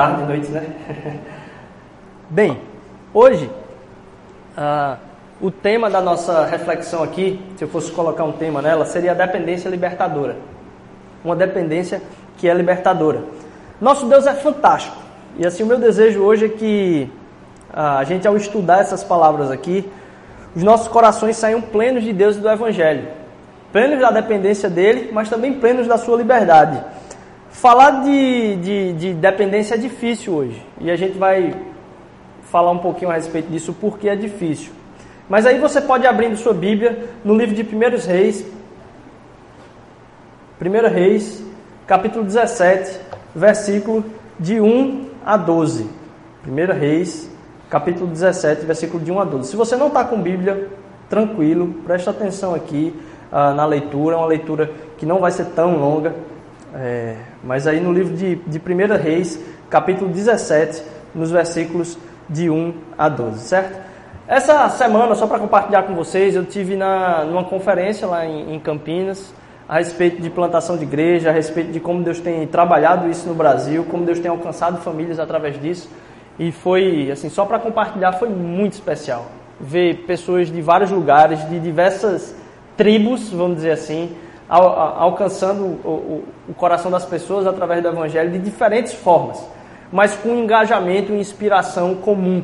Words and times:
tarde, 0.00 0.22
noite, 0.22 0.50
né? 0.50 0.66
Bem, 2.30 2.58
hoje 3.12 3.50
ah, 4.56 4.96
o 5.38 5.50
tema 5.50 5.90
da 5.90 6.00
nossa 6.00 6.46
reflexão 6.46 7.02
aqui, 7.02 7.38
se 7.58 7.64
eu 7.64 7.68
fosse 7.68 7.92
colocar 7.92 8.24
um 8.24 8.32
tema 8.32 8.62
nela, 8.62 8.86
seria 8.86 9.10
a 9.10 9.14
dependência 9.14 9.68
libertadora. 9.68 10.36
Uma 11.22 11.36
dependência 11.36 12.00
que 12.38 12.48
é 12.48 12.54
libertadora. 12.54 13.24
Nosso 13.78 14.06
Deus 14.06 14.26
é 14.26 14.32
fantástico. 14.32 14.96
E 15.36 15.46
assim, 15.46 15.64
o 15.64 15.66
meu 15.66 15.78
desejo 15.78 16.22
hoje 16.22 16.46
é 16.46 16.48
que 16.48 17.12
ah, 17.70 17.98
a 17.98 18.04
gente, 18.04 18.26
ao 18.26 18.38
estudar 18.38 18.80
essas 18.80 19.04
palavras 19.04 19.50
aqui, 19.50 19.86
os 20.56 20.62
nossos 20.62 20.88
corações 20.88 21.36
saiam 21.36 21.60
plenos 21.60 22.04
de 22.04 22.14
Deus 22.14 22.36
e 22.36 22.40
do 22.40 22.48
Evangelho. 22.48 23.06
Plenos 23.70 24.00
da 24.00 24.10
dependência 24.10 24.70
dele, 24.70 25.10
mas 25.12 25.28
também 25.28 25.60
plenos 25.60 25.86
da 25.86 25.98
sua 25.98 26.16
liberdade. 26.16 26.82
Falar 27.50 28.02
de, 28.04 28.56
de, 28.56 28.92
de 28.94 29.14
dependência 29.14 29.74
é 29.74 29.78
difícil 29.78 30.32
hoje. 30.32 30.64
E 30.80 30.90
a 30.90 30.96
gente 30.96 31.18
vai 31.18 31.54
falar 32.44 32.70
um 32.70 32.78
pouquinho 32.78 33.10
a 33.10 33.14
respeito 33.14 33.50
disso, 33.50 33.74
porque 33.80 34.08
é 34.08 34.16
difícil. 34.16 34.72
Mas 35.28 35.46
aí 35.46 35.58
você 35.58 35.80
pode 35.80 36.06
abrindo 36.06 36.36
sua 36.36 36.54
Bíblia 36.54 37.08
no 37.24 37.36
livro 37.36 37.54
de 37.54 37.62
1 37.62 37.78
Reis, 38.06 38.44
1 40.60 40.88
Reis, 40.92 41.44
capítulo 41.86 42.24
17, 42.24 42.98
versículo 43.34 44.04
de 44.38 44.60
1 44.60 45.06
a 45.24 45.36
12. 45.36 45.88
1 46.46 46.72
Reis, 46.78 47.30
capítulo 47.68 48.08
17, 48.08 48.66
versículo 48.66 49.02
de 49.02 49.12
1 49.12 49.20
a 49.20 49.24
12. 49.24 49.50
Se 49.50 49.56
você 49.56 49.76
não 49.76 49.86
está 49.88 50.04
com 50.04 50.20
Bíblia, 50.20 50.68
tranquilo, 51.08 51.74
presta 51.84 52.10
atenção 52.10 52.54
aqui 52.54 52.94
uh, 53.30 53.54
na 53.54 53.64
leitura, 53.64 54.16
é 54.16 54.18
uma 54.18 54.26
leitura 54.26 54.70
que 54.98 55.06
não 55.06 55.20
vai 55.20 55.30
ser 55.30 55.46
tão 55.46 55.76
longa, 55.78 56.14
é, 56.74 57.16
mas 57.42 57.66
aí 57.66 57.80
no 57.80 57.92
livro 57.92 58.14
de, 58.14 58.36
de 58.36 58.58
1 58.58 59.02
Reis, 59.02 59.38
capítulo 59.68 60.10
17, 60.10 60.82
nos 61.14 61.30
versículos 61.30 61.98
de 62.28 62.48
1 62.48 62.74
a 62.96 63.08
12, 63.08 63.40
certo? 63.40 63.78
Essa 64.28 64.68
semana, 64.68 65.14
só 65.16 65.26
para 65.26 65.40
compartilhar 65.40 65.82
com 65.82 65.94
vocês, 65.94 66.36
eu 66.36 66.44
tive 66.44 66.76
na, 66.76 67.24
numa 67.24 67.42
conferência 67.42 68.06
lá 68.06 68.24
em, 68.24 68.54
em 68.54 68.60
Campinas 68.60 69.34
a 69.68 69.78
respeito 69.78 70.20
de 70.20 70.28
plantação 70.28 70.76
de 70.76 70.82
igreja, 70.82 71.30
a 71.30 71.32
respeito 71.32 71.70
de 71.70 71.78
como 71.78 72.02
Deus 72.02 72.18
tem 72.18 72.44
trabalhado 72.46 73.08
isso 73.08 73.28
no 73.28 73.34
Brasil, 73.34 73.84
como 73.88 74.04
Deus 74.04 74.18
tem 74.18 74.28
alcançado 74.28 74.78
famílias 74.78 75.20
através 75.20 75.60
disso. 75.60 75.88
E 76.38 76.50
foi, 76.50 77.10
assim, 77.10 77.28
só 77.28 77.44
para 77.44 77.58
compartilhar, 77.58 78.14
foi 78.14 78.28
muito 78.28 78.72
especial. 78.72 79.26
Ver 79.60 80.04
pessoas 80.06 80.50
de 80.50 80.60
vários 80.60 80.90
lugares, 80.90 81.48
de 81.48 81.60
diversas 81.60 82.34
tribos, 82.76 83.30
vamos 83.30 83.56
dizer 83.56 83.72
assim, 83.72 84.10
al, 84.50 84.98
alcançando 84.98 85.62
o, 85.64 85.88
o, 85.88 86.24
o 86.50 86.54
coração 86.54 86.90
das 86.90 87.06
pessoas 87.06 87.46
através 87.46 87.82
do 87.82 87.88
Evangelho 87.88 88.30
de 88.30 88.38
diferentes 88.38 88.92
formas 88.92 89.40
mas 89.92 90.14
com 90.14 90.36
engajamento 90.36 91.12
e 91.12 91.18
inspiração 91.18 91.94
comum 91.94 92.42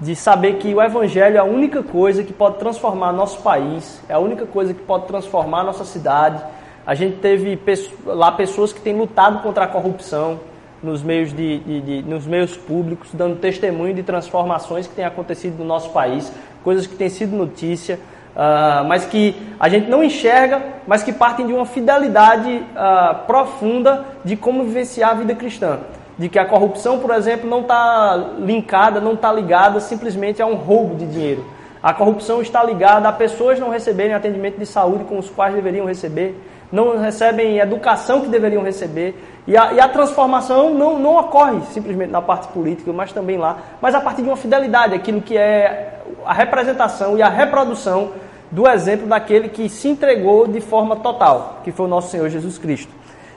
de 0.00 0.14
saber 0.14 0.54
que 0.54 0.74
o 0.74 0.82
Evangelho 0.82 1.36
é 1.36 1.38
a 1.38 1.44
única 1.44 1.82
coisa 1.82 2.22
que 2.22 2.32
pode 2.32 2.58
transformar 2.58 3.12
nosso 3.12 3.40
país, 3.40 4.00
é 4.08 4.14
a 4.14 4.18
única 4.18 4.46
coisa 4.46 4.74
que 4.74 4.82
pode 4.82 5.06
transformar 5.06 5.62
nossa 5.62 5.84
cidade. 5.84 6.42
A 6.86 6.94
gente 6.94 7.16
teve 7.16 7.58
lá 8.04 8.30
pessoas 8.32 8.72
que 8.72 8.80
têm 8.80 8.96
lutado 8.96 9.42
contra 9.42 9.64
a 9.64 9.66
corrupção 9.66 10.38
nos 10.82 11.02
meios, 11.02 11.32
de, 11.32 11.58
de, 11.60 11.80
de, 11.80 12.02
nos 12.02 12.26
meios 12.26 12.56
públicos, 12.56 13.08
dando 13.12 13.36
testemunho 13.36 13.94
de 13.94 14.02
transformações 14.02 14.86
que 14.86 14.94
têm 14.94 15.04
acontecido 15.04 15.58
no 15.58 15.64
nosso 15.64 15.90
país, 15.90 16.30
coisas 16.62 16.86
que 16.86 16.94
têm 16.94 17.08
sido 17.08 17.34
notícia, 17.34 17.98
uh, 18.36 18.84
mas 18.86 19.04
que 19.06 19.34
a 19.58 19.68
gente 19.68 19.88
não 19.88 20.04
enxerga, 20.04 20.62
mas 20.86 21.02
que 21.02 21.12
partem 21.12 21.46
de 21.46 21.52
uma 21.52 21.66
fidelidade 21.66 22.50
uh, 22.50 23.26
profunda 23.26 24.04
de 24.24 24.36
como 24.36 24.62
vivenciar 24.64 25.10
a 25.10 25.14
vida 25.14 25.34
cristã 25.34 25.78
de 26.18 26.28
que 26.28 26.38
a 26.38 26.46
corrupção, 26.46 26.98
por 26.98 27.10
exemplo, 27.10 27.48
não 27.48 27.60
está 27.60 28.16
linkada, 28.38 29.00
não 29.00 29.12
está 29.12 29.32
ligada 29.32 29.80
simplesmente 29.80 30.40
a 30.40 30.46
um 30.46 30.54
roubo 30.54 30.94
de 30.94 31.06
dinheiro. 31.06 31.44
A 31.82 31.92
corrupção 31.92 32.40
está 32.40 32.64
ligada 32.64 33.08
a 33.08 33.12
pessoas 33.12 33.60
não 33.60 33.68
receberem 33.68 34.14
atendimento 34.14 34.58
de 34.58 34.66
saúde 34.66 35.04
com 35.04 35.18
os 35.18 35.28
quais 35.28 35.54
deveriam 35.54 35.86
receber, 35.86 36.34
não 36.72 36.98
recebem 36.98 37.58
educação 37.58 38.22
que 38.22 38.28
deveriam 38.28 38.62
receber. 38.62 39.14
E 39.46 39.56
a, 39.56 39.74
e 39.74 39.80
a 39.80 39.86
transformação 39.86 40.74
não, 40.74 40.98
não 40.98 41.16
ocorre 41.16 41.60
simplesmente 41.70 42.10
na 42.10 42.22
parte 42.22 42.48
política, 42.48 42.92
mas 42.92 43.12
também 43.12 43.36
lá, 43.36 43.58
mas 43.80 43.94
a 43.94 44.00
partir 44.00 44.22
de 44.22 44.28
uma 44.28 44.36
fidelidade, 44.36 44.94
aquilo 44.94 45.20
que 45.20 45.36
é 45.36 46.00
a 46.24 46.32
representação 46.32 47.16
e 47.16 47.22
a 47.22 47.28
reprodução 47.28 48.10
do 48.50 48.68
exemplo 48.68 49.06
daquele 49.06 49.48
que 49.48 49.68
se 49.68 49.88
entregou 49.88 50.46
de 50.46 50.60
forma 50.60 50.96
total, 50.96 51.60
que 51.64 51.72
foi 51.72 51.86
o 51.86 51.88
nosso 51.88 52.10
Senhor 52.10 52.28
Jesus 52.28 52.58
Cristo. 52.58 52.92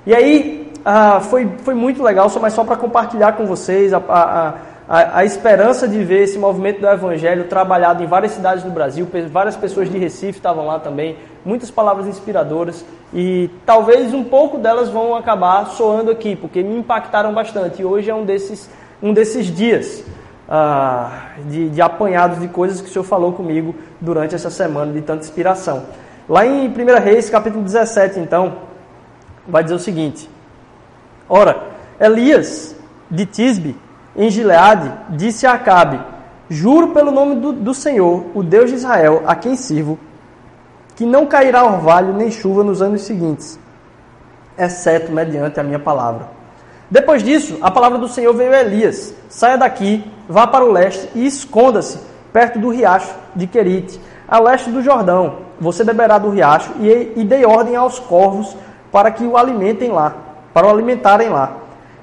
E 0.05 0.13
aí, 0.13 0.71
ah, 0.85 1.19
foi, 1.19 1.47
foi 1.63 1.73
muito 1.73 2.01
legal, 2.01 2.31
mas 2.41 2.53
só 2.53 2.63
para 2.63 2.77
compartilhar 2.77 3.33
com 3.33 3.45
vocês 3.45 3.93
a, 3.93 3.97
a, 3.97 4.53
a, 4.87 5.19
a, 5.19 5.25
esperança 5.25 5.87
de 5.87 6.03
ver 6.03 6.23
esse 6.23 6.39
movimento 6.39 6.79
do 6.79 6.87
Evangelho 6.87 7.43
trabalhado 7.45 8.03
em 8.03 8.07
várias 8.07 8.31
cidades 8.31 8.63
do 8.63 8.71
Brasil, 8.71 9.07
várias 9.29 9.55
pessoas 9.55 9.89
de 9.89 9.97
Recife 9.97 10.39
estavam 10.39 10.65
lá 10.65 10.79
também, 10.79 11.17
muitas 11.43 11.69
palavras 11.69 12.07
inspiradoras 12.07 12.85
e 13.13 13.49
talvez 13.65 14.13
um 14.13 14.23
pouco 14.23 14.57
delas 14.57 14.89
vão 14.89 15.15
acabar 15.15 15.65
soando 15.67 16.11
aqui, 16.11 16.35
porque 16.35 16.63
me 16.63 16.77
impactaram 16.77 17.33
bastante 17.33 17.81
e 17.81 17.85
hoje 17.85 18.09
é 18.09 18.15
um 18.15 18.23
desses, 18.23 18.69
um 19.01 19.13
desses 19.13 19.47
dias. 19.47 20.03
Ah, 20.51 21.27
de, 21.45 21.69
de 21.69 21.79
apanhados 21.79 22.39
de 22.39 22.47
coisas 22.47 22.81
que 22.81 22.89
o 22.89 22.91
Senhor 22.91 23.03
falou 23.03 23.33
comigo 23.33 23.75
durante 24.01 24.33
essa 24.33 24.49
semana 24.49 24.91
de 24.91 25.01
tanta 25.01 25.23
inspiração. 25.23 25.83
Lá 26.27 26.43
em 26.43 26.67
1 26.67 26.73
Reis, 27.03 27.29
capítulo 27.29 27.63
17, 27.63 28.19
então, 28.19 28.55
vai 29.47 29.61
dizer 29.61 29.75
o 29.75 29.79
seguinte: 29.79 30.27
Ora, 31.29 31.61
Elias 31.99 32.75
de 33.11 33.27
Tisbe, 33.27 33.77
em 34.15 34.27
Gileade, 34.31 34.91
disse 35.11 35.45
a 35.45 35.53
Acabe: 35.53 35.99
Juro 36.49 36.95
pelo 36.95 37.11
nome 37.11 37.35
do, 37.35 37.53
do 37.53 37.73
Senhor, 37.75 38.25
o 38.33 38.41
Deus 38.41 38.71
de 38.71 38.77
Israel, 38.77 39.21
a 39.27 39.35
quem 39.35 39.55
sirvo, 39.55 39.99
que 40.95 41.05
não 41.05 41.27
cairá 41.27 41.63
orvalho 41.63 42.11
nem 42.11 42.31
chuva 42.31 42.63
nos 42.63 42.81
anos 42.81 43.03
seguintes, 43.03 43.59
exceto 44.57 45.11
mediante 45.11 45.59
a 45.59 45.63
minha 45.63 45.77
palavra. 45.77 46.38
Depois 46.89 47.23
disso, 47.23 47.57
a 47.61 47.69
palavra 47.69 47.97
do 47.97 48.07
Senhor 48.07 48.33
veio 48.33 48.53
a 48.53 48.61
Elias: 48.61 49.13
Saia 49.29 49.57
daqui, 49.57 50.03
vá 50.27 50.47
para 50.47 50.65
o 50.65 50.71
leste 50.71 51.09
e 51.15 51.25
esconda-se 51.25 51.99
perto 52.33 52.59
do 52.59 52.69
riacho 52.69 53.13
de 53.35 53.47
Querite, 53.47 53.99
a 54.27 54.39
leste 54.39 54.69
do 54.69 54.81
Jordão. 54.81 55.49
Você 55.59 55.83
beberá 55.83 56.17
do 56.17 56.29
riacho 56.29 56.71
e, 56.79 57.13
e 57.15 57.23
dei 57.23 57.45
ordem 57.45 57.75
aos 57.75 57.99
corvos 57.99 58.55
para 58.91 59.11
que 59.11 59.23
o 59.23 59.37
alimentem 59.37 59.89
lá 59.91 60.29
para 60.53 60.67
o 60.67 60.69
alimentarem 60.69 61.29
lá. 61.29 61.53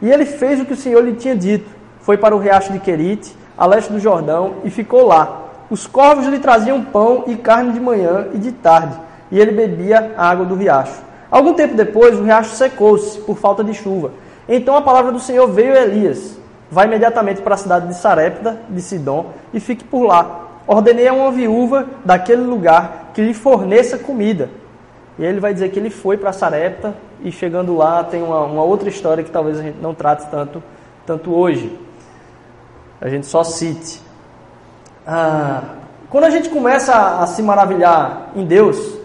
E 0.00 0.10
ele 0.10 0.24
fez 0.24 0.60
o 0.60 0.64
que 0.64 0.72
o 0.72 0.76
Senhor 0.76 1.02
lhe 1.04 1.14
tinha 1.14 1.34
dito. 1.34 1.68
Foi 2.00 2.16
para 2.16 2.34
o 2.34 2.38
riacho 2.38 2.72
de 2.72 2.78
Querite, 2.78 3.36
a 3.56 3.66
leste 3.66 3.92
do 3.92 3.98
Jordão, 3.98 4.54
e 4.64 4.70
ficou 4.70 5.06
lá. 5.06 5.42
Os 5.68 5.86
corvos 5.86 6.26
lhe 6.26 6.38
traziam 6.38 6.82
pão 6.82 7.24
e 7.26 7.36
carne 7.36 7.72
de 7.72 7.80
manhã 7.80 8.28
e 8.32 8.38
de 8.38 8.52
tarde, 8.52 8.96
e 9.30 9.38
ele 9.38 9.50
bebia 9.50 10.14
a 10.16 10.30
água 10.30 10.46
do 10.46 10.54
riacho. 10.54 11.02
Algum 11.30 11.54
tempo 11.54 11.74
depois, 11.74 12.18
o 12.18 12.22
riacho 12.22 12.54
secou-se 12.54 13.18
por 13.20 13.36
falta 13.36 13.64
de 13.64 13.74
chuva. 13.74 14.12
Então 14.48 14.76
a 14.76 14.82
palavra 14.82 15.12
do 15.12 15.20
Senhor 15.20 15.46
veio 15.48 15.72
a 15.72 15.82
Elias: 15.82 16.38
Vai 16.70 16.86
imediatamente 16.86 17.42
para 17.42 17.54
a 17.54 17.58
cidade 17.58 17.88
de 17.88 17.94
Sarepta, 17.94 18.58
de 18.68 18.80
Sidom, 18.82 19.32
e 19.52 19.60
fique 19.60 19.84
por 19.84 20.04
lá. 20.04 20.42
Ordenei 20.66 21.06
a 21.06 21.12
uma 21.12 21.30
viúva 21.30 21.86
daquele 22.04 22.42
lugar 22.42 23.10
que 23.14 23.22
lhe 23.22 23.32
forneça 23.32 23.96
comida. 23.96 24.50
E 25.18 25.24
ele 25.24 25.40
vai 25.40 25.54
dizer 25.54 25.70
que 25.70 25.78
ele 25.78 25.90
foi 25.90 26.16
para 26.16 26.32
Sarepta 26.32 26.94
e 27.22 27.30
chegando 27.32 27.76
lá 27.76 28.04
tem 28.04 28.22
uma, 28.22 28.44
uma, 28.44 28.62
outra 28.62 28.88
história 28.88 29.24
que 29.24 29.30
talvez 29.30 29.58
a 29.58 29.62
gente 29.62 29.78
não 29.80 29.94
trate 29.94 30.26
tanto, 30.26 30.62
tanto 31.06 31.32
hoje. 31.32 31.78
A 33.00 33.08
gente 33.08 33.26
só 33.26 33.44
cite. 33.44 34.02
Ah, 35.06 35.62
quando 36.10 36.24
a 36.24 36.30
gente 36.30 36.48
começa 36.48 36.92
a, 36.94 37.22
a 37.22 37.26
se 37.26 37.42
maravilhar 37.42 38.32
em 38.34 38.44
Deus, 38.44 38.98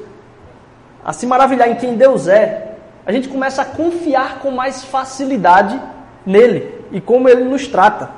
a 1.06 1.14
se 1.14 1.26
maravilhar 1.26 1.70
em 1.70 1.76
quem 1.76 1.96
Deus 1.96 2.28
é, 2.28 2.71
a 3.06 3.12
gente 3.12 3.28
começa 3.28 3.62
a 3.62 3.66
confiar 3.66 4.40
com 4.40 4.52
mais 4.52 4.84
facilidade 4.84 5.80
nele 6.26 6.74
e 6.92 7.02
como 7.02 7.28
ele 7.28 7.44
nos 7.44 7.68
trata. 7.68 8.10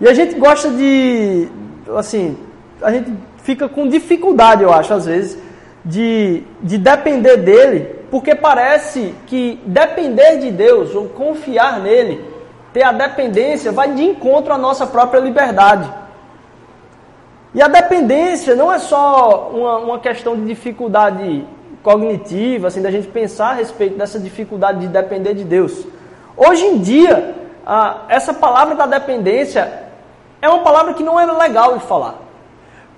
E 0.00 0.08
a 0.08 0.14
gente 0.14 0.38
gosta 0.38 0.70
de, 0.70 1.48
assim, 1.96 2.36
a 2.82 2.92
gente 2.92 3.12
fica 3.42 3.68
com 3.68 3.88
dificuldade, 3.88 4.62
eu 4.62 4.72
acho, 4.72 4.92
às 4.92 5.06
vezes, 5.06 5.38
de, 5.84 6.42
de 6.62 6.78
depender 6.78 7.38
dele, 7.38 7.96
porque 8.10 8.34
parece 8.34 9.14
que 9.26 9.60
depender 9.64 10.38
de 10.38 10.50
Deus 10.50 10.94
ou 10.94 11.08
confiar 11.08 11.80
nele, 11.80 12.22
ter 12.72 12.82
a 12.82 12.92
dependência, 12.92 13.72
vai 13.72 13.92
de 13.92 14.02
encontro 14.02 14.52
à 14.52 14.58
nossa 14.58 14.86
própria 14.86 15.20
liberdade. 15.20 15.90
E 17.54 17.62
a 17.62 17.68
dependência 17.68 18.54
não 18.54 18.70
é 18.70 18.78
só 18.78 19.50
uma, 19.52 19.78
uma 19.78 19.98
questão 19.98 20.36
de 20.36 20.44
dificuldade 20.44 21.46
cognitiva, 21.82 22.68
assim, 22.68 22.82
da 22.82 22.90
gente 22.90 23.08
pensar 23.08 23.50
a 23.50 23.54
respeito 23.54 23.96
dessa 23.96 24.18
dificuldade 24.18 24.80
de 24.80 24.88
depender 24.88 25.34
de 25.34 25.44
Deus. 25.44 25.86
Hoje 26.36 26.64
em 26.64 26.78
dia, 26.78 27.34
essa 28.08 28.34
palavra 28.34 28.74
da 28.74 28.86
dependência 28.86 29.84
é 30.40 30.48
uma 30.48 30.62
palavra 30.62 30.94
que 30.94 31.02
não 31.02 31.18
é 31.18 31.26
legal 31.26 31.78
de 31.78 31.84
falar. 31.84 32.16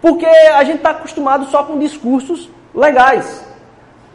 Porque 0.01 0.27
a 0.27 0.63
gente 0.65 0.79
está 0.79 0.91
acostumado 0.91 1.47
só 1.47 1.65
com 1.65 1.79
discursos 1.79 2.49
legais. 2.75 3.45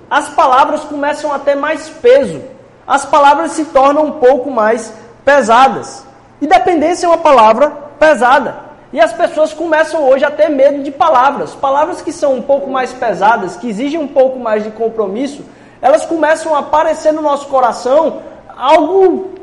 As 0.09 0.29
palavras 0.29 0.83
começam 0.83 1.33
a 1.33 1.39
ter 1.39 1.55
mais 1.55 1.89
peso. 1.89 2.41
As 2.85 3.05
palavras 3.05 3.53
se 3.53 3.65
tornam 3.65 4.05
um 4.05 4.11
pouco 4.11 4.51
mais 4.51 4.93
pesadas. 5.25 6.05
E 6.41 6.47
dependência 6.47 7.05
é 7.05 7.09
uma 7.09 7.17
palavra 7.17 7.69
pesada. 7.97 8.62
E 8.93 8.99
as 8.99 9.11
pessoas 9.11 9.51
começam 9.51 10.07
hoje 10.07 10.23
a 10.23 10.29
ter 10.29 10.49
medo 10.49 10.83
de 10.83 10.91
palavras. 10.91 11.55
Palavras 11.55 12.03
que 12.03 12.13
são 12.13 12.35
um 12.35 12.41
pouco 12.43 12.69
mais 12.69 12.93
pesadas, 12.93 13.57
que 13.57 13.67
exigem 13.67 13.99
um 13.99 14.07
pouco 14.07 14.37
mais 14.37 14.63
de 14.63 14.69
compromisso, 14.69 15.43
elas 15.81 16.05
começam 16.05 16.55
a 16.55 16.59
aparecer 16.59 17.11
no 17.11 17.23
nosso 17.23 17.47
coração 17.47 18.21
algo 18.55 19.33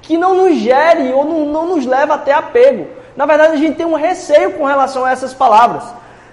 que 0.00 0.16
não 0.16 0.34
nos 0.34 0.56
gere 0.56 1.12
ou 1.12 1.26
não, 1.26 1.44
não 1.44 1.66
nos 1.76 1.84
leva 1.84 2.14
até 2.14 2.32
apego. 2.32 2.86
Na 3.14 3.26
verdade, 3.26 3.52
a 3.52 3.56
gente 3.56 3.76
tem 3.76 3.84
um 3.84 3.94
receio 3.94 4.54
com 4.54 4.64
relação 4.64 5.04
a 5.04 5.12
essas 5.12 5.34
palavras. 5.34 5.84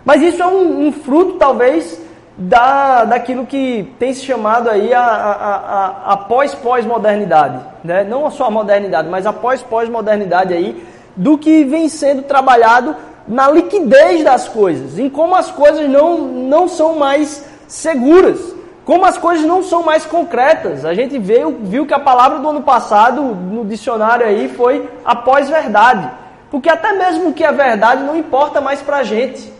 Mas 0.05 0.21
isso 0.21 0.41
é 0.41 0.47
um, 0.47 0.87
um 0.87 0.91
fruto, 0.93 1.33
talvez, 1.33 2.01
da, 2.37 3.03
daquilo 3.03 3.45
que 3.45 3.93
tem 3.99 4.13
se 4.13 4.23
chamado 4.23 4.69
aí 4.69 4.93
a, 4.93 5.01
a, 5.01 5.55
a, 5.55 6.13
a 6.13 6.17
pós-pós-modernidade. 6.17 7.59
Né? 7.83 8.05
Não 8.05 8.31
só 8.31 8.45
a 8.45 8.51
modernidade, 8.51 9.09
mas 9.09 9.25
a 9.25 9.33
pós-pós-modernidade 9.33 10.53
aí, 10.53 10.81
do 11.17 11.37
que 11.37 11.63
vem 11.65 11.89
sendo 11.89 12.21
trabalhado 12.21 12.95
na 13.27 13.51
liquidez 13.51 14.23
das 14.23 14.47
coisas, 14.47 14.97
em 14.97 15.09
como 15.09 15.35
as 15.35 15.51
coisas 15.51 15.89
não, 15.89 16.19
não 16.19 16.67
são 16.67 16.95
mais 16.95 17.43
seguras, 17.67 18.55
como 18.85 19.03
as 19.03 19.17
coisas 19.17 19.45
não 19.45 19.61
são 19.61 19.83
mais 19.83 20.05
concretas. 20.05 20.85
A 20.85 20.93
gente 20.93 21.19
viu, 21.19 21.57
viu 21.61 21.85
que 21.85 21.93
a 21.93 21.99
palavra 21.99 22.39
do 22.39 22.47
ano 22.47 22.61
passado, 22.61 23.21
no 23.21 23.65
dicionário 23.65 24.25
aí, 24.25 24.47
foi 24.47 24.89
a 25.03 25.13
pós-verdade. 25.13 26.09
Porque 26.49 26.69
até 26.69 26.93
mesmo 26.93 27.29
o 27.29 27.33
que 27.33 27.43
é 27.43 27.51
verdade 27.51 28.03
não 28.03 28.15
importa 28.15 28.61
mais 28.61 28.81
para 28.81 28.97
a 28.97 29.03
gente. 29.03 29.51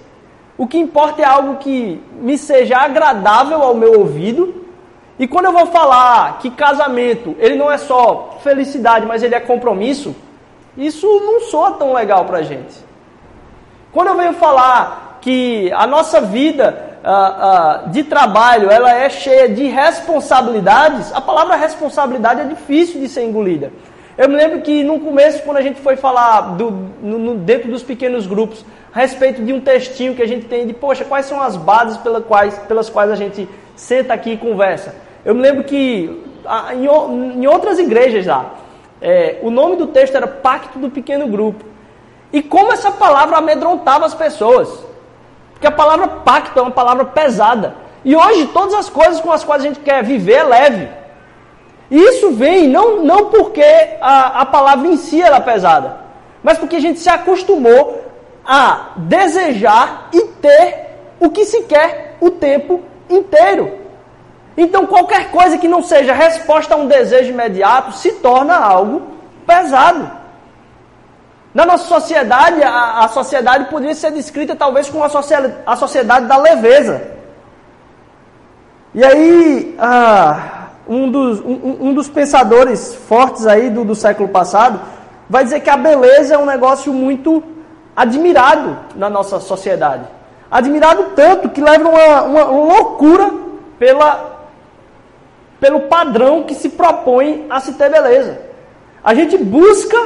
O 0.58 0.66
que 0.66 0.78
importa 0.78 1.22
é 1.22 1.26
algo 1.26 1.58
que 1.58 2.02
me 2.22 2.38
seja 2.38 2.78
agradável 2.78 3.62
ao 3.62 3.76
meu 3.76 4.00
ouvido. 4.00 4.66
E 5.20 5.28
quando 5.28 5.46
eu 5.46 5.52
vou 5.52 5.66
falar 5.68 6.38
que 6.40 6.50
casamento, 6.50 7.36
ele 7.38 7.56
não 7.56 7.70
é 7.70 7.78
só 7.78 8.38
felicidade, 8.42 9.06
mas 9.06 9.24
ele 9.24 9.36
é 9.36 9.40
compromisso, 9.42 10.16
isso 10.78 11.08
não 11.08 11.42
soa 11.42 11.72
tão 11.72 11.94
legal 11.94 12.26
para 12.26 12.40
a 12.40 12.44
gente. 12.44 12.86
Quando 13.92 14.10
eu 14.10 14.18
venho 14.18 14.34
falar 14.34 15.18
que 15.22 15.72
a 15.74 15.88
nossa 15.88 16.22
vida 16.22 17.00
uh, 17.04 17.88
uh, 17.88 17.90
de 17.90 18.04
trabalho 18.04 18.70
ela 18.70 18.94
é 18.94 19.10
cheia 19.10 19.50
de 19.50 19.64
responsabilidades, 19.68 21.12
a 21.14 21.20
palavra 21.20 21.56
responsabilidade 21.56 22.42
é 22.42 22.44
difícil 22.44 23.00
de 23.00 23.10
ser 23.10 23.24
engolida. 23.24 23.72
Eu 24.18 24.30
me 24.30 24.36
lembro 24.36 24.62
que 24.62 24.84
no 24.84 25.00
começo, 25.00 25.44
quando 25.44 25.58
a 25.58 25.62
gente 25.62 25.80
foi 25.80 25.96
falar 25.96 26.56
do, 26.56 26.72
no, 27.02 27.20
no, 27.20 27.36
dentro 27.36 27.70
dos 27.70 27.84
pequenos 27.84 28.26
grupos, 28.26 28.66
a 28.94 29.00
respeito 29.00 29.44
de 29.44 29.54
um 29.54 29.60
textinho 29.60 30.16
que 30.16 30.24
a 30.24 30.28
gente 30.28 30.48
tem 30.48 30.66
de, 30.66 30.74
poxa, 30.74 31.06
quais 31.06 31.26
são 31.28 31.42
as 31.42 31.56
bases 31.56 31.98
pelas 31.98 32.24
quais, 32.26 32.58
pelas 32.68 32.90
quais 32.90 33.12
a 33.12 33.16
gente 33.16 33.48
senta 33.76 34.14
aqui 34.14 34.32
e 34.32 34.38
conversa. 34.38 34.96
Eu 35.24 35.36
me 35.36 35.42
lembro 35.42 35.64
que 35.64 36.24
em, 36.74 37.44
em 37.44 37.48
outras 37.48 37.78
igrejas 37.78 38.26
lá, 38.26 38.56
é, 39.02 39.40
o 39.42 39.50
nome 39.50 39.76
do 39.76 39.88
texto 39.88 40.16
era 40.16 40.28
Pacto 40.28 40.80
do 40.80 40.90
Pequeno 40.90 41.28
Grupo. 41.28 41.64
E 42.32 42.42
como 42.42 42.72
essa 42.72 42.92
palavra 42.92 43.38
amedrontava 43.38 44.06
as 44.06 44.14
pessoas. 44.14 44.70
Porque 45.54 45.68
a 45.68 45.72
palavra 45.72 46.08
pacto 46.08 46.60
é 46.60 46.62
uma 46.62 46.72
palavra 46.72 47.06
pesada. 47.06 47.76
E 48.04 48.16
hoje 48.16 48.48
todas 48.48 48.74
as 48.74 48.90
coisas 48.90 49.20
com 49.20 49.32
as 49.32 49.44
quais 49.44 49.64
a 49.64 49.68
gente 49.68 49.80
quer 49.80 50.04
viver 50.04 50.34
é 50.34 50.44
leve. 50.44 50.90
E 51.90 51.98
isso 51.98 52.32
vem 52.32 52.68
não, 52.68 53.04
não 53.04 53.26
porque 53.30 53.64
a, 54.02 54.42
a 54.42 54.46
palavra 54.46 54.88
em 54.88 54.98
si 54.98 55.22
era 55.22 55.40
pesada, 55.40 55.98
mas 56.44 56.58
porque 56.58 56.76
a 56.76 56.82
gente 56.82 57.00
se 57.00 57.10
acostumou 57.10 58.04
a 58.46 58.92
desejar 58.98 60.10
e 60.14 60.22
ter 60.42 60.86
o 61.20 61.30
que 61.30 61.46
se 61.46 61.64
quer 61.64 62.18
o 62.20 62.30
tempo 62.30 62.82
inteiro. 63.10 63.77
Então, 64.58 64.88
qualquer 64.88 65.30
coisa 65.30 65.58
que 65.60 65.68
não 65.68 65.84
seja 65.84 66.14
resposta 66.14 66.74
a 66.74 66.78
um 66.78 66.88
desejo 66.88 67.30
imediato 67.30 67.92
se 67.92 68.14
torna 68.14 68.56
algo 68.56 69.04
pesado. 69.46 70.10
Na 71.54 71.66
nossa 71.66 71.86
sociedade, 71.86 72.64
a, 72.64 73.06
a 73.06 73.08
sociedade 73.08 73.66
poderia 73.66 73.94
ser 73.94 74.12
descrita 74.12 74.56
talvez 74.56 74.90
como 74.90 75.04
a, 75.04 75.10
sociedade, 75.10 75.54
a 75.66 75.76
sociedade 75.76 76.26
da 76.26 76.38
leveza. 76.38 77.02
E 78.96 79.04
aí, 79.04 79.76
ah, 79.80 80.70
um 80.88 81.12
dos, 81.12 81.40
um, 81.42 81.78
um 81.82 81.94
dos 81.94 82.10
pensadores 82.10 82.96
fortes 82.96 83.46
aí 83.46 83.70
do, 83.70 83.84
do 83.84 83.94
século 83.94 84.30
passado 84.30 84.80
vai 85.30 85.44
dizer 85.44 85.60
que 85.60 85.70
a 85.70 85.78
beleza 85.78 86.34
é 86.34 86.38
um 86.38 86.46
negócio 86.46 86.92
muito 86.92 87.44
admirado 87.96 88.78
na 88.96 89.10
nossa 89.10 89.40
sociedade. 89.40 90.06
Admirado 90.50 91.12
tanto 91.16 91.50
que 91.50 91.62
leva 91.62 91.90
uma, 91.90 92.22
uma 92.24 92.44
loucura 92.46 93.32
pela, 93.78 94.37
pelo 95.60 95.82
padrão 95.82 96.44
que 96.44 96.56
se 96.56 96.70
propõe 96.70 97.46
a 97.50 97.60
se 97.60 97.74
ter 97.74 97.90
beleza. 97.90 98.42
A 99.04 99.14
gente 99.14 99.38
busca 99.38 99.98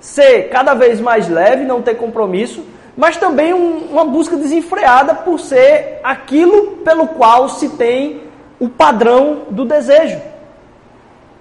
ser 0.00 0.48
cada 0.48 0.74
vez 0.74 1.00
mais 1.00 1.28
leve, 1.28 1.64
não 1.64 1.80
ter 1.80 1.94
compromisso, 1.94 2.64
mas 2.96 3.16
também 3.16 3.54
um, 3.54 3.86
uma 3.90 4.04
busca 4.04 4.36
desenfreada 4.36 5.14
por 5.14 5.38
ser 5.40 6.00
aquilo 6.02 6.78
pelo 6.78 7.08
qual 7.08 7.48
se 7.48 7.70
tem 7.70 8.22
o 8.60 8.68
padrão 8.68 9.42
do 9.50 9.64
desejo. 9.64 10.20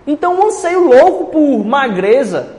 Então, 0.07 0.39
um 0.39 0.47
anseio 0.47 0.83
louco 0.83 1.25
por 1.25 1.65
magreza 1.65 2.55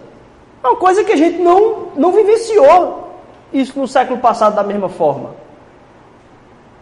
é 0.62 0.66
uma 0.68 0.76
coisa 0.76 1.02
que 1.02 1.12
a 1.12 1.16
gente 1.16 1.38
não, 1.40 1.88
não 1.96 2.12
vivenciou 2.12 3.16
isso 3.52 3.78
no 3.78 3.88
século 3.88 4.18
passado 4.20 4.54
da 4.54 4.62
mesma 4.62 4.88
forma. 4.88 5.30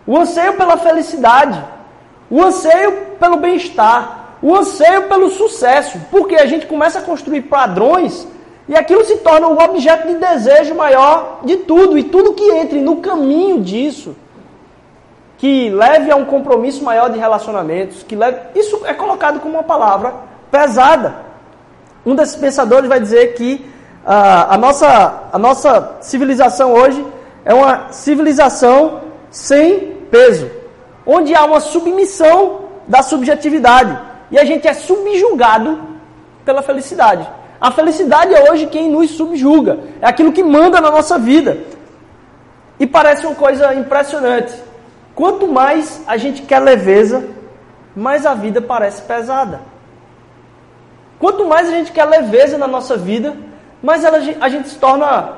O 0.06 0.16
anseio 0.16 0.54
pela 0.54 0.76
felicidade, 0.76 1.62
o 2.30 2.42
anseio 2.42 2.92
pelo 3.18 3.36
bem-estar, 3.36 4.36
o 4.40 4.54
anseio 4.56 5.08
pelo 5.08 5.28
sucesso, 5.30 6.00
porque 6.10 6.36
a 6.36 6.46
gente 6.46 6.66
começa 6.66 7.00
a 7.00 7.02
construir 7.02 7.42
padrões 7.42 8.26
e 8.68 8.76
aquilo 8.76 9.04
se 9.04 9.16
torna 9.16 9.48
um 9.48 9.60
objeto 9.60 10.06
de 10.06 10.14
desejo 10.14 10.74
maior 10.76 11.40
de 11.42 11.56
tudo, 11.56 11.98
e 11.98 12.04
tudo 12.04 12.34
que 12.34 12.50
entre 12.52 12.80
no 12.80 12.98
caminho 12.98 13.60
disso 13.60 14.14
que 15.38 15.70
leve 15.70 16.10
a 16.10 16.16
um 16.16 16.24
compromisso 16.26 16.84
maior 16.84 17.10
de 17.10 17.18
relacionamentos, 17.18 18.02
que 18.02 18.14
leve, 18.14 18.38
isso 18.54 18.82
é 18.84 18.92
colocado 18.92 19.40
como 19.40 19.54
uma 19.54 19.62
palavra 19.62 20.14
pesada. 20.50 21.14
Um 22.04 22.14
desses 22.14 22.36
pensadores 22.36 22.88
vai 22.88 23.00
dizer 23.00 23.34
que 23.34 23.64
ah, 24.04 24.54
a, 24.54 24.58
nossa, 24.58 25.24
a 25.32 25.38
nossa 25.38 25.96
civilização 26.02 26.74
hoje 26.74 27.02
é 27.42 27.54
uma 27.54 27.90
civilização 27.90 29.00
sem 29.30 29.96
peso, 30.10 30.50
onde 31.12 31.34
há 31.34 31.44
uma 31.44 31.58
submissão 31.58 32.60
da 32.86 33.02
subjetividade 33.02 33.98
e 34.30 34.38
a 34.38 34.44
gente 34.44 34.68
é 34.68 34.72
subjugado 34.72 35.80
pela 36.44 36.62
felicidade. 36.62 37.28
A 37.60 37.72
felicidade 37.72 38.32
é 38.32 38.48
hoje 38.48 38.68
quem 38.68 38.88
nos 38.88 39.10
subjuga, 39.10 39.80
é 40.00 40.06
aquilo 40.06 40.32
que 40.32 40.44
manda 40.44 40.80
na 40.80 40.88
nossa 40.88 41.18
vida. 41.18 41.58
E 42.78 42.86
parece 42.86 43.26
uma 43.26 43.34
coisa 43.34 43.74
impressionante. 43.74 44.54
Quanto 45.12 45.48
mais 45.48 46.00
a 46.06 46.16
gente 46.16 46.42
quer 46.42 46.60
leveza, 46.60 47.24
mais 47.94 48.24
a 48.24 48.32
vida 48.32 48.62
parece 48.62 49.02
pesada. 49.02 49.60
Quanto 51.18 51.44
mais 51.44 51.68
a 51.68 51.72
gente 51.72 51.90
quer 51.90 52.04
leveza 52.04 52.56
na 52.56 52.68
nossa 52.68 52.96
vida, 52.96 53.36
mais 53.82 54.04
ela, 54.04 54.18
a 54.40 54.48
gente 54.48 54.68
se 54.68 54.78
torna 54.78 55.32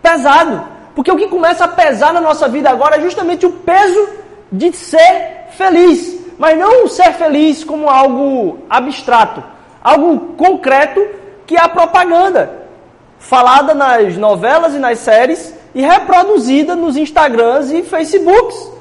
pesado. 0.00 0.62
Porque 0.94 1.10
o 1.10 1.16
que 1.16 1.26
começa 1.26 1.64
a 1.64 1.68
pesar 1.68 2.12
na 2.12 2.20
nossa 2.20 2.48
vida 2.48 2.70
agora 2.70 2.96
é 2.96 3.00
justamente 3.00 3.44
o 3.44 3.50
peso 3.50 4.22
de 4.56 4.72
ser 4.72 5.48
feliz. 5.56 6.22
Mas 6.38 6.58
não 6.58 6.88
ser 6.88 7.12
feliz 7.12 7.62
como 7.62 7.88
algo 7.88 8.58
abstrato, 8.68 9.42
algo 9.82 10.34
concreto 10.34 11.00
que 11.46 11.56
é 11.56 11.60
a 11.60 11.68
propaganda. 11.68 12.64
Falada 13.18 13.72
nas 13.74 14.16
novelas 14.16 14.74
e 14.74 14.78
nas 14.78 14.98
séries 14.98 15.54
e 15.74 15.80
reproduzida 15.80 16.74
nos 16.74 16.96
Instagrams 16.96 17.70
e 17.70 17.82
Facebooks 17.82 18.74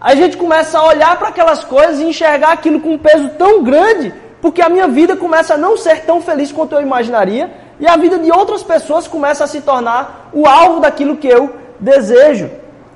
a 0.00 0.14
gente 0.14 0.36
começa 0.38 0.78
a 0.78 0.86
olhar 0.86 1.18
para 1.18 1.28
aquelas 1.28 1.62
coisas 1.62 2.00
e 2.00 2.04
enxergar 2.04 2.52
aquilo 2.52 2.80
com 2.80 2.94
um 2.94 2.98
peso 2.98 3.28
tão 3.36 3.62
grande, 3.62 4.14
porque 4.40 4.62
a 4.62 4.68
minha 4.68 4.88
vida 4.88 5.14
começa 5.14 5.54
a 5.54 5.58
não 5.58 5.76
ser 5.76 6.04
tão 6.06 6.22
feliz 6.22 6.50
quanto 6.50 6.74
eu 6.74 6.80
imaginaria, 6.80 7.50
e 7.78 7.86
a 7.86 7.96
vida 7.98 8.18
de 8.18 8.32
outras 8.32 8.62
pessoas 8.62 9.06
começa 9.06 9.44
a 9.44 9.46
se 9.46 9.60
tornar 9.60 10.30
o 10.32 10.46
alvo 10.46 10.80
daquilo 10.80 11.18
que 11.18 11.28
eu 11.28 11.54
desejo. 11.78 12.50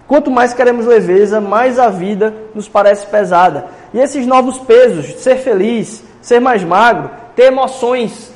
Quanto 0.06 0.30
mais 0.30 0.52
queremos 0.52 0.84
leveza, 0.84 1.40
mais 1.40 1.78
a 1.78 1.88
vida 1.88 2.34
nos 2.54 2.68
parece 2.68 3.06
pesada. 3.06 3.66
E 3.92 3.98
esses 3.98 4.26
novos 4.26 4.58
pesos, 4.58 5.20
ser 5.20 5.36
feliz, 5.36 6.04
ser 6.20 6.40
mais 6.40 6.62
magro, 6.62 7.10
ter 7.34 7.44
emoções 7.44 8.32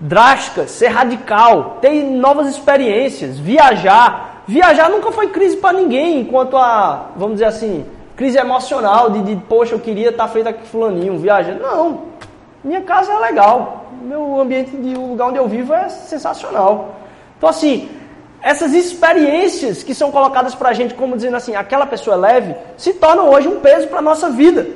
drásticas, 0.00 0.72
ser 0.72 0.88
radical, 0.88 1.78
ter 1.80 2.02
novas 2.02 2.48
experiências, 2.48 3.38
viajar. 3.38 4.42
Viajar 4.46 4.90
nunca 4.90 5.10
foi 5.12 5.28
crise 5.28 5.56
para 5.56 5.78
ninguém, 5.78 6.20
enquanto 6.20 6.56
a, 6.56 7.10
vamos 7.16 7.34
dizer 7.34 7.46
assim, 7.46 7.86
crise 8.16 8.38
emocional 8.38 9.10
de, 9.10 9.22
de 9.22 9.36
poxa, 9.42 9.74
eu 9.74 9.80
queria 9.80 10.10
estar 10.10 10.26
tá 10.26 10.28
feito 10.28 10.48
aqui 10.48 10.66
fulaninho, 10.66 11.16
viajando. 11.16 11.62
Não, 11.62 12.02
minha 12.62 12.82
casa 12.82 13.12
é 13.12 13.18
legal, 13.18 13.86
meu 14.02 14.40
ambiente 14.40 14.76
de 14.76 14.94
o 14.96 15.10
lugar 15.10 15.28
onde 15.28 15.38
eu 15.38 15.48
vivo 15.48 15.72
é 15.72 15.88
sensacional. 15.88 16.96
Então 17.38 17.48
assim, 17.48 17.88
essas 18.44 18.74
experiências 18.74 19.82
que 19.82 19.94
são 19.94 20.12
colocadas 20.12 20.54
para 20.54 20.68
a 20.68 20.72
gente 20.74 20.92
como 20.92 21.16
dizendo 21.16 21.38
assim, 21.38 21.56
aquela 21.56 21.86
pessoa 21.86 22.14
é 22.14 22.18
leve, 22.18 22.54
se 22.76 22.92
tornam 22.92 23.30
hoje 23.30 23.48
um 23.48 23.58
peso 23.58 23.88
para 23.88 24.00
a 24.00 24.02
nossa 24.02 24.28
vida. 24.28 24.66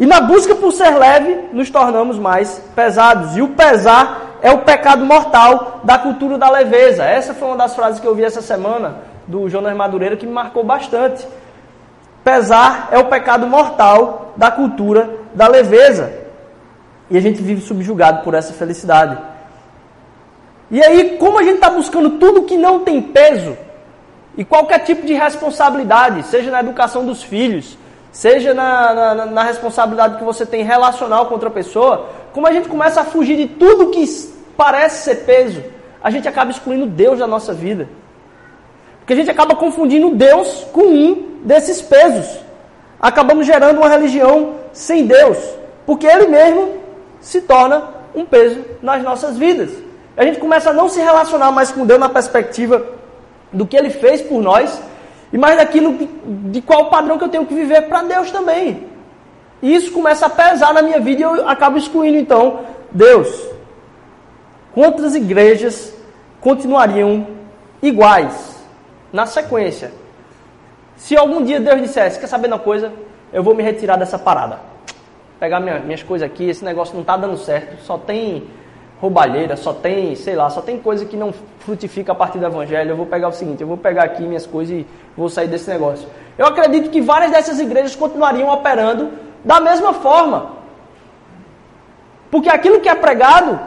E 0.00 0.06
na 0.06 0.22
busca 0.22 0.54
por 0.54 0.72
ser 0.72 0.96
leve, 0.98 1.50
nos 1.52 1.68
tornamos 1.68 2.18
mais 2.18 2.62
pesados. 2.74 3.36
E 3.36 3.42
o 3.42 3.48
pesar 3.48 4.38
é 4.40 4.50
o 4.50 4.62
pecado 4.62 5.04
mortal 5.04 5.82
da 5.84 5.98
cultura 5.98 6.38
da 6.38 6.50
leveza. 6.50 7.04
Essa 7.04 7.34
foi 7.34 7.46
uma 7.46 7.58
das 7.58 7.74
frases 7.74 8.00
que 8.00 8.06
eu 8.06 8.14
vi 8.14 8.24
essa 8.24 8.40
semana 8.40 8.96
do 9.26 9.46
Jonas 9.50 9.76
Madureira 9.76 10.16
que 10.16 10.26
me 10.26 10.32
marcou 10.32 10.64
bastante. 10.64 11.28
Pesar 12.24 12.88
é 12.90 12.98
o 12.98 13.04
pecado 13.04 13.46
mortal 13.46 14.32
da 14.34 14.50
cultura 14.50 15.10
da 15.34 15.46
leveza. 15.46 16.10
E 17.10 17.18
a 17.18 17.20
gente 17.20 17.42
vive 17.42 17.60
subjugado 17.60 18.24
por 18.24 18.32
essa 18.32 18.54
felicidade. 18.54 19.33
E 20.70 20.82
aí, 20.82 21.16
como 21.18 21.38
a 21.38 21.42
gente 21.42 21.56
está 21.56 21.70
buscando 21.70 22.10
tudo 22.18 22.42
que 22.44 22.56
não 22.56 22.80
tem 22.80 23.00
peso, 23.00 23.56
e 24.36 24.44
qualquer 24.44 24.80
tipo 24.80 25.06
de 25.06 25.14
responsabilidade, 25.14 26.24
seja 26.24 26.50
na 26.50 26.60
educação 26.60 27.04
dos 27.04 27.22
filhos, 27.22 27.78
seja 28.10 28.52
na, 28.52 28.94
na, 28.94 29.26
na, 29.26 29.42
responsabilidade 29.44 30.18
que 30.18 30.24
você 30.24 30.44
tem 30.44 30.64
relacional 30.64 31.26
com 31.26 31.34
outra 31.34 31.50
pessoa, 31.50 32.08
como 32.32 32.46
a 32.46 32.52
gente 32.52 32.68
começa 32.68 33.00
a 33.00 33.04
fugir 33.04 33.36
de 33.36 33.46
tudo 33.46 33.90
que 33.90 34.04
parece 34.56 35.04
ser 35.04 35.24
peso, 35.24 35.62
a 36.02 36.10
gente 36.10 36.26
acaba 36.26 36.50
excluindo 36.50 36.86
Deus 36.86 37.18
da 37.18 37.26
nossa 37.26 37.52
vida. 37.52 37.88
Porque 38.98 39.12
a 39.12 39.16
gente 39.16 39.30
acaba 39.30 39.54
confundindo 39.54 40.14
Deus 40.14 40.66
com 40.72 40.82
um 40.82 41.40
desses 41.44 41.82
pesos. 41.82 42.40
Acabamos 43.00 43.46
gerando 43.46 43.78
uma 43.78 43.88
religião 43.88 44.54
sem 44.72 45.06
Deus, 45.06 45.38
porque 45.84 46.06
Ele 46.06 46.26
mesmo 46.26 46.80
se 47.20 47.40
torna 47.42 47.84
um 48.14 48.24
peso 48.24 48.64
nas 48.82 49.02
nossas 49.02 49.36
vidas. 49.36 49.70
A 50.16 50.24
gente 50.24 50.38
começa 50.38 50.70
a 50.70 50.72
não 50.72 50.88
se 50.88 51.00
relacionar 51.00 51.50
mais 51.50 51.72
com 51.72 51.84
Deus 51.84 51.98
na 51.98 52.08
perspectiva 52.08 52.86
do 53.52 53.66
que 53.66 53.76
Ele 53.76 53.90
fez 53.90 54.22
por 54.22 54.40
nós, 54.40 54.80
e 55.32 55.38
mais 55.38 55.56
daquilo 55.56 55.98
de, 56.50 56.62
qual 56.62 56.90
padrão 56.90 57.18
que 57.18 57.24
eu 57.24 57.28
tenho 57.28 57.46
que 57.46 57.54
viver 57.54 57.82
para 57.88 58.02
Deus 58.02 58.30
também. 58.30 58.86
E 59.60 59.74
isso 59.74 59.90
começa 59.90 60.26
a 60.26 60.30
pesar 60.30 60.72
na 60.72 60.82
minha 60.82 61.00
vida 61.00 61.20
e 61.20 61.22
eu 61.24 61.48
acabo 61.48 61.76
excluindo 61.76 62.18
então 62.18 62.60
Deus. 62.92 63.28
Quantas 64.72 65.14
igrejas 65.14 65.92
continuariam 66.40 67.26
iguais 67.82 68.64
na 69.12 69.26
sequência? 69.26 69.92
Se 70.96 71.16
algum 71.16 71.42
dia 71.42 71.58
Deus 71.58 71.82
dissesse, 71.82 72.20
quer 72.20 72.26
saber 72.28 72.46
uma 72.46 72.58
coisa? 72.58 72.92
Eu 73.32 73.42
vou 73.42 73.54
me 73.54 73.62
retirar 73.62 73.96
dessa 73.96 74.18
parada. 74.18 74.60
Pegar 75.40 75.58
minha, 75.58 75.80
minhas 75.80 76.02
coisas 76.02 76.24
aqui, 76.30 76.48
esse 76.48 76.64
negócio 76.64 76.94
não 76.94 77.00
está 77.00 77.16
dando 77.16 77.36
certo, 77.36 77.82
só 77.82 77.98
tem 77.98 78.44
roubalheira, 79.00 79.56
só 79.56 79.72
tem, 79.72 80.14
sei 80.14 80.34
lá, 80.34 80.48
só 80.50 80.60
tem 80.60 80.78
coisa 80.78 81.04
que 81.04 81.16
não 81.16 81.32
frutifica 81.60 82.12
a 82.12 82.14
partir 82.14 82.38
do 82.38 82.46
evangelho. 82.46 82.90
Eu 82.90 82.96
vou 82.96 83.06
pegar 83.06 83.28
o 83.28 83.32
seguinte, 83.32 83.60
eu 83.60 83.66
vou 83.66 83.76
pegar 83.76 84.04
aqui 84.04 84.22
minhas 84.22 84.46
coisas 84.46 84.74
e 84.74 84.86
vou 85.16 85.28
sair 85.28 85.48
desse 85.48 85.68
negócio. 85.68 86.08
Eu 86.38 86.46
acredito 86.46 86.90
que 86.90 87.00
várias 87.00 87.30
dessas 87.30 87.60
igrejas 87.60 87.94
continuariam 87.94 88.48
operando 88.48 89.10
da 89.44 89.60
mesma 89.60 89.92
forma. 89.94 90.52
Porque 92.30 92.48
aquilo 92.48 92.80
que 92.80 92.88
é 92.88 92.94
pregado 92.94 93.60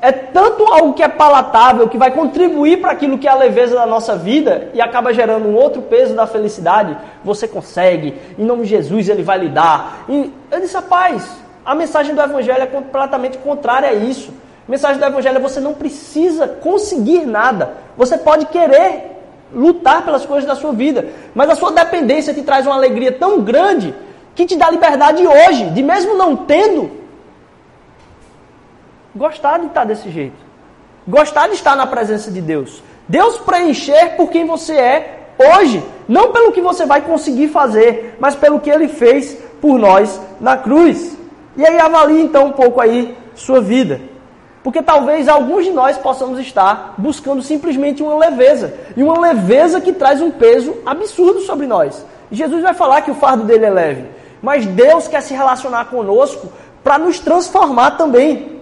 é 0.00 0.10
tanto 0.10 0.64
algo 0.64 0.94
que 0.94 1.02
é 1.02 1.08
palatável, 1.08 1.88
que 1.88 1.96
vai 1.96 2.10
contribuir 2.10 2.80
para 2.80 2.90
aquilo 2.90 3.18
que 3.18 3.28
é 3.28 3.30
a 3.30 3.36
leveza 3.36 3.76
da 3.76 3.86
nossa 3.86 4.16
vida 4.16 4.68
e 4.74 4.80
acaba 4.80 5.14
gerando 5.14 5.46
um 5.48 5.54
outro 5.54 5.80
peso 5.82 6.14
da 6.14 6.26
felicidade. 6.26 6.96
Você 7.24 7.46
consegue, 7.46 8.20
em 8.36 8.44
nome 8.44 8.62
de 8.62 8.70
Jesus 8.70 9.08
ele 9.08 9.22
vai 9.22 9.38
lhe 9.38 9.48
dar. 9.48 10.04
E 10.08 10.32
eu 10.50 10.60
disse, 10.60 10.74
rapaz, 10.74 11.41
a 11.64 11.74
mensagem 11.74 12.14
do 12.14 12.20
Evangelho 12.20 12.62
é 12.62 12.66
completamente 12.66 13.38
contrária 13.38 13.88
a 13.88 13.94
isso. 13.94 14.32
A 14.66 14.70
mensagem 14.70 14.98
do 14.98 15.04
Evangelho 15.04 15.36
é 15.36 15.40
você 15.40 15.60
não 15.60 15.74
precisa 15.74 16.48
conseguir 16.48 17.24
nada. 17.26 17.74
Você 17.96 18.18
pode 18.18 18.46
querer 18.46 19.12
lutar 19.54 20.04
pelas 20.04 20.24
coisas 20.24 20.46
da 20.48 20.54
sua 20.54 20.72
vida, 20.72 21.08
mas 21.34 21.50
a 21.50 21.54
sua 21.54 21.70
dependência 21.72 22.32
te 22.32 22.42
traz 22.42 22.66
uma 22.66 22.74
alegria 22.74 23.12
tão 23.12 23.42
grande 23.42 23.94
que 24.34 24.46
te 24.46 24.56
dá 24.56 24.70
liberdade 24.70 25.26
hoje, 25.26 25.66
de 25.70 25.82
mesmo 25.82 26.16
não 26.16 26.34
tendo, 26.34 26.90
gostar 29.14 29.58
de 29.58 29.66
estar 29.66 29.84
desse 29.84 30.10
jeito. 30.10 30.52
Gostar 31.06 31.48
de 31.48 31.54
estar 31.54 31.76
na 31.76 31.86
presença 31.86 32.30
de 32.30 32.40
Deus. 32.40 32.82
Deus 33.08 33.38
preencher 33.38 34.16
por 34.16 34.30
quem 34.30 34.46
você 34.46 34.74
é 34.74 35.18
hoje, 35.38 35.84
não 36.08 36.32
pelo 36.32 36.52
que 36.52 36.60
você 36.60 36.86
vai 36.86 37.02
conseguir 37.02 37.48
fazer, 37.48 38.16
mas 38.20 38.34
pelo 38.34 38.60
que 38.60 38.70
ele 38.70 38.88
fez 38.88 39.36
por 39.60 39.78
nós 39.78 40.20
na 40.40 40.56
cruz. 40.56 41.16
E 41.56 41.66
aí 41.66 41.78
avalie 41.78 42.22
então 42.22 42.46
um 42.46 42.52
pouco 42.52 42.80
aí 42.80 43.16
sua 43.34 43.60
vida. 43.60 44.00
Porque 44.62 44.80
talvez 44.80 45.28
alguns 45.28 45.64
de 45.64 45.72
nós 45.72 45.98
possamos 45.98 46.38
estar 46.38 46.94
buscando 46.96 47.42
simplesmente 47.42 48.02
uma 48.02 48.16
leveza. 48.16 48.72
E 48.96 49.02
uma 49.02 49.18
leveza 49.20 49.80
que 49.80 49.92
traz 49.92 50.22
um 50.22 50.30
peso 50.30 50.76
absurdo 50.86 51.40
sobre 51.40 51.66
nós. 51.66 52.04
Jesus 52.30 52.62
vai 52.62 52.72
falar 52.72 53.02
que 53.02 53.10
o 53.10 53.14
fardo 53.14 53.44
dele 53.44 53.66
é 53.66 53.70
leve. 53.70 54.04
Mas 54.40 54.64
Deus 54.64 55.08
quer 55.08 55.20
se 55.20 55.34
relacionar 55.34 55.86
conosco 55.86 56.48
para 56.82 56.96
nos 56.96 57.18
transformar 57.18 57.92
também. 57.92 58.60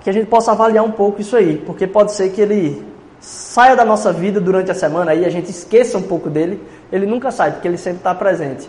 Que 0.00 0.10
a 0.10 0.12
gente 0.12 0.26
possa 0.26 0.52
avaliar 0.52 0.84
um 0.84 0.90
pouco 0.90 1.20
isso 1.20 1.36
aí. 1.36 1.58
Porque 1.58 1.86
pode 1.86 2.12
ser 2.12 2.30
que 2.30 2.40
ele 2.40 2.84
saia 3.20 3.76
da 3.76 3.84
nossa 3.84 4.12
vida 4.12 4.40
durante 4.40 4.70
a 4.70 4.74
semana 4.74 5.14
e 5.14 5.24
a 5.24 5.30
gente 5.30 5.50
esqueça 5.50 5.98
um 5.98 6.02
pouco 6.02 6.30
dele. 6.30 6.60
Ele 6.90 7.06
nunca 7.06 7.30
sai, 7.30 7.52
porque 7.52 7.68
ele 7.68 7.78
sempre 7.78 7.98
está 7.98 8.14
presente 8.14 8.68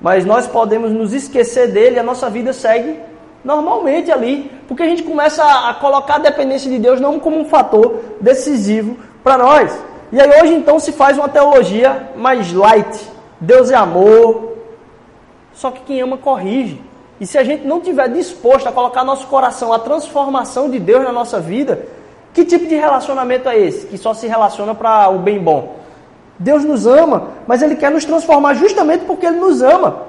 mas 0.00 0.24
nós 0.24 0.46
podemos 0.46 0.90
nos 0.90 1.12
esquecer 1.12 1.72
dele 1.72 1.96
e 1.96 1.98
a 1.98 2.02
nossa 2.02 2.30
vida 2.30 2.52
segue 2.52 2.98
normalmente 3.44 4.10
ali, 4.10 4.50
porque 4.68 4.82
a 4.82 4.86
gente 4.86 5.02
começa 5.02 5.42
a, 5.44 5.74
colocar 5.74 6.16
a 6.16 6.18
dependência 6.18 6.70
de 6.70 6.78
Deus 6.78 7.00
não 7.00 7.18
como 7.18 7.38
um 7.38 7.44
fator 7.44 8.00
decisivo 8.20 8.96
para 9.22 9.38
nós. 9.38 9.78
E 10.12 10.20
aí 10.20 10.42
hoje 10.42 10.54
então 10.54 10.78
se 10.78 10.92
faz 10.92 11.16
uma 11.16 11.28
teologia 11.28 12.10
mais 12.16 12.52
light. 12.52 13.08
Deus 13.40 13.70
é 13.70 13.74
amor. 13.74 14.56
Só 15.52 15.70
que 15.70 15.80
quem 15.80 16.00
ama 16.00 16.16
corrige. 16.16 16.80
E 17.20 17.26
se 17.26 17.36
a 17.36 17.44
gente 17.44 17.66
não 17.66 17.80
tiver 17.80 18.08
disposto 18.08 18.66
a 18.66 18.72
colocar 18.72 19.04
nosso 19.04 19.26
coração 19.26 19.72
a 19.72 19.78
transformação 19.78 20.70
de 20.70 20.78
Deus 20.78 21.04
na 21.04 21.12
nossa 21.12 21.38
vida, 21.38 21.86
que 22.32 22.44
tipo 22.44 22.66
de 22.66 22.74
relacionamento 22.74 23.48
é 23.48 23.58
esse? 23.58 23.86
Que 23.86 23.98
só 23.98 24.14
se 24.14 24.26
relaciona 24.26 24.74
para 24.74 25.08
o 25.10 25.18
bem 25.18 25.38
bom. 25.38 25.79
Deus 26.40 26.64
nos 26.64 26.86
ama, 26.86 27.28
mas 27.46 27.60
Ele 27.60 27.76
quer 27.76 27.90
nos 27.90 28.06
transformar 28.06 28.54
justamente 28.54 29.04
porque 29.04 29.26
Ele 29.26 29.38
nos 29.38 29.60
ama. 29.60 30.06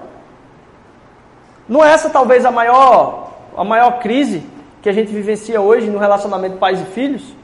Não 1.68 1.84
é 1.84 1.92
essa 1.92 2.10
talvez 2.10 2.46
a 2.46 2.52
maior, 2.52 3.34
a 3.56 3.66
maior 3.66 4.00
crise 4.00 4.42
que 4.82 4.88
a 4.88 4.94
gente 4.94 5.12
vivencia 5.12 5.60
hoje 5.60 5.90
no 5.90 6.00
relacionamento 6.00 6.58
pais 6.58 6.80
e 6.80 6.86
filhos? 6.86 7.36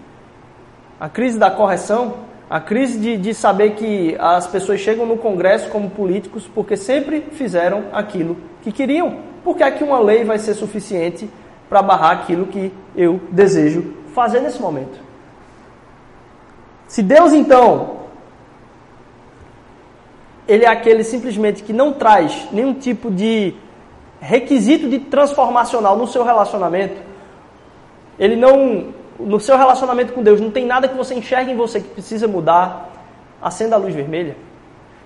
A 0.98 1.10
crise 1.10 1.38
da 1.38 1.52
correção, 1.52 2.14
a 2.50 2.62
crise 2.62 2.98
de, 2.98 3.18
de 3.18 3.34
saber 3.34 3.72
que 3.72 4.16
as 4.20 4.48
pessoas 4.48 4.80
chegam 4.80 5.06
no 5.06 5.18
Congresso 5.18 5.70
como 5.70 5.90
políticos 5.90 6.50
porque 6.56 6.78
sempre 6.78 7.28
fizeram 7.34 7.84
aquilo 7.92 8.38
que 8.62 8.72
queriam. 8.72 9.18
Por 9.44 9.58
que 9.58 9.64
é 9.64 9.72
que 9.72 9.84
uma 9.84 10.00
lei 10.00 10.24
vai 10.24 10.40
ser 10.40 10.54
suficiente 10.54 11.30
para 11.68 11.82
barrar 11.82 12.12
aquilo 12.12 12.48
que 12.48 12.72
eu 12.96 13.20
desejo 13.32 13.94
fazer 14.16 14.40
nesse 14.40 14.62
momento? 14.62 14.98
Se 16.88 17.04
Deus 17.04 17.34
então 17.34 18.07
ele 20.48 20.64
é 20.64 20.68
aquele 20.68 21.04
simplesmente 21.04 21.62
que 21.62 21.74
não 21.74 21.94
traz 21.94 22.48
nenhum 22.52 22.74
tipo 22.74 23.12
de 23.12 23.54
requisito 24.20 24.88
de 24.90 25.00
transformacional 25.00 25.98
no 25.98 26.08
seu 26.08 26.24
relacionamento. 26.24 26.96
Ele 28.18 28.36
não, 28.36 28.88
no 29.20 29.40
seu 29.40 29.58
relacionamento 29.58 30.14
com 30.14 30.24
Deus, 30.24 30.40
não 30.40 30.50
tem 30.50 30.66
nada 30.66 30.88
que 30.88 30.96
você 30.96 31.14
enxergue 31.14 31.52
em 31.52 31.56
você 31.56 31.82
que 31.82 31.90
precisa 31.90 32.28
mudar. 32.28 32.90
Acenda 33.42 33.76
a 33.76 33.80
luz 33.80 33.94
vermelha. 33.94 34.36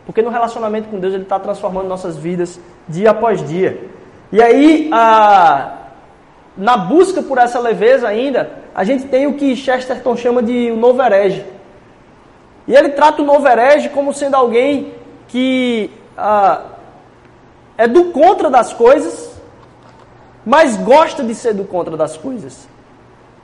Porque 0.06 0.22
no 0.22 0.30
relacionamento 0.30 0.90
com 0.90 1.00
Deus, 1.00 1.14
Ele 1.14 1.24
está 1.24 1.40
transformando 1.40 1.88
nossas 1.88 2.18
vidas 2.18 2.60
dia 2.88 3.12
após 3.12 3.46
dia. 3.48 3.90
E 4.32 4.42
aí, 4.42 4.90
a, 4.94 5.78
na 6.56 6.78
busca 6.78 7.22
por 7.22 7.38
essa 7.38 7.60
leveza 7.60 8.08
ainda, 8.08 8.50
a 8.74 8.84
gente 8.84 9.06
tem 9.08 9.28
o 9.28 9.34
que 9.34 9.56
Chesterton 9.56 10.16
chama 10.16 10.42
de 10.42 10.72
o 10.72 10.78
novo 10.78 11.02
herege. 11.02 11.44
E 12.68 12.76
ele 12.76 12.90
trata 12.90 13.22
o 13.22 13.26
novo 13.26 13.48
herege 13.48 13.90
como 13.90 14.14
sendo 14.14 14.36
alguém 14.36 14.94
que 15.32 15.90
ah, 16.18 16.62
é 17.78 17.88
do 17.88 18.06
contra 18.06 18.50
das 18.50 18.74
coisas, 18.74 19.32
mas 20.46 20.76
gosta 20.78 21.24
de 21.24 21.34
ser 21.34 21.54
do 21.54 21.64
contra 21.64 21.96
das 21.96 22.18
coisas. 22.18 22.68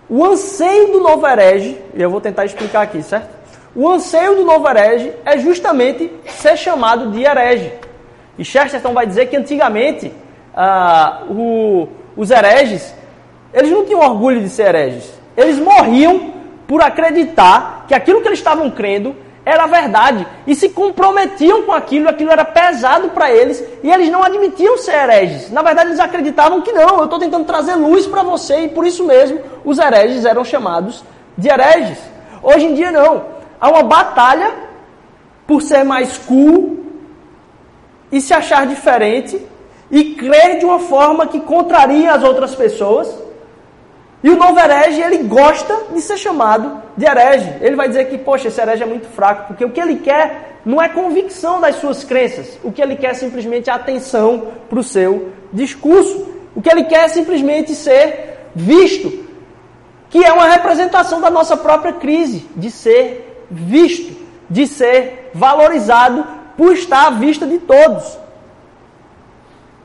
O 0.09 0.23
anseio 0.23 0.91
do 0.91 0.99
novo 0.99 1.25
herege, 1.25 1.77
e 1.93 2.01
eu 2.01 2.09
vou 2.09 2.21
tentar 2.21 2.45
explicar 2.45 2.81
aqui, 2.81 3.01
certo? 3.01 3.35
O 3.75 3.89
anseio 3.89 4.35
do 4.35 4.43
novo 4.43 4.67
herege 4.67 5.13
é 5.25 5.37
justamente 5.37 6.11
ser 6.25 6.57
chamado 6.57 7.11
de 7.11 7.23
herege. 7.23 7.73
E 8.37 8.43
Chesterton 8.43 8.93
vai 8.93 9.07
dizer 9.07 9.27
que 9.27 9.35
antigamente 9.35 10.13
ah, 10.55 11.23
o, 11.29 11.87
os 12.15 12.31
hereges, 12.31 12.93
eles 13.53 13.71
não 13.71 13.85
tinham 13.85 14.01
orgulho 14.01 14.41
de 14.41 14.49
ser 14.49 14.75
hereges. 14.75 15.11
Eles 15.35 15.57
morriam 15.59 16.33
por 16.67 16.81
acreditar 16.81 17.85
que 17.87 17.93
aquilo 17.93 18.21
que 18.21 18.27
eles 18.27 18.39
estavam 18.39 18.69
crendo 18.71 19.15
era 19.47 19.65
verdade 19.65 20.27
e 20.45 20.53
se 20.53 20.69
comprometiam 20.69 21.63
com 21.63 21.71
aquilo, 21.71 22.09
aquilo 22.09 22.31
era 22.31 22.43
pesado 22.43 23.09
para 23.09 23.31
eles 23.31 23.63
e 23.83 23.89
eles 23.89 24.09
não 24.09 24.23
admitiam 24.23 24.77
ser 24.77 24.93
hereges. 24.93 25.51
Na 25.51 25.61
verdade, 25.61 25.89
eles 25.89 25.99
acreditavam 25.99 26.61
que 26.61 26.71
não, 26.71 26.97
eu 26.97 27.05
estou 27.05 27.19
tentando 27.19 27.45
trazer 27.45 27.75
luz 27.75 28.05
para 28.05 28.23
você 28.23 28.65
e 28.65 28.67
por 28.69 28.85
isso 28.85 29.05
mesmo 29.05 29.39
os 29.63 29.77
hereges 29.79 30.25
eram 30.25 30.43
chamados 30.43 31.03
de 31.37 31.47
hereges. 31.47 31.97
Hoje 32.43 32.65
em 32.65 32.73
dia, 32.73 32.91
não. 32.91 33.25
Há 33.59 33.69
uma 33.69 33.83
batalha 33.83 34.53
por 35.47 35.61
ser 35.61 35.83
mais 35.83 36.17
cool, 36.17 36.77
e 38.11 38.21
se 38.21 38.33
achar 38.33 38.65
diferente 38.65 39.41
e 39.89 40.15
crer 40.15 40.59
de 40.59 40.65
uma 40.65 40.79
forma 40.79 41.27
que 41.27 41.39
contraria 41.39 42.13
as 42.13 42.23
outras 42.23 42.55
pessoas. 42.55 43.07
E 44.23 44.29
o 44.29 44.35
novo 44.35 44.59
herege, 44.59 45.01
ele 45.01 45.19
gosta 45.19 45.83
de 45.93 46.01
ser 46.01 46.17
chamado 46.17 46.76
de 46.97 47.05
herege. 47.05 47.53
Ele 47.61 47.75
vai 47.75 47.87
dizer 47.87 48.09
que, 48.09 48.17
poxa, 48.17 48.47
esse 48.47 48.59
herege 48.59 48.83
é 48.83 48.85
muito 48.85 49.07
fraco, 49.07 49.47
porque 49.47 49.63
o 49.63 49.69
que 49.69 49.79
ele 49.79 49.97
quer 49.97 50.59
não 50.65 50.81
é 50.81 50.89
convicção 50.89 51.61
das 51.61 51.75
suas 51.75 52.03
crenças. 52.03 52.57
O 52.63 52.71
que 52.71 52.81
ele 52.81 52.95
quer 52.95 53.11
é 53.11 53.13
simplesmente 53.13 53.69
atenção 53.69 54.47
para 54.67 54.79
o 54.79 54.83
seu 54.83 55.31
discurso. 55.53 56.27
O 56.55 56.61
que 56.61 56.69
ele 56.69 56.85
quer 56.85 57.05
é 57.05 57.07
simplesmente 57.07 57.75
ser 57.75 58.49
visto, 58.55 59.25
que 60.09 60.25
é 60.25 60.33
uma 60.33 60.47
representação 60.47 61.21
da 61.21 61.29
nossa 61.29 61.55
própria 61.55 61.93
crise, 61.93 62.47
de 62.55 62.71
ser 62.71 63.45
visto, 63.51 64.17
de 64.49 64.65
ser 64.65 65.29
valorizado 65.33 66.25
por 66.57 66.73
estar 66.73 67.07
à 67.07 67.09
vista 67.11 67.45
de 67.45 67.59
todos. 67.59 68.17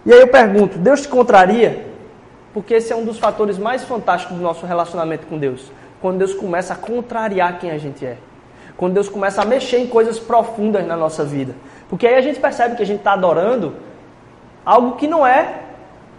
E 0.06 0.12
aí 0.12 0.20
eu 0.20 0.28
pergunto: 0.28 0.78
Deus 0.78 1.02
te 1.02 1.08
contraria? 1.08 1.86
Porque 2.54 2.74
esse 2.74 2.92
é 2.92 2.96
um 2.96 3.04
dos 3.04 3.18
fatores 3.18 3.58
mais 3.58 3.84
fantásticos 3.84 4.36
do 4.36 4.42
nosso 4.42 4.64
relacionamento 4.66 5.26
com 5.26 5.38
Deus. 5.38 5.70
Quando 6.02 6.18
Deus 6.18 6.34
começa 6.34 6.74
a 6.74 6.76
contrariar 6.76 7.58
quem 7.58 7.70
a 7.70 7.78
gente 7.78 8.04
é. 8.04 8.18
Quando 8.76 8.94
Deus 8.94 9.08
começa 9.08 9.40
a 9.40 9.44
mexer 9.44 9.78
em 9.78 9.86
coisas 9.86 10.18
profundas 10.18 10.86
na 10.86 10.96
nossa 10.96 11.24
vida. 11.24 11.54
Porque 11.88 12.06
aí 12.06 12.16
a 12.16 12.20
gente 12.20 12.40
percebe 12.40 12.76
que 12.76 12.82
a 12.82 12.86
gente 12.86 12.98
está 12.98 13.12
adorando 13.12 13.74
algo 14.66 14.96
que 14.96 15.06
não 15.06 15.26
é 15.26 15.60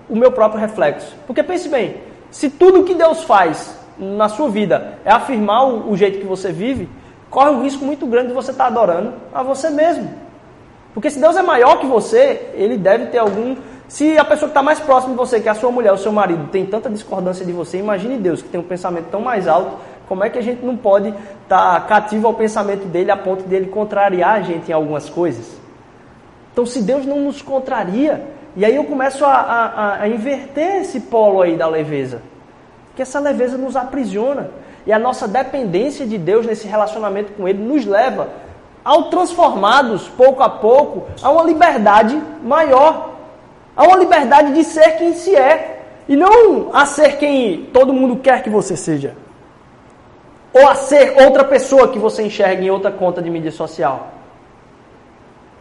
o 0.09 0.15
meu 0.15 0.31
próprio 0.31 0.61
reflexo. 0.61 1.15
Porque 1.27 1.43
pense 1.43 1.67
bem, 1.67 1.97
se 2.31 2.49
tudo 2.49 2.83
que 2.83 2.93
Deus 2.93 3.23
faz 3.23 3.77
na 3.97 4.29
sua 4.29 4.49
vida 4.49 4.97
é 5.05 5.11
afirmar 5.11 5.67
o, 5.67 5.95
jeito 5.95 6.19
que 6.19 6.25
você 6.25 6.51
vive, 6.51 6.89
corre 7.29 7.49
um 7.51 7.61
risco 7.61 7.83
muito 7.83 8.05
grande 8.05 8.29
de 8.29 8.33
você 8.33 8.51
estar 8.51 8.65
tá 8.65 8.69
adorando 8.69 9.13
a 9.33 9.43
você 9.43 9.69
mesmo. 9.69 10.09
Porque 10.93 11.09
se 11.09 11.19
Deus 11.19 11.35
é 11.35 11.41
maior 11.41 11.79
que 11.79 11.85
você, 11.85 12.51
ele 12.53 12.77
deve 12.77 13.07
ter 13.07 13.17
algum. 13.17 13.55
Se 13.93 14.17
a 14.17 14.25
pessoa 14.25 14.47
que 14.49 14.53
está 14.53 14.63
mais 14.63 14.79
próxima 14.79 15.13
de 15.13 15.19
você, 15.19 15.39
que 15.39 15.47
é 15.47 15.51
a 15.51 15.53
sua 15.53 15.71
mulher, 15.71 15.93
o 15.93 15.97
seu 15.99 16.11
marido, 16.11 16.47
tem 16.47 16.65
tanta 16.65 16.89
discordância 16.89 17.45
de 17.45 17.51
você, 17.51 17.77
imagine 17.77 18.17
Deus, 18.17 18.41
que 18.41 18.49
tem 18.49 18.59
um 18.59 18.63
pensamento 18.63 19.05
tão 19.11 19.21
mais 19.21 19.47
alto, 19.47 19.77
como 20.07 20.23
é 20.23 20.31
que 20.31 20.39
a 20.39 20.41
gente 20.41 20.65
não 20.65 20.75
pode 20.75 21.09
estar 21.09 21.79
tá 21.79 21.79
cativo 21.81 22.25
ao 22.25 22.33
pensamento 22.33 22.87
dele 22.87 23.11
a 23.11 23.15
ponto 23.15 23.43
dele 23.43 23.67
contrariar 23.67 24.31
a 24.31 24.41
gente 24.41 24.71
em 24.71 24.73
algumas 24.73 25.11
coisas? 25.11 25.45
Então, 26.51 26.65
se 26.65 26.81
Deus 26.81 27.05
não 27.05 27.19
nos 27.19 27.43
contraria, 27.43 28.25
e 28.55 28.65
aí 28.65 28.75
eu 28.75 28.83
começo 28.85 29.23
a, 29.23 29.31
a, 29.31 30.01
a 30.01 30.07
inverter 30.07 30.81
esse 30.81 31.01
polo 31.01 31.43
aí 31.43 31.55
da 31.55 31.67
leveza. 31.67 32.23
Que 32.95 33.03
essa 33.03 33.19
leveza 33.19 33.59
nos 33.59 33.75
aprisiona. 33.75 34.49
E 34.87 34.91
a 34.91 34.97
nossa 34.97 35.27
dependência 35.27 36.03
de 36.03 36.17
Deus 36.17 36.47
nesse 36.47 36.67
relacionamento 36.67 37.33
com 37.33 37.47
Ele 37.47 37.61
nos 37.61 37.85
leva, 37.85 38.29
ao 38.83 39.11
transformados 39.11 40.09
pouco 40.09 40.41
a 40.41 40.49
pouco, 40.49 41.03
a 41.21 41.29
uma 41.29 41.43
liberdade 41.43 42.19
maior. 42.41 43.12
A 43.75 43.83
uma 43.83 43.97
liberdade 43.97 44.53
de 44.53 44.63
ser 44.63 44.97
quem 44.97 45.13
se 45.13 45.35
é. 45.35 45.81
E 46.07 46.15
não 46.15 46.69
a 46.73 46.85
ser 46.85 47.17
quem 47.17 47.69
todo 47.73 47.93
mundo 47.93 48.17
quer 48.17 48.43
que 48.43 48.49
você 48.49 48.75
seja. 48.75 49.15
Ou 50.53 50.67
a 50.67 50.75
ser 50.75 51.15
outra 51.23 51.43
pessoa 51.43 51.87
que 51.87 51.97
você 51.97 52.23
enxerga 52.23 52.61
em 52.61 52.69
outra 52.69 52.91
conta 52.91 53.21
de 53.21 53.29
mídia 53.29 53.51
social. 53.51 54.11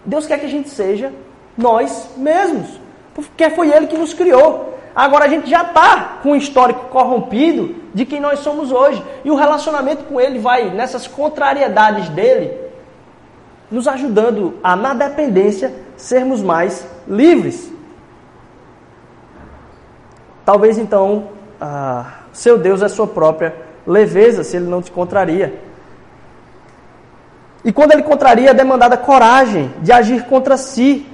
Deus 0.04 0.26
quer 0.26 0.38
que 0.38 0.46
a 0.46 0.50
gente 0.50 0.68
seja 0.68 1.12
nós 1.56 2.10
mesmos. 2.16 2.80
Porque 3.14 3.50
foi 3.50 3.70
Ele 3.70 3.86
que 3.86 3.96
nos 3.96 4.12
criou. 4.12 4.78
Agora 4.94 5.24
a 5.24 5.28
gente 5.28 5.48
já 5.48 5.62
está 5.62 6.18
com 6.22 6.32
um 6.32 6.36
histórico 6.36 6.88
corrompido 6.88 7.74
de 7.94 8.04
quem 8.04 8.20
nós 8.20 8.40
somos 8.40 8.70
hoje. 8.70 9.02
E 9.24 9.30
o 9.30 9.34
relacionamento 9.34 10.04
com 10.04 10.20
Ele 10.20 10.38
vai, 10.38 10.70
nessas 10.70 11.06
contrariedades 11.06 12.08
dele, 12.10 12.52
nos 13.70 13.88
ajudando 13.88 14.58
a, 14.62 14.76
na 14.76 14.92
dependência, 14.92 15.72
sermos 15.96 16.42
mais 16.42 16.86
livres. 17.08 17.72
Talvez 20.44 20.78
então, 20.78 21.28
ah, 21.60 22.20
seu 22.32 22.58
Deus 22.58 22.82
é 22.82 22.88
sua 22.88 23.06
própria 23.06 23.54
leveza, 23.86 24.42
se 24.42 24.56
ele 24.56 24.66
não 24.66 24.82
te 24.82 24.90
contraria. 24.90 25.60
E 27.64 27.72
quando 27.72 27.92
ele 27.92 28.02
contraria, 28.02 28.50
é 28.50 28.54
demandada 28.54 28.96
coragem 28.96 29.72
de 29.80 29.92
agir 29.92 30.24
contra 30.24 30.56
si, 30.56 31.06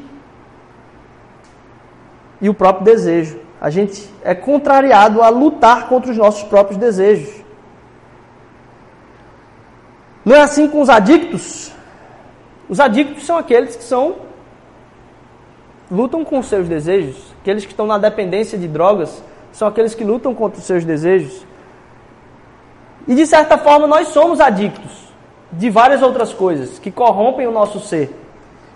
e 2.41 2.49
o 2.49 2.55
próprio 2.55 2.85
desejo. 2.85 3.38
A 3.61 3.71
gente 3.71 4.09
é 4.23 4.35
contrariado 4.35 5.23
a 5.23 5.29
lutar 5.29 5.88
contra 5.88 6.11
os 6.11 6.17
nossos 6.17 6.45
próprios 6.45 6.79
desejos. 6.79 7.35
Não 10.25 10.37
é 10.37 10.41
assim 10.41 10.69
com 10.69 10.81
os 10.81 10.88
adictos? 10.88 11.73
Os 12.69 12.81
adictos 12.81 13.25
são 13.25 13.37
aqueles 13.37 13.75
que 13.75 13.83
são 13.83 14.28
lutam 15.90 16.24
com 16.24 16.42
seus 16.42 16.68
desejos. 16.68 17.16
Aqueles 17.40 17.64
que 17.64 17.72
estão 17.72 17.87
na 17.87 17.98
dependência 17.98 18.59
de 18.59 18.68
drogas 18.68 19.22
são 19.53 19.66
aqueles 19.66 19.94
que 19.94 20.05
lutam 20.05 20.35
contra 20.35 20.59
os 20.59 20.64
seus 20.64 20.85
desejos. 20.85 21.46
E 23.07 23.14
de 23.14 23.27
certa 23.27 23.57
forma 23.57 23.87
nós 23.87 24.09
somos 24.09 24.40
adictos 24.40 25.09
de 25.51 25.70
várias 25.70 26.03
outras 26.03 26.33
coisas 26.33 26.79
que 26.79 26.90
corrompem 26.90 27.46
o 27.46 27.53
nosso 27.53 27.81
ser. 27.81 28.14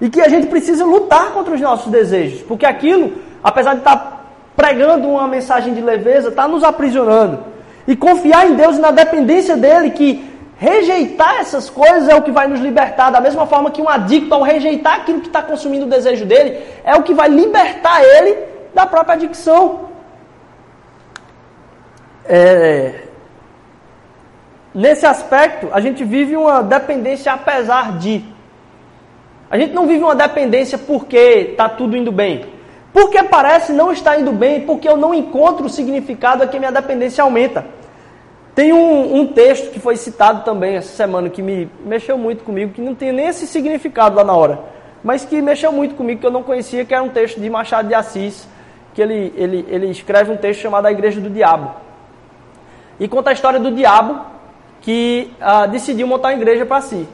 E 0.01 0.09
que 0.09 0.21
a 0.21 0.29
gente 0.29 0.47
precisa 0.47 0.85
lutar 0.85 1.33
contra 1.33 1.55
os 1.55 1.61
nossos 1.61 1.93
desejos, 1.93 2.43
porque 2.43 2.67
aquilo 2.67 3.13
apesar 3.43 3.73
de 3.75 3.81
estar 3.81 4.25
pregando 4.55 5.09
uma 5.09 5.27
mensagem 5.27 5.75
de 5.75 5.81
leveza, 5.81 6.29
está 6.29 6.47
nos 6.47 6.63
aprisionando. 6.63 7.41
E 7.87 7.97
confiar 7.97 8.49
em 8.49 8.55
Deus 8.55 8.77
e 8.77 8.81
na 8.81 8.91
dependência 8.91 9.57
dele, 9.57 9.91
que 9.91 10.32
rejeitar 10.63 11.41
essas 11.41 11.69
coisas 11.69 12.09
é 12.09 12.15
o 12.15 12.23
que 12.23 12.31
vai 12.31 12.47
nos 12.47 12.61
libertar. 12.61 13.11
Da 13.11 13.21
mesma 13.21 13.45
forma 13.47 13.73
que 13.73 13.83
um 13.83 13.89
adicto, 13.89 14.33
ao 14.33 14.43
rejeitar 14.43 14.95
aquilo 15.01 15.21
que 15.21 15.27
está 15.27 15.43
consumindo 15.43 15.87
o 15.87 15.89
desejo 15.89 16.25
dele, 16.25 16.51
é 16.85 16.95
o 16.95 17.03
que 17.03 17.13
vai 17.13 17.29
libertar 17.29 18.01
ele 18.15 18.39
da 18.73 18.87
própria 18.87 19.15
adicção. 19.15 19.63
É... 22.25 23.09
Nesse 24.73 25.05
aspecto, 25.05 25.69
a 25.73 25.81
gente 25.81 26.05
vive 26.05 26.37
uma 26.37 26.63
dependência 26.63 27.33
apesar 27.33 27.99
de. 27.99 28.25
A 29.51 29.59
gente 29.59 29.75
não 29.75 29.87
vive 29.87 30.05
uma 30.05 30.15
dependência 30.15 30.79
porque 30.79 31.49
está 31.51 31.69
tudo 31.69 31.97
indo 31.97 32.13
bem. 32.13 32.47
Porque 32.93 33.21
parece 33.25 33.73
não 33.73 33.91
estar 33.91 34.19
indo 34.21 34.33
bem, 34.33 34.61
porque 34.61 34.89
eu 34.89 34.97
não 34.97 35.13
encontro 35.13 35.67
o 35.67 35.69
significado, 35.69 36.45
é 36.45 36.47
que 36.47 36.59
minha 36.59 36.71
dependência 36.71 37.25
aumenta. 37.25 37.67
Tem 38.55 38.73
um, 38.73 39.17
um, 39.17 39.27
texto 39.27 39.71
que 39.71 39.81
foi 39.81 39.97
citado 39.97 40.45
também 40.45 40.77
essa 40.77 40.95
semana 40.95 41.31
que 41.31 41.41
me 41.41 41.71
mexeu 41.87 42.19
muito 42.19 42.45
comigo, 42.45 42.73
que 42.73 42.83
não 42.83 42.95
tem 42.95 43.11
nem 43.11 43.27
esse 43.27 43.47
significado 43.47 44.17
lá 44.17 44.25
na 44.25 44.35
hora, 44.35 44.61
mas 45.03 45.25
que 45.25 45.41
mexeu 45.41 45.73
muito 45.73 45.95
comigo, 45.95 46.21
que 46.21 46.27
eu 46.27 46.31
não 46.31 46.43
conhecia, 46.43 46.85
que 46.85 46.95
é 46.95 47.01
um 47.01 47.09
texto 47.09 47.41
de 47.41 47.49
Machado 47.49 47.89
de 47.89 47.95
Assis, 47.95 48.47
que 48.93 49.01
ele, 49.01 49.33
ele, 49.37 49.67
ele 49.69 49.87
escreve 49.87 50.31
um 50.31 50.37
texto 50.37 50.61
chamado 50.61 50.87
A 50.87 50.93
Igreja 50.93 51.19
do 51.19 51.31
Diabo. 51.31 51.71
E 53.01 53.09
conta 53.09 53.31
a 53.31 53.33
história 53.33 53.59
do 53.59 53.73
diabo 53.73 54.21
que 54.83 55.33
ah, 55.41 55.67
decidiu 55.67 56.07
montar 56.07 56.29
uma 56.29 56.35
igreja 56.35 56.67
para 56.67 56.81
si. 56.83 57.09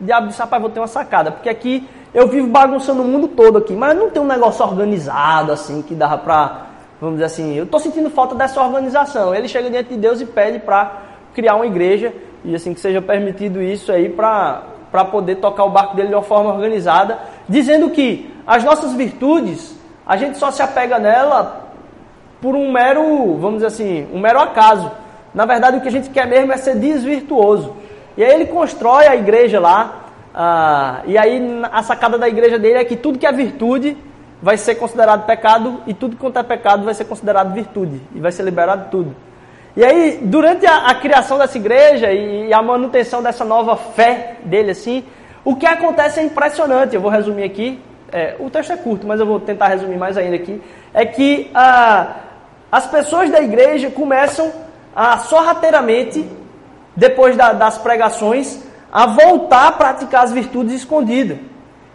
O 0.00 0.04
diabo 0.04 0.28
disse, 0.28 0.40
rapaz, 0.40 0.60
vou 0.60 0.70
ter 0.70 0.80
uma 0.80 0.86
sacada, 0.86 1.32
porque 1.32 1.48
aqui 1.48 1.88
eu 2.12 2.28
vivo 2.28 2.46
bagunçando 2.46 3.02
o 3.02 3.04
mundo 3.04 3.28
todo 3.28 3.58
aqui, 3.58 3.72
mas 3.74 3.96
não 3.96 4.10
tem 4.10 4.20
um 4.20 4.26
negócio 4.26 4.64
organizado 4.64 5.50
assim 5.50 5.82
que 5.82 5.94
dava 5.94 6.18
pra, 6.18 6.66
vamos 7.00 7.16
dizer 7.16 7.26
assim, 7.26 7.54
eu 7.54 7.64
estou 7.64 7.80
sentindo 7.80 8.10
falta 8.10 8.34
dessa 8.34 8.62
organização. 8.62 9.34
Ele 9.34 9.48
chega 9.48 9.70
diante 9.70 9.90
de 9.90 9.96
Deus 9.96 10.20
e 10.20 10.26
pede 10.26 10.58
para 10.58 11.02
criar 11.34 11.56
uma 11.56 11.66
igreja 11.66 12.12
e 12.44 12.54
assim 12.54 12.74
que 12.74 12.80
seja 12.80 13.00
permitido 13.00 13.62
isso 13.62 13.90
aí 13.90 14.08
para 14.08 15.04
poder 15.10 15.36
tocar 15.36 15.64
o 15.64 15.70
barco 15.70 15.96
dele 15.96 16.08
de 16.08 16.14
uma 16.14 16.22
forma 16.22 16.52
organizada, 16.52 17.18
dizendo 17.48 17.90
que 17.90 18.30
as 18.46 18.62
nossas 18.62 18.92
virtudes, 18.92 19.74
a 20.06 20.16
gente 20.16 20.36
só 20.36 20.50
se 20.50 20.62
apega 20.62 20.98
nela 20.98 21.70
por 22.40 22.54
um 22.54 22.70
mero, 22.70 23.36
vamos 23.38 23.54
dizer 23.54 23.66
assim, 23.68 24.06
um 24.12 24.20
mero 24.20 24.38
acaso. 24.38 24.90
Na 25.34 25.46
verdade, 25.46 25.78
o 25.78 25.80
que 25.80 25.88
a 25.88 25.90
gente 25.90 26.10
quer 26.10 26.26
mesmo 26.26 26.52
é 26.52 26.56
ser 26.58 26.76
desvirtuoso. 26.76 27.74
E 28.16 28.22
aí 28.22 28.32
ele 28.32 28.46
constrói 28.46 29.06
a 29.06 29.16
igreja 29.16 29.58
lá, 29.58 30.04
ah, 30.34 31.00
e 31.06 31.16
aí 31.16 31.62
a 31.72 31.82
sacada 31.82 32.18
da 32.18 32.28
igreja 32.28 32.58
dele 32.58 32.78
é 32.78 32.84
que 32.84 32.96
tudo 32.96 33.18
que 33.18 33.26
é 33.26 33.32
virtude 33.32 33.96
vai 34.44 34.58
ser 34.58 34.74
considerado 34.74 35.24
pecado 35.24 35.80
e 35.86 35.94
tudo 35.94 36.18
quanto 36.18 36.38
é 36.38 36.42
pecado 36.42 36.84
vai 36.84 36.92
ser 36.92 37.06
considerado 37.06 37.54
virtude 37.54 37.98
e 38.14 38.20
vai 38.20 38.30
ser 38.30 38.42
liberado 38.42 38.90
tudo. 38.90 39.16
E 39.74 39.82
aí, 39.82 40.18
durante 40.20 40.66
a, 40.66 40.88
a 40.88 40.94
criação 40.96 41.38
dessa 41.38 41.56
igreja 41.56 42.12
e, 42.12 42.48
e, 42.48 42.52
a 42.52 42.60
manutenção 42.60 43.22
dessa 43.22 43.42
nova 43.42 43.74
fé 43.74 44.36
dele, 44.44 44.72
assim, 44.72 45.02
o 45.42 45.56
que 45.56 45.64
acontece 45.64 46.20
é 46.20 46.24
impressionante. 46.24 46.94
Eu 46.94 47.00
vou 47.00 47.10
resumir 47.10 47.44
aqui. 47.44 47.80
É, 48.12 48.36
o 48.38 48.50
texto 48.50 48.70
é 48.70 48.76
curto, 48.76 49.06
mas 49.06 49.18
eu 49.18 49.24
vou 49.24 49.40
tentar 49.40 49.68
resumir 49.68 49.96
mais 49.96 50.18
ainda 50.18 50.36
aqui. 50.36 50.60
É 50.92 51.06
que 51.06 51.50
ah, 51.54 52.16
as 52.70 52.86
pessoas 52.86 53.30
da 53.30 53.40
igreja 53.40 53.90
começam 53.90 54.52
a 54.94 55.16
sorrateiramente, 55.20 56.28
depois 56.94 57.34
da, 57.34 57.54
das 57.54 57.78
pregações, 57.78 58.62
a 58.92 59.06
voltar 59.06 59.68
a 59.68 59.72
praticar 59.72 60.24
as 60.24 60.32
virtudes 60.32 60.74
escondidas. 60.74 61.38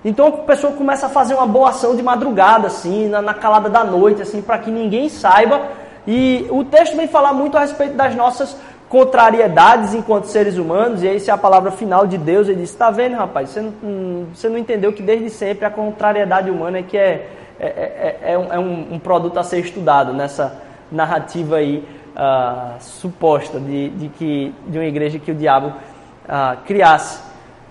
Então 0.03 0.27
a 0.27 0.31
pessoa 0.31 0.73
começa 0.73 1.07
a 1.07 1.09
fazer 1.09 1.33
uma 1.33 1.47
boa 1.47 1.69
ação 1.69 1.95
de 1.95 2.01
madrugada, 2.01 2.67
assim, 2.67 3.07
na, 3.07 3.21
na 3.21 3.33
calada 3.33 3.69
da 3.69 3.83
noite, 3.83 4.21
assim, 4.21 4.41
para 4.41 4.57
que 4.57 4.71
ninguém 4.71 5.09
saiba. 5.09 5.61
E 6.07 6.47
o 6.49 6.63
texto 6.63 6.95
vem 6.95 7.07
falar 7.07 7.33
muito 7.33 7.57
a 7.57 7.61
respeito 7.61 7.95
das 7.95 8.15
nossas 8.15 8.55
contrariedades 8.89 9.93
enquanto 9.93 10.25
seres 10.25 10.57
humanos, 10.57 11.03
e 11.03 11.07
aí 11.07 11.19
se 11.19 11.29
é 11.29 11.33
a 11.33 11.37
palavra 11.37 11.69
final 11.69 12.07
de 12.07 12.17
Deus, 12.17 12.47
ele 12.47 12.61
diz, 12.61 12.71
está 12.71 12.89
vendo 12.89 13.15
rapaz, 13.15 13.49
você 13.49 13.61
não, 13.61 13.73
hum, 13.83 14.25
você 14.33 14.49
não 14.49 14.57
entendeu 14.57 14.91
que 14.91 15.03
desde 15.03 15.29
sempre 15.29 15.63
a 15.63 15.69
contrariedade 15.69 16.49
humana 16.49 16.79
é 16.79 16.81
que 16.81 16.97
é, 16.97 17.29
é, 17.59 17.67
é, 17.67 18.19
é, 18.33 18.37
um, 18.37 18.53
é 18.53 18.59
um, 18.59 18.93
um, 18.93 18.99
produto 18.99 19.37
a 19.37 19.43
ser 19.43 19.59
estudado 19.59 20.11
nessa 20.11 20.59
narrativa 20.91 21.57
aí 21.57 21.87
uh, 22.15 22.81
suposta 22.81 23.59
de, 23.59 23.89
de, 23.89 24.09
que, 24.09 24.55
de 24.65 24.79
uma 24.79 24.85
igreja 24.85 25.19
que 25.19 25.31
o 25.31 25.35
diabo 25.35 25.67
uh, 25.67 26.57
criasse. 26.65 27.28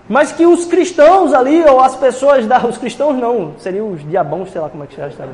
Mas 0.09 0.31
que 0.31 0.43
os 0.43 0.65
cristãos 0.65 1.35
ali, 1.35 1.63
ou 1.63 1.79
as 1.79 1.95
pessoas 1.95 2.47
da. 2.47 2.57
Os 2.65 2.79
cristãos 2.79 3.15
não, 3.15 3.53
seriam 3.59 3.91
os 3.91 4.01
diabãos, 4.09 4.51
sei 4.51 4.59
lá 4.59 4.67
como 4.67 4.83
é 4.83 4.87
que 4.87 4.95
se 4.95 5.15
chama. 5.15 5.31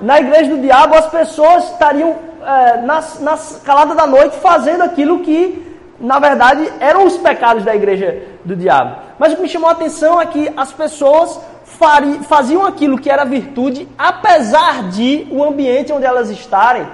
Na 0.00 0.18
igreja 0.18 0.48
do 0.48 0.62
diabo, 0.62 0.94
as 0.94 1.06
pessoas 1.08 1.64
estariam 1.64 2.16
é, 2.42 2.80
nas, 2.80 3.20
nas 3.20 3.60
caladas 3.62 3.94
da 3.94 4.06
noite 4.06 4.38
fazendo 4.38 4.82
aquilo 4.82 5.20
que, 5.20 5.76
na 6.00 6.18
verdade, 6.18 6.72
eram 6.80 7.04
os 7.04 7.18
pecados 7.18 7.62
da 7.62 7.76
igreja 7.76 8.22
do 8.46 8.56
diabo. 8.56 8.96
Mas 9.18 9.34
o 9.34 9.36
que 9.36 9.42
me 9.42 9.48
chamou 9.48 9.68
a 9.68 9.72
atenção 9.72 10.18
é 10.18 10.24
que 10.24 10.50
as 10.56 10.72
pessoas 10.72 11.38
fari, 11.64 12.20
faziam 12.24 12.64
aquilo 12.64 12.98
que 12.98 13.10
era 13.10 13.26
virtude, 13.26 13.86
apesar 13.98 14.84
de 14.88 15.28
o 15.30 15.44
ambiente 15.44 15.92
onde 15.92 16.06
elas 16.06 16.30
estarem 16.30 16.88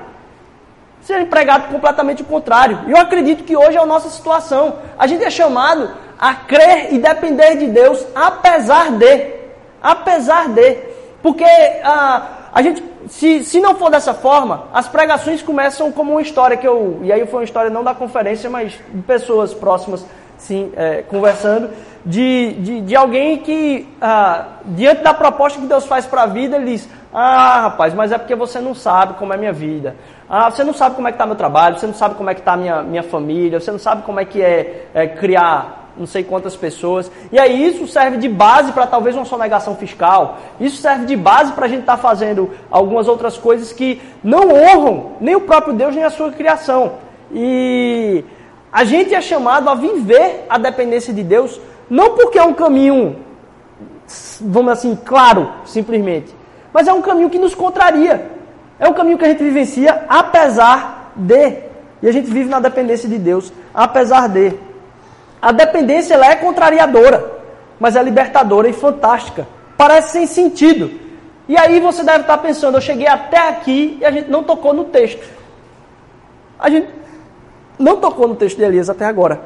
ser 1.01 1.21
empregado 1.21 1.69
completamente 1.71 2.23
o 2.23 2.25
contrário. 2.25 2.81
E 2.89 2.91
eu 2.91 2.97
acredito 2.97 3.45
que 3.45 3.57
hoje 3.57 3.77
é 3.77 3.81
a 3.81 3.87
nossa 3.87 4.09
situação. 4.09 4.79
A 4.99 5.07
gente 5.07 5.23
é 5.23 5.31
chamado 5.31 5.89
a 6.19 6.35
crer 6.35 6.95
e 6.95 6.99
depender 6.99 7.57
de 7.57 7.67
Deus, 7.69 8.05
apesar 8.15 8.93
de. 8.93 9.35
Apesar 9.83 10.49
de. 10.49 10.79
Porque 11.23 11.45
ah, 11.83 12.51
a 12.53 12.63
gente, 12.63 12.83
se, 13.09 13.45
se 13.45 13.61
não 13.61 13.75
for 13.75 13.91
dessa 13.91 14.15
forma, 14.15 14.65
as 14.73 14.89
pregações 14.89 15.43
começam 15.43 15.93
como 15.93 16.13
uma 16.13 16.23
história 16.23 16.57
que 16.57 16.67
eu. 16.67 17.01
E 17.03 17.13
aí 17.13 17.27
foi 17.27 17.41
uma 17.41 17.45
história 17.45 17.71
não 17.71 17.85
da 17.85 17.95
conferência, 17.95 18.49
mas 18.49 18.73
de 18.93 19.03
pessoas 19.03 19.53
próximas, 19.53 20.07
sim, 20.39 20.73
é, 20.77 21.03
conversando. 21.03 21.71
De, 22.05 22.53
de, 22.53 22.81
de, 22.83 22.95
alguém 22.95 23.39
que, 23.39 23.89
ah, 24.01 24.47
diante 24.65 25.03
da 25.03 25.13
proposta 25.13 25.61
que 25.61 25.67
Deus 25.67 25.85
faz 25.87 26.07
para 26.07 26.23
a 26.23 26.27
vida, 26.27 26.57
ele 26.57 26.73
diz: 26.73 26.89
Ah, 27.13 27.63
rapaz, 27.63 27.93
mas 27.93 28.13
é 28.13 28.19
porque 28.19 28.35
você 28.35 28.61
não 28.61 28.75
sabe 28.75 29.15
como 29.15 29.35
é 29.35 29.37
minha 29.37 29.53
vida. 29.53 29.97
Ah, 30.29 30.49
você 30.49 30.63
não 30.63 30.73
sabe 30.73 30.95
como 30.95 31.09
é 31.09 31.11
que 31.11 31.17
está 31.17 31.27
meu 31.27 31.37
trabalho, 31.37 31.79
você 31.79 31.87
não 31.87 31.95
sabe 31.95 32.15
como 32.15 32.31
é 32.31 32.35
que 32.35 32.41
está 32.41 32.57
minha, 32.57 32.83
minha 32.83 33.03
família, 33.03 33.61
você 33.61 33.73
não 33.73 33.79
sabe 33.79 34.03
como 34.03 34.21
é 34.21 34.25
que 34.25 34.41
é, 34.41 34.87
é 34.95 35.07
criar 35.09 35.86
não 35.99 36.07
sei 36.07 36.23
quantas 36.23 36.57
pessoas. 36.57 37.11
E 37.33 37.39
aí 37.39 37.67
isso 37.67 37.87
serve 37.87 38.19
de 38.19 38.29
base 38.29 38.73
para 38.73 38.87
talvez 38.87 39.17
uma 39.17 39.25
sonegação 39.25 39.75
fiscal. 39.77 40.39
Isso 40.61 40.77
serve 40.77 41.07
de 41.07 41.17
base 41.17 41.53
para 41.53 41.67
a 41.67 41.69
gente 41.69 41.81
estar 41.81 41.97
tá 41.97 42.03
fazendo 42.03 42.51
algumas 42.71 43.09
outras 43.09 43.37
coisas 43.37 43.73
que 43.73 44.01
não 44.23 44.51
honram 44.51 45.13
nem 45.21 45.35
o 45.35 45.41
próprio 45.41 45.75
Deus 45.75 45.95
nem 45.95 46.05
a 46.05 46.11
sua 46.11 46.31
criação. 46.33 46.95
E 47.33 48.25
a 48.73 48.85
gente 48.85 49.15
é 49.15 49.21
chamado 49.21 49.69
a 49.71 49.75
viver 49.75 50.45
a 50.49 50.59
dependência 50.59 51.13
de 51.13 51.23
Deus, 51.23 51.61
não 51.89 52.15
porque 52.15 52.39
é 52.39 52.43
um 52.43 52.53
caminho, 52.53 53.17
vamos 54.41 54.73
assim, 54.73 54.99
claro, 55.05 55.51
simplesmente, 55.65 56.35
mas 56.73 56.87
é 56.87 56.93
um 56.93 57.03
caminho 57.03 57.31
que 57.31 57.39
nos 57.39 57.55
contraria. 57.55 58.37
É 58.79 58.87
um 58.87 58.93
caminho 58.93 59.17
que 59.17 59.25
a 59.25 59.29
gente 59.29 59.43
vivencia 59.43 60.05
apesar 60.09 61.13
de. 61.17 61.65
E 62.03 62.09
a 62.09 62.13
gente 62.13 62.31
vive 62.31 62.51
na 62.51 62.61
dependência 62.61 63.09
de 63.09 63.19
Deus, 63.19 63.53
apesar 63.73 64.29
de. 64.29 64.53
A 65.47 65.53
dependência 65.53 66.15
ela 66.15 66.27
é 66.27 66.35
contrariadora, 66.35 67.25
mas 67.79 67.95
é 67.95 68.03
libertadora 68.03 68.69
e 68.69 68.73
fantástica. 68.73 69.47
Parece 69.77 70.11
sem 70.11 70.27
sentido. 70.27 70.91
E 71.49 71.57
aí 71.57 71.79
você 71.79 72.03
deve 72.03 72.23
estar 72.23 72.39
pensando, 72.39 72.79
eu 72.79 72.81
cheguei 72.81 73.07
até 73.07 73.51
aqui 73.51 73.97
e 74.01 74.05
a 74.05 74.11
gente 74.11 74.29
não 74.29 74.43
tocou 74.43 74.75
no 74.75 74.87
texto. 74.87 75.25
A 76.59 76.69
gente 76.69 76.89
não 77.79 77.99
tocou 78.01 78.27
no 78.27 78.35
texto 78.35 78.57
de 78.57 78.65
Elias 78.65 78.91
até 78.91 79.05
agora. 79.05 79.41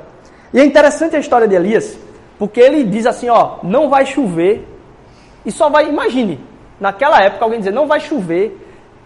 E 0.54 0.58
é 0.58 0.64
interessante 0.64 1.16
a 1.16 1.18
história 1.18 1.46
de 1.46 1.54
Elias, 1.54 1.98
porque 2.38 2.60
ele 2.60 2.82
diz 2.84 3.04
assim, 3.04 3.28
ó, 3.28 3.58
não 3.62 3.90
vai 3.90 4.06
chover 4.06 4.66
e 5.44 5.52
só 5.52 5.68
vai, 5.68 5.86
imagine, 5.86 6.40
naquela 6.80 7.20
época 7.22 7.44
alguém 7.44 7.58
dizer, 7.58 7.74
não 7.74 7.86
vai 7.86 8.00
chover 8.00 8.58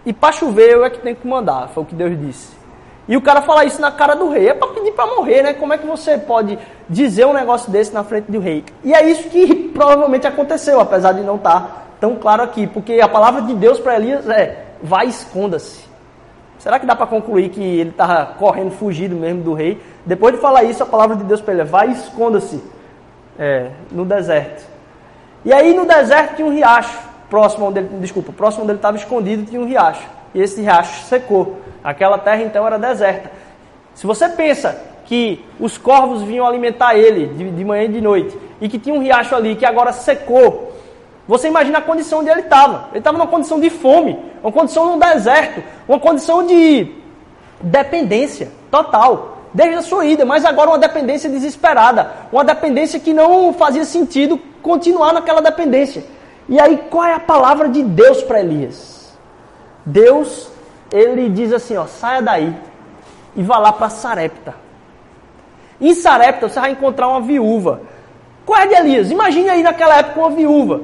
e 0.06 0.12
para 0.12 0.30
chover 0.30 0.70
eu 0.70 0.84
é 0.84 0.90
que 0.90 1.00
tenho 1.00 1.16
que 1.16 1.26
mandar, 1.26 1.70
foi 1.70 1.82
o 1.82 1.86
que 1.86 1.94
Deus 1.96 2.16
disse. 2.20 2.63
E 3.06 3.16
o 3.16 3.22
cara 3.22 3.42
fala 3.42 3.64
isso 3.64 3.80
na 3.80 3.90
cara 3.90 4.14
do 4.14 4.30
rei. 4.30 4.48
É 4.48 4.54
para 4.54 4.68
pedir 4.68 4.92
para 4.92 5.06
morrer, 5.06 5.42
né? 5.42 5.52
Como 5.52 5.72
é 5.72 5.78
que 5.78 5.86
você 5.86 6.16
pode 6.16 6.58
dizer 6.88 7.26
um 7.26 7.32
negócio 7.32 7.70
desse 7.70 7.92
na 7.92 8.02
frente 8.02 8.30
do 8.30 8.40
rei? 8.40 8.64
E 8.82 8.94
é 8.94 9.08
isso 9.08 9.28
que 9.28 9.54
provavelmente 9.74 10.26
aconteceu, 10.26 10.80
apesar 10.80 11.12
de 11.12 11.22
não 11.22 11.36
estar 11.36 11.60
tá 11.60 11.82
tão 12.00 12.16
claro 12.16 12.42
aqui. 12.42 12.66
Porque 12.66 13.00
a 13.00 13.08
palavra 13.08 13.42
de 13.42 13.54
Deus 13.54 13.78
para 13.78 13.96
Elias 13.96 14.28
é: 14.28 14.64
vai 14.82 15.06
esconda-se. 15.06 15.84
Será 16.58 16.78
que 16.78 16.86
dá 16.86 16.96
para 16.96 17.06
concluir 17.06 17.50
que 17.50 17.62
ele 17.62 17.90
estava 17.90 18.24
correndo, 18.38 18.70
fugido 18.70 19.14
mesmo 19.14 19.42
do 19.42 19.52
rei? 19.52 19.78
Depois 20.06 20.34
de 20.34 20.40
falar 20.40 20.64
isso, 20.64 20.82
a 20.82 20.86
palavra 20.86 21.14
de 21.14 21.24
Deus 21.24 21.40
para 21.40 21.52
ele 21.52 21.62
é: 21.62 21.66
vai 21.66 21.88
esconda-se 21.88 22.62
é, 23.38 23.70
no 23.90 24.04
deserto. 24.04 24.64
E 25.44 25.52
aí 25.52 25.74
no 25.74 25.84
deserto 25.84 26.36
tinha 26.36 26.48
um 26.48 26.54
riacho, 26.54 26.98
próximo 27.28 27.66
onde 27.66 27.80
ele, 27.80 27.88
desculpa, 28.00 28.32
próximo 28.32 28.62
onde 28.62 28.72
ele 28.72 28.78
estava 28.78 28.96
escondido 28.96 29.44
tinha 29.44 29.60
um 29.60 29.66
riacho. 29.66 30.08
E 30.34 30.40
esse 30.40 30.60
riacho 30.62 31.04
secou. 31.04 31.58
Aquela 31.84 32.16
terra 32.16 32.42
então 32.42 32.66
era 32.66 32.78
deserta. 32.78 33.30
Se 33.94 34.06
você 34.06 34.26
pensa 34.30 34.80
que 35.04 35.44
os 35.60 35.76
corvos 35.76 36.22
vinham 36.22 36.46
alimentar 36.46 36.96
ele 36.96 37.26
de, 37.26 37.50
de 37.50 37.64
manhã 37.64 37.84
e 37.84 37.88
de 37.88 38.00
noite, 38.00 38.38
e 38.58 38.68
que 38.70 38.78
tinha 38.78 38.94
um 38.94 39.02
riacho 39.02 39.34
ali 39.36 39.54
que 39.54 39.66
agora 39.66 39.92
secou, 39.92 40.72
você 41.28 41.48
imagina 41.48 41.78
a 41.78 41.82
condição 41.82 42.20
onde 42.20 42.30
ele 42.30 42.40
estava. 42.40 42.88
Ele 42.90 42.98
estava 42.98 43.18
numa 43.18 43.26
condição 43.26 43.60
de 43.60 43.68
fome, 43.68 44.18
uma 44.42 44.50
condição 44.50 44.92
no 44.92 44.98
deserto, 44.98 45.62
uma 45.86 46.00
condição 46.00 46.46
de 46.46 46.90
dependência 47.60 48.50
total, 48.70 49.38
desde 49.52 49.76
a 49.76 49.82
sua 49.82 50.06
ida, 50.06 50.24
mas 50.24 50.44
agora 50.44 50.70
uma 50.70 50.78
dependência 50.78 51.28
desesperada, 51.28 52.10
uma 52.32 52.44
dependência 52.44 52.98
que 52.98 53.12
não 53.12 53.52
fazia 53.52 53.84
sentido 53.84 54.40
continuar 54.62 55.12
naquela 55.12 55.40
dependência. 55.40 56.04
E 56.48 56.58
aí, 56.60 56.78
qual 56.90 57.04
é 57.04 57.14
a 57.14 57.20
palavra 57.20 57.68
de 57.68 57.82
Deus 57.82 58.22
para 58.22 58.40
Elias? 58.40 59.16
Deus 59.86 60.50
ele 60.94 61.28
diz 61.28 61.52
assim, 61.52 61.76
ó, 61.76 61.86
saia 61.86 62.22
daí 62.22 62.54
e 63.34 63.42
vá 63.42 63.58
lá 63.58 63.72
para 63.72 63.88
Sarepta. 63.88 64.54
Em 65.80 65.92
Sarepta 65.92 66.48
você 66.48 66.60
vai 66.60 66.70
encontrar 66.70 67.08
uma 67.08 67.20
viúva. 67.20 67.80
Qual 68.46 68.58
é 68.60 68.66
de 68.66 68.74
Elias? 68.74 69.10
Imagine 69.10 69.48
aí 69.50 69.62
naquela 69.62 69.96
época 69.96 70.20
uma 70.20 70.30
viúva. 70.30 70.80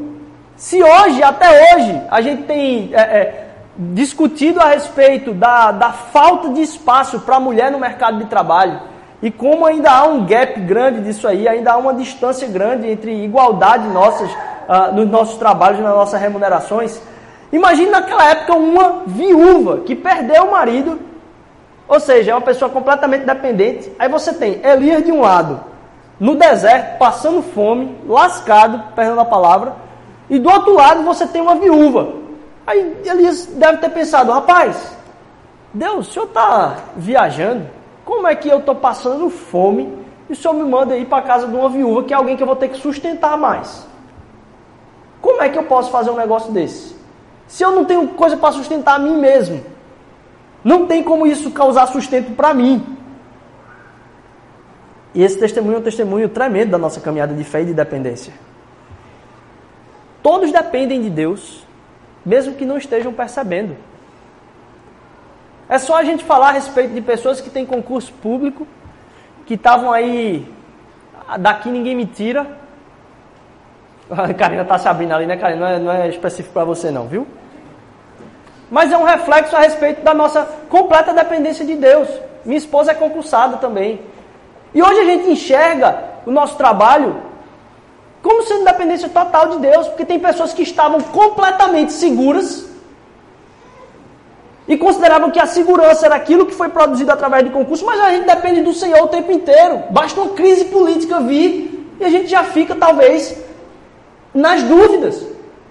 Se 0.56 0.82
hoje, 0.82 1.22
até 1.22 1.74
hoje, 1.74 2.02
a 2.10 2.20
gente 2.20 2.42
tem 2.42 2.90
é, 2.92 3.00
é, 3.00 3.48
discutido 3.76 4.60
a 4.60 4.66
respeito 4.66 5.32
da, 5.32 5.70
da 5.70 5.92
falta 5.92 6.50
de 6.50 6.60
espaço 6.60 7.20
para 7.20 7.36
a 7.36 7.40
mulher 7.40 7.70
no 7.70 7.78
mercado 7.78 8.18
de 8.18 8.24
trabalho, 8.26 8.80
e 9.22 9.30
como 9.30 9.64
ainda 9.64 9.90
há 9.90 10.04
um 10.06 10.26
gap 10.26 10.58
grande 10.60 11.02
disso 11.02 11.28
aí, 11.28 11.46
ainda 11.46 11.72
há 11.72 11.76
uma 11.76 11.94
distância 11.94 12.48
grande 12.48 12.88
entre 12.88 13.22
igualdade 13.24 13.86
nossas, 13.88 14.30
uh, 14.30 14.92
nos 14.94 15.08
nossos 15.08 15.36
trabalhos, 15.36 15.78
nas 15.80 15.94
nossas 15.94 16.20
remunerações, 16.20 17.00
Imagine 17.52 17.90
naquela 17.90 18.30
época 18.30 18.54
uma 18.54 19.02
viúva 19.06 19.78
que 19.78 19.96
perdeu 19.96 20.44
o 20.44 20.52
marido, 20.52 21.00
ou 21.88 21.98
seja, 21.98 22.30
é 22.30 22.34
uma 22.34 22.40
pessoa 22.40 22.70
completamente 22.70 23.24
dependente. 23.24 23.90
Aí 23.98 24.08
você 24.08 24.32
tem 24.32 24.60
Elias 24.64 25.04
de 25.04 25.10
um 25.10 25.20
lado, 25.20 25.60
no 26.18 26.36
deserto, 26.36 26.98
passando 26.98 27.42
fome, 27.42 27.96
lascado, 28.06 28.94
perdendo 28.94 29.20
a 29.20 29.24
palavra, 29.24 29.74
e 30.28 30.38
do 30.38 30.48
outro 30.48 30.74
lado 30.74 31.02
você 31.02 31.26
tem 31.26 31.42
uma 31.42 31.56
viúva. 31.56 32.12
Aí 32.64 33.02
Elias 33.04 33.46
deve 33.46 33.78
ter 33.78 33.90
pensado, 33.90 34.30
rapaz, 34.30 34.96
Deus, 35.74 36.08
o 36.08 36.12
senhor 36.12 36.26
está 36.26 36.76
viajando? 36.96 37.66
Como 38.04 38.28
é 38.28 38.34
que 38.36 38.48
eu 38.48 38.58
estou 38.58 38.74
passando 38.76 39.28
fome 39.28 39.98
e 40.28 40.32
o 40.32 40.36
senhor 40.36 40.54
me 40.54 40.62
manda 40.62 40.96
ir 40.96 41.06
para 41.06 41.18
a 41.18 41.22
casa 41.22 41.48
de 41.48 41.56
uma 41.56 41.68
viúva, 41.68 42.04
que 42.04 42.14
é 42.14 42.16
alguém 42.16 42.36
que 42.36 42.42
eu 42.42 42.46
vou 42.46 42.56
ter 42.56 42.68
que 42.68 42.78
sustentar 42.78 43.36
mais? 43.36 43.84
Como 45.20 45.42
é 45.42 45.48
que 45.48 45.58
eu 45.58 45.64
posso 45.64 45.90
fazer 45.90 46.10
um 46.10 46.16
negócio 46.16 46.52
desse? 46.52 46.99
Se 47.50 47.64
eu 47.64 47.72
não 47.72 47.84
tenho 47.84 48.06
coisa 48.06 48.36
para 48.36 48.52
sustentar 48.52 48.94
a 48.94 48.98
mim 49.00 49.16
mesmo? 49.16 49.60
Não 50.62 50.86
tem 50.86 51.02
como 51.02 51.26
isso 51.26 51.50
causar 51.50 51.88
sustento 51.88 52.36
para 52.36 52.54
mim. 52.54 52.96
E 55.12 55.20
esse 55.20 55.36
testemunho 55.36 55.74
é 55.74 55.78
um 55.80 55.82
testemunho 55.82 56.28
tremendo 56.28 56.70
da 56.70 56.78
nossa 56.78 57.00
caminhada 57.00 57.34
de 57.34 57.42
fé 57.42 57.62
e 57.62 57.64
de 57.64 57.74
dependência. 57.74 58.32
Todos 60.22 60.52
dependem 60.52 61.02
de 61.02 61.10
Deus, 61.10 61.66
mesmo 62.24 62.54
que 62.54 62.64
não 62.64 62.78
estejam 62.78 63.12
percebendo. 63.12 63.76
É 65.68 65.76
só 65.76 65.96
a 65.96 66.04
gente 66.04 66.22
falar 66.22 66.50
a 66.50 66.52
respeito 66.52 66.94
de 66.94 67.00
pessoas 67.00 67.40
que 67.40 67.50
têm 67.50 67.66
concurso 67.66 68.12
público, 68.12 68.64
que 69.44 69.54
estavam 69.54 69.90
aí, 69.90 70.46
daqui 71.40 71.68
ninguém 71.68 71.96
me 71.96 72.06
tira. 72.06 72.46
A 74.08 74.32
Karina 74.34 74.62
está 74.62 74.78
se 74.78 74.88
abrindo 74.88 75.14
ali, 75.14 75.26
né, 75.26 75.36
Karina? 75.36 75.60
Não 75.60 75.66
é, 75.66 75.78
não 75.80 75.92
é 75.92 76.08
específico 76.08 76.52
para 76.52 76.64
você, 76.64 76.92
não, 76.92 77.08
viu? 77.08 77.26
Mas 78.70 78.92
é 78.92 78.96
um 78.96 79.04
reflexo 79.04 79.56
a 79.56 79.60
respeito 79.60 80.02
da 80.02 80.14
nossa 80.14 80.48
completa 80.68 81.12
dependência 81.12 81.64
de 81.64 81.74
Deus. 81.74 82.08
Minha 82.44 82.58
esposa 82.58 82.92
é 82.92 82.94
concursada 82.94 83.56
também. 83.56 84.00
E 84.72 84.82
hoje 84.82 85.00
a 85.00 85.04
gente 85.04 85.30
enxerga 85.30 86.04
o 86.24 86.30
nosso 86.30 86.56
trabalho 86.56 87.20
como 88.22 88.42
sendo 88.42 88.64
dependência 88.64 89.08
total 89.08 89.48
de 89.48 89.58
Deus, 89.58 89.88
porque 89.88 90.04
tem 90.04 90.18
pessoas 90.18 90.52
que 90.52 90.62
estavam 90.62 91.00
completamente 91.00 91.92
seguras 91.92 92.68
e 94.68 94.76
consideravam 94.76 95.30
que 95.30 95.40
a 95.40 95.46
segurança 95.46 96.06
era 96.06 96.14
aquilo 96.14 96.46
que 96.46 96.54
foi 96.54 96.68
produzido 96.68 97.10
através 97.10 97.42
de 97.42 97.50
concurso, 97.50 97.84
mas 97.84 97.98
a 97.98 98.10
gente 98.10 98.26
depende 98.26 98.60
do 98.60 98.72
Senhor 98.72 99.02
o 99.02 99.08
tempo 99.08 99.32
inteiro. 99.32 99.82
Basta 99.90 100.20
uma 100.20 100.34
crise 100.34 100.66
política 100.66 101.18
vir 101.20 101.92
e 101.98 102.04
a 102.04 102.08
gente 102.08 102.28
já 102.28 102.44
fica, 102.44 102.74
talvez, 102.74 103.36
nas 104.32 104.62
dúvidas. 104.62 105.29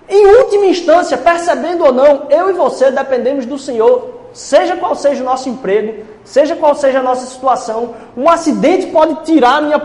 Em 0.09 0.25
última 0.25 0.65
instância, 0.65 1.15
percebendo 1.17 1.85
ou 1.85 1.93
não, 1.93 2.25
eu 2.31 2.49
e 2.49 2.53
você 2.53 2.89
dependemos 2.89 3.45
do 3.45 3.59
Senhor, 3.59 4.21
seja 4.33 4.75
qual 4.75 4.95
seja 4.95 5.21
o 5.21 5.25
nosso 5.25 5.47
emprego, 5.49 6.03
seja 6.23 6.55
qual 6.55 6.73
seja 6.73 6.97
a 6.99 7.03
nossa 7.03 7.27
situação. 7.27 7.93
Um 8.17 8.27
acidente 8.27 8.87
pode 8.87 9.23
tirar 9.23 9.57
a 9.57 9.61
minha 9.61 9.79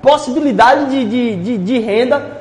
possibilidade 0.00 0.86
de, 0.86 1.04
de, 1.04 1.36
de, 1.36 1.58
de 1.58 1.78
renda. 1.78 2.40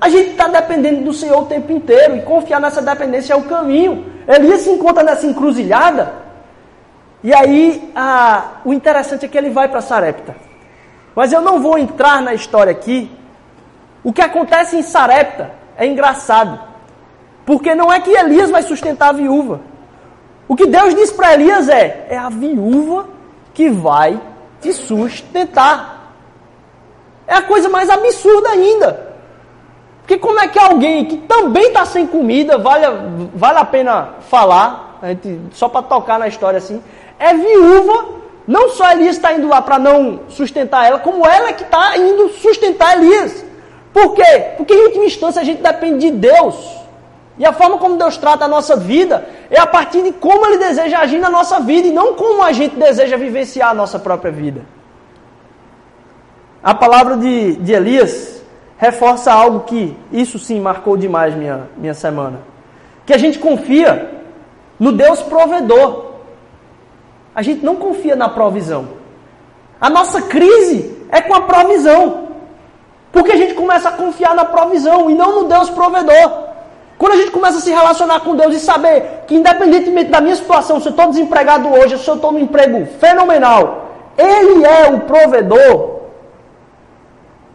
A 0.00 0.08
gente 0.08 0.30
está 0.30 0.48
dependendo 0.48 1.02
do 1.02 1.12
Senhor 1.12 1.42
o 1.42 1.46
tempo 1.46 1.70
inteiro 1.70 2.16
e 2.16 2.22
confiar 2.22 2.60
nessa 2.60 2.80
dependência 2.80 3.34
é 3.34 3.36
o 3.36 3.42
caminho. 3.42 4.06
Elias 4.26 4.62
se 4.62 4.70
encontra 4.70 5.02
nessa 5.02 5.26
encruzilhada. 5.26 6.14
E 7.22 7.32
aí, 7.34 7.92
a, 7.94 8.52
o 8.64 8.72
interessante 8.72 9.26
é 9.26 9.28
que 9.28 9.36
ele 9.36 9.50
vai 9.50 9.68
para 9.68 9.82
Sarepta. 9.82 10.34
Mas 11.14 11.30
eu 11.30 11.42
não 11.42 11.60
vou 11.60 11.76
entrar 11.76 12.22
na 12.22 12.32
história 12.32 12.72
aqui. 12.72 13.10
O 14.02 14.14
que 14.14 14.22
acontece 14.22 14.76
em 14.76 14.82
Sarepta 14.82 15.61
é 15.76 15.86
engraçado. 15.86 16.60
Porque 17.44 17.74
não 17.74 17.92
é 17.92 18.00
que 18.00 18.10
Elias 18.10 18.50
vai 18.50 18.62
sustentar 18.62 19.10
a 19.10 19.12
viúva. 19.12 19.60
O 20.46 20.54
que 20.54 20.66
Deus 20.66 20.94
diz 20.94 21.10
para 21.10 21.34
Elias 21.34 21.68
é: 21.68 22.06
é 22.10 22.16
a 22.16 22.28
viúva 22.28 23.08
que 23.54 23.68
vai 23.68 24.20
te 24.60 24.72
sustentar. 24.72 26.14
É 27.26 27.34
a 27.34 27.42
coisa 27.42 27.68
mais 27.68 27.88
absurda 27.88 28.50
ainda. 28.50 29.12
Porque 30.00 30.18
como 30.18 30.38
é 30.40 30.48
que 30.48 30.58
alguém 30.58 31.04
que 31.04 31.16
também 31.16 31.68
está 31.68 31.84
sem 31.84 32.06
comida, 32.06 32.58
vale, 32.58 32.86
vale 33.34 33.58
a 33.58 33.64
pena 33.64 34.10
falar, 34.28 34.98
a 35.00 35.08
gente, 35.08 35.40
só 35.52 35.68
para 35.68 35.82
tocar 35.82 36.18
na 36.18 36.26
história 36.26 36.58
assim, 36.58 36.82
é 37.18 37.32
viúva, 37.32 38.06
não 38.46 38.70
só 38.70 38.90
Elias 38.90 39.16
está 39.16 39.32
indo 39.32 39.48
lá 39.48 39.62
para 39.62 39.78
não 39.78 40.20
sustentar 40.28 40.86
ela, 40.86 40.98
como 40.98 41.24
ela 41.24 41.50
é 41.50 41.52
que 41.52 41.62
está 41.62 41.96
indo 41.96 42.28
sustentar 42.30 42.96
Elias. 42.96 43.44
Por 43.92 44.14
quê? 44.14 44.52
Porque 44.56 44.72
em 44.72 44.84
última 44.84 45.04
instância 45.04 45.42
a 45.42 45.44
gente 45.44 45.62
depende 45.62 46.10
de 46.10 46.16
Deus. 46.16 46.82
E 47.38 47.44
a 47.44 47.52
forma 47.52 47.78
como 47.78 47.96
Deus 47.96 48.16
trata 48.16 48.44
a 48.44 48.48
nossa 48.48 48.76
vida 48.76 49.26
é 49.50 49.58
a 49.58 49.66
partir 49.66 50.02
de 50.02 50.12
como 50.12 50.46
Ele 50.46 50.58
deseja 50.58 51.00
agir 51.00 51.18
na 51.18 51.30
nossa 51.30 51.60
vida 51.60 51.88
e 51.88 51.92
não 51.92 52.14
como 52.14 52.42
a 52.42 52.52
gente 52.52 52.76
deseja 52.76 53.16
vivenciar 53.16 53.70
a 53.70 53.74
nossa 53.74 53.98
própria 53.98 54.30
vida. 54.30 54.62
A 56.62 56.74
palavra 56.74 57.16
de, 57.16 57.56
de 57.56 57.72
Elias 57.72 58.42
reforça 58.78 59.32
algo 59.32 59.60
que, 59.60 59.96
isso 60.12 60.38
sim, 60.38 60.60
marcou 60.60 60.96
demais 60.96 61.34
minha, 61.34 61.68
minha 61.76 61.94
semana. 61.94 62.40
Que 63.04 63.12
a 63.12 63.18
gente 63.18 63.38
confia 63.38 64.10
no 64.78 64.92
Deus 64.92 65.22
provedor. 65.22 66.12
A 67.34 67.42
gente 67.42 67.64
não 67.64 67.76
confia 67.76 68.14
na 68.14 68.28
provisão. 68.28 68.88
A 69.80 69.88
nossa 69.90 70.22
crise 70.22 70.96
é 71.10 71.20
com 71.20 71.34
a 71.34 71.40
provisão. 71.40 72.28
Porque 73.12 73.32
a 73.32 73.36
gente 73.36 73.54
começa 73.54 73.90
a 73.90 73.92
confiar 73.92 74.34
na 74.34 74.44
provisão 74.44 75.10
e 75.10 75.14
não 75.14 75.42
no 75.42 75.48
Deus 75.48 75.68
provedor. 75.70 76.44
Quando 76.96 77.12
a 77.12 77.16
gente 77.16 77.30
começa 77.30 77.58
a 77.58 77.60
se 77.60 77.70
relacionar 77.70 78.20
com 78.20 78.34
Deus 78.34 78.54
e 78.54 78.60
saber 78.60 79.24
que, 79.26 79.34
independentemente 79.34 80.10
da 80.10 80.20
minha 80.20 80.36
situação, 80.36 80.80
se 80.80 80.88
eu 80.88 80.90
estou 80.90 81.08
desempregado 81.08 81.68
hoje, 81.68 81.98
se 81.98 82.08
eu 82.08 82.14
estou 82.14 82.32
num 82.32 82.38
emprego 82.38 82.86
fenomenal, 82.98 83.90
Ele 84.16 84.64
é 84.64 84.88
o 84.88 85.00
provedor, 85.00 86.02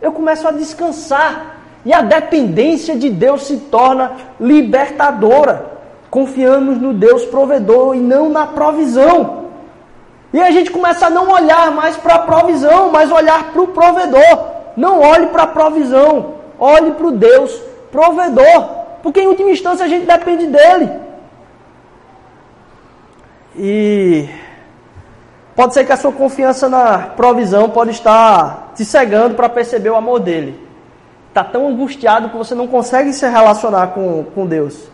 eu 0.01 0.11
começo 0.11 0.47
a 0.47 0.51
descansar. 0.51 1.55
E 1.85 1.93
a 1.93 2.01
dependência 2.01 2.97
de 2.97 3.09
Deus 3.09 3.43
se 3.43 3.57
torna 3.57 4.11
libertadora. 4.39 5.77
Confiamos 6.09 6.81
no 6.81 6.93
Deus 6.93 7.23
provedor 7.23 7.95
e 7.95 7.99
não 7.99 8.27
na 8.27 8.45
provisão. 8.45 9.45
E 10.33 10.41
a 10.41 10.51
gente 10.51 10.69
começa 10.69 11.07
a 11.07 11.09
não 11.09 11.29
olhar 11.31 11.71
mais 11.71 11.95
para 11.95 12.15
a 12.15 12.19
provisão, 12.19 12.91
mas 12.91 13.09
olhar 13.09 13.51
para 13.53 13.61
o 13.61 13.67
provedor. 13.67 14.56
Não 14.77 15.01
olhe 15.01 15.27
para 15.27 15.43
a 15.43 15.47
provisão, 15.47 16.35
olhe 16.57 16.91
para 16.91 17.07
o 17.07 17.11
Deus 17.11 17.51
provedor. 17.91 18.69
Porque 19.03 19.19
em 19.19 19.27
última 19.27 19.49
instância 19.49 19.83
a 19.83 19.89
gente 19.89 20.05
depende 20.05 20.47
dele. 20.47 20.91
E 23.57 24.29
Pode 25.57 25.73
ser 25.73 25.85
que 25.85 25.91
a 25.91 25.97
sua 25.97 26.11
confiança 26.11 26.69
na 26.69 26.99
provisão 26.99 27.67
pode 27.67 27.89
estar 27.89 28.73
te 28.75 28.85
cegando 28.85 29.33
para 29.33 29.49
perceber 29.49 29.89
o 29.89 29.95
amor 29.95 30.19
dele. 30.19 30.55
Está 31.29 31.43
tão 31.43 31.67
angustiado 31.67 32.29
que 32.29 32.37
você 32.37 32.53
não 32.53 32.67
consegue 32.67 33.11
se 33.11 33.27
relacionar 33.27 33.87
com, 33.87 34.23
com 34.35 34.45
Deus. 34.45 34.87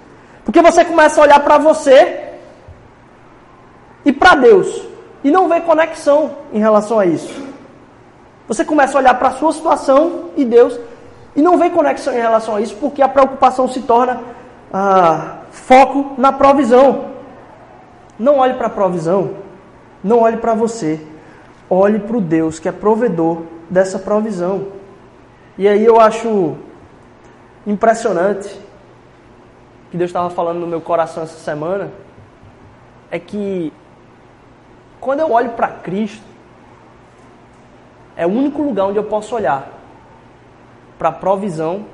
Porque 0.46 0.62
você 0.62 0.86
começa 0.86 1.20
a 1.20 1.24
olhar 1.26 1.42
para 1.42 1.58
você 1.58 2.30
e 4.06 4.14
para 4.14 4.36
Deus 4.36 4.88
e 5.22 5.30
não 5.30 5.50
vê 5.50 5.60
conexão 5.60 6.32
em 6.54 6.60
relação 6.60 6.98
a 6.98 7.06
isso. 7.06 7.44
Você 8.48 8.66
começa 8.66 8.98
a 8.98 9.02
olhar 9.02 9.14
para 9.16 9.30
a 9.30 9.34
sua 9.34 9.54
situação 9.54 10.32
e 10.36 10.44
Deus 10.44 10.80
e 11.36 11.42
não 11.42 11.58
vê 11.58 11.70
conexão 11.70 12.14
em 12.14 12.22
relação 12.22 12.56
a 12.56 12.62
isso 12.62 12.76
porque 12.76 13.02
a 13.02 13.08
preocupação 13.08 13.68
se 13.68 13.82
torna 13.82 14.22
ah, 14.72 15.38
foco 15.52 16.14
na 16.18 16.32
provisão. 16.32 17.14
Não 18.20 18.38
olhe 18.38 18.54
para 18.56 18.68
a 18.68 18.70
provisão, 18.70 19.32
não 20.04 20.20
olhe 20.20 20.38
para 20.38 20.54
você, 20.54 21.02
olhe 21.70 22.00
para 22.00 22.18
o 22.18 22.22
Deus 22.22 22.60
que 22.60 22.68
é 22.68 22.72
provedor 22.72 23.44
dessa 23.70 23.98
provisão. 23.98 24.68
E 25.58 25.68
aí 25.68 25.84
eu 25.84 26.00
acho 26.00 26.56
impressionante 27.66 28.60
que 29.90 29.98
Deus 29.98 30.10
estava 30.10 30.30
falando 30.30 30.60
no 30.60 30.68
meu 30.68 30.82
coração 30.82 31.24
essa 31.24 31.38
semana 31.40 31.92
é 33.10 33.20
que 33.20 33.72
quando 35.00 35.20
eu 35.20 35.32
olho 35.32 35.52
para 35.52 35.68
Cristo 35.68 36.33
é 38.16 38.26
o 38.26 38.30
único 38.30 38.62
lugar 38.62 38.86
onde 38.86 38.98
eu 38.98 39.04
posso 39.04 39.36
olhar 39.36 39.72
para 40.98 41.10
a 41.10 41.12
provisão 41.12 41.86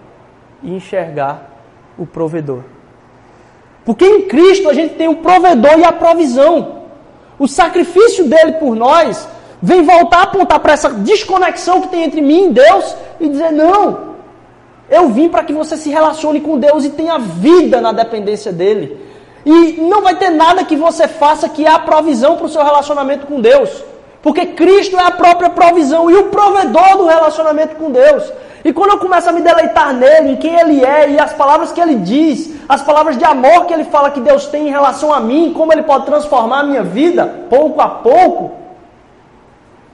e 0.61 0.73
enxergar 0.73 1.49
o 1.97 2.05
provedor. 2.05 2.63
Porque 3.85 4.05
em 4.05 4.21
Cristo 4.23 4.69
a 4.69 4.73
gente 4.73 4.95
tem 4.95 5.07
o 5.07 5.17
provedor 5.17 5.79
e 5.79 5.83
a 5.83 5.91
provisão. 5.91 6.79
O 7.37 7.47
sacrifício 7.47 8.27
dele 8.27 8.53
por 8.53 8.75
nós 8.75 9.27
vem 9.61 9.81
voltar 9.83 10.19
a 10.19 10.23
apontar 10.23 10.59
para 10.59 10.73
essa 10.73 10.89
desconexão 10.89 11.81
que 11.81 11.87
tem 11.87 12.03
entre 12.03 12.21
mim 12.21 12.47
e 12.47 12.53
Deus 12.53 12.95
e 13.19 13.29
dizer: 13.29 13.51
não, 13.51 14.15
eu 14.89 15.09
vim 15.09 15.29
para 15.29 15.43
que 15.43 15.53
você 15.53 15.77
se 15.77 15.89
relacione 15.89 16.41
com 16.41 16.57
Deus 16.57 16.85
e 16.85 16.89
tenha 16.89 17.17
vida 17.17 17.79
na 17.79 17.91
dependência 17.91 18.51
dele. 18.51 19.09
E 19.45 19.81
não 19.81 20.01
vai 20.01 20.15
ter 20.15 20.29
nada 20.29 20.65
que 20.65 20.75
você 20.75 21.07
faça 21.07 21.47
que 21.47 21.65
é 21.65 21.71
a 21.71 21.79
provisão 21.79 22.35
para 22.35 22.45
o 22.45 22.49
seu 22.49 22.63
relacionamento 22.63 23.25
com 23.25 23.39
Deus. 23.39 23.83
Porque 24.21 24.47
Cristo 24.47 24.97
é 24.97 25.03
a 25.03 25.11
própria 25.11 25.49
provisão 25.49 26.09
e 26.11 26.15
o 26.15 26.25
provedor 26.25 26.97
do 26.97 27.05
relacionamento 27.05 27.75
com 27.75 27.89
Deus. 27.91 28.31
E 28.63 28.73
quando 28.73 28.91
eu 28.91 28.99
começo 28.99 29.29
a 29.29 29.31
me 29.31 29.41
deleitar 29.41 29.93
nele, 29.93 30.31
em 30.31 30.35
quem 30.35 30.59
ele 30.59 30.83
é 30.83 31.09
e 31.11 31.19
as 31.19 31.31
palavras 31.31 31.71
que 31.71 31.79
ele 31.79 31.95
diz, 31.95 32.53
as 32.67 32.81
palavras 32.81 33.17
de 33.17 33.23
amor 33.23 33.65
que 33.65 33.73
ele 33.73 33.85
fala 33.85 34.11
que 34.11 34.19
Deus 34.19 34.47
tem 34.47 34.67
em 34.67 34.71
relação 34.71 35.13
a 35.13 35.19
mim, 35.21 35.53
como 35.53 35.71
ele 35.71 35.83
pode 35.83 36.05
transformar 36.05 36.59
a 36.59 36.63
minha 36.63 36.83
vida, 36.83 37.45
pouco 37.49 37.79
a 37.79 37.87
pouco, 37.87 38.51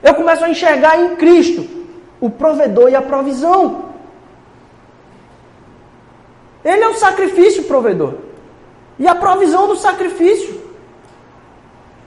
eu 0.02 0.14
começo 0.14 0.44
a 0.44 0.50
enxergar 0.50 1.00
em 1.00 1.14
Cristo 1.16 1.64
o 2.20 2.28
provedor 2.28 2.90
e 2.90 2.96
a 2.96 3.02
provisão. 3.02 3.86
Ele 6.64 6.82
é 6.82 6.88
o 6.88 6.94
sacrifício 6.94 7.64
provedor 7.64 8.14
e 8.98 9.06
a 9.06 9.14
provisão 9.14 9.68
do 9.68 9.76
sacrifício. 9.76 10.65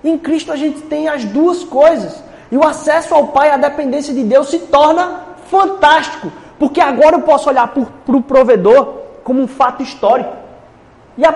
Em 0.04 0.18
Cristo 0.18 0.52
a 0.52 0.56
gente 0.56 0.82
tem 0.82 1.08
as 1.08 1.24
duas 1.24 1.64
coisas. 1.64 2.24
E 2.52 2.58
o 2.58 2.66
acesso 2.66 3.14
ao 3.14 3.28
Pai, 3.28 3.52
a 3.52 3.58
dependência 3.58 4.14
de 4.14 4.24
Deus 4.24 4.50
se 4.50 4.60
torna 4.60 5.22
fantástico. 5.50 6.32
Porque 6.58 6.82
agora 6.82 7.16
eu 7.16 7.22
posso 7.22 7.50
olhar 7.50 7.68
para 7.68 8.16
o 8.16 8.22
provedor 8.22 8.96
como 9.24 9.42
um 9.42 9.48
fato 9.48 9.84
histórico. 9.84 10.36
E 11.18 11.26
a 11.26 11.36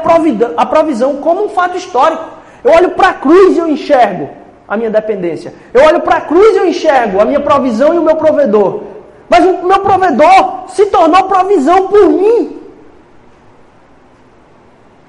a 0.58 0.66
provisão 0.66 1.18
como 1.18 1.46
um 1.46 1.50
fato 1.50 1.78
histórico. 1.78 2.24
Eu 2.64 2.72
olho 2.72 2.92
para 2.92 3.10
a 3.10 3.14
cruz 3.14 3.56
e 3.56 3.60
eu 3.60 3.68
enxergo 3.68 4.30
a 4.68 4.78
minha 4.78 4.90
dependência. 4.90 5.54
Eu 5.74 5.84
olho 5.84 6.00
para 6.02 6.18
a 6.18 6.22
cruz 6.22 6.56
e 6.56 6.60
eu 6.60 6.68
enxergo 6.68 7.20
a 7.20 7.26
minha 7.26 7.42
provisão 7.42 7.94
e 7.94 8.00
o 8.00 8.04
meu 8.04 8.16
provedor. 8.16 8.84
Mas 9.30 9.46
o 9.46 9.68
meu 9.68 9.80
provedor 9.80 10.70
se 10.70 10.86
tornou 10.86 11.26
provisão 11.26 11.88
por 11.88 12.10
mim. 12.10 12.62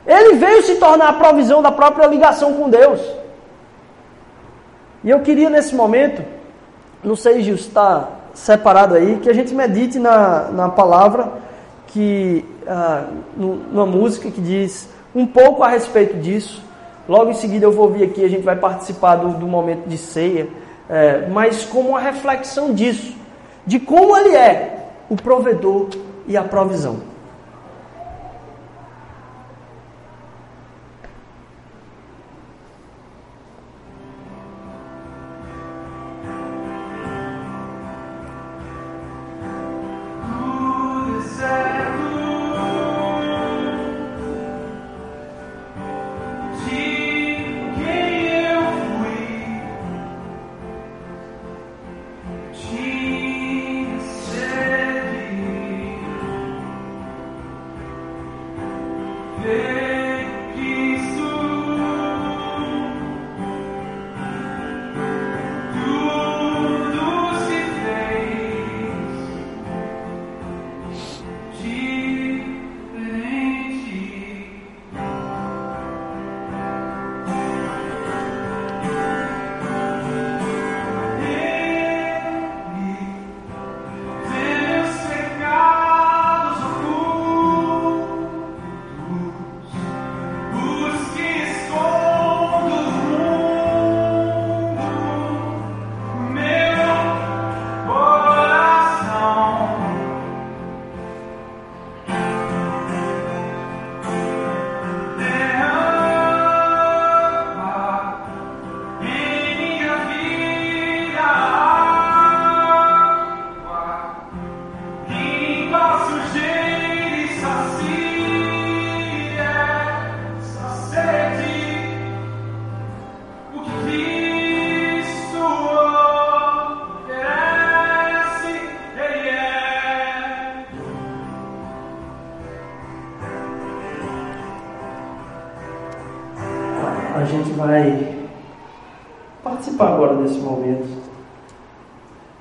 Ele 0.07 0.35
veio 0.35 0.63
se 0.63 0.75
tornar 0.77 1.09
a 1.09 1.13
provisão 1.15 1.63
da 1.63 1.73
própria 1.73 2.07
ligação 2.07 2.53
com 2.55 2.69
Deus. 2.69 3.01
E 5.05 5.11
eu 5.11 5.21
queria 5.21 5.51
nesse 5.51 5.75
momento, 5.75 6.25
não 7.05 7.15
sei, 7.15 7.45
se 7.45 7.51
está 7.51 8.09
separado 8.33 8.95
aí, 8.95 9.19
que 9.23 9.29
a 9.29 9.35
gente 9.35 9.55
medite 9.55 9.99
na, 9.99 10.49
na 10.51 10.69
palavra, 10.71 11.31
que 11.89 12.45
ah, 12.67 13.05
numa 13.37 13.85
música 13.85 14.31
que 14.31 14.41
diz 14.41 14.89
um 15.15 15.27
pouco 15.27 15.63
a 15.63 15.69
respeito 15.69 16.17
disso. 16.17 16.65
Logo 17.09 17.31
em 17.31 17.35
seguida 17.35 17.67
eu 17.67 17.73
vou 17.73 17.91
vir 17.91 18.05
aqui, 18.05 18.25
a 18.25 18.29
gente 18.29 18.43
vai 18.43 18.57
participar 18.57 19.17
do, 19.17 19.39
do 19.39 19.47
momento 19.47 19.87
de 19.87 19.99
ceia, 19.99 20.49
é, 20.89 21.29
mas 21.29 21.65
como 21.65 21.91
uma 21.91 22.01
reflexão 22.01 22.73
disso, 22.73 23.15
de 23.67 23.79
como 23.79 24.17
ele 24.17 24.35
é 24.35 24.89
o 25.11 25.17
provedor 25.17 25.89
e 26.27 26.35
a 26.37 26.43
provisão. 26.43 27.14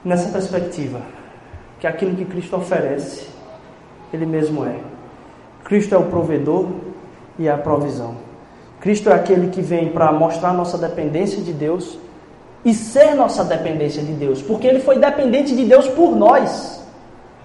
Nessa 0.04 0.30
perspectiva, 0.30 1.02
que 1.80 1.88
aquilo 1.88 2.16
que 2.16 2.26
Cristo 2.26 2.56
oferece, 2.56 3.28
Ele 4.14 4.26
mesmo 4.26 4.66
é. 4.66 4.76
Cristo 5.64 5.96
é 5.96 5.98
o 5.98 6.04
provedor 6.04 6.68
e 7.40 7.48
é 7.48 7.52
a 7.52 7.58
provisão. 7.58 8.16
Cristo 8.80 9.10
é 9.10 9.14
aquele 9.14 9.48
que 9.48 9.62
vem 9.62 9.90
para 9.90 10.12
mostrar 10.12 10.54
nossa 10.54 10.78
dependência 10.78 11.42
de 11.42 11.54
Deus 11.54 11.98
e 12.66 12.74
ser 12.74 13.16
nossa 13.16 13.44
dependência 13.44 14.04
de 14.04 14.14
Deus, 14.14 14.42
porque 14.42 14.68
Ele 14.68 14.80
foi 14.80 14.98
dependente 14.98 15.56
de 15.56 15.66
Deus 15.66 15.88
por 15.88 16.16
nós. 16.16 16.84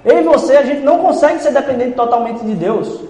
Eu 0.04 0.20
e 0.20 0.22
você, 0.22 0.56
a 0.56 0.64
gente 0.64 0.80
não 0.82 0.98
consegue 0.98 1.40
ser 1.40 1.52
dependente 1.52 1.92
totalmente 1.92 2.44
de 2.44 2.54
Deus. 2.54 3.00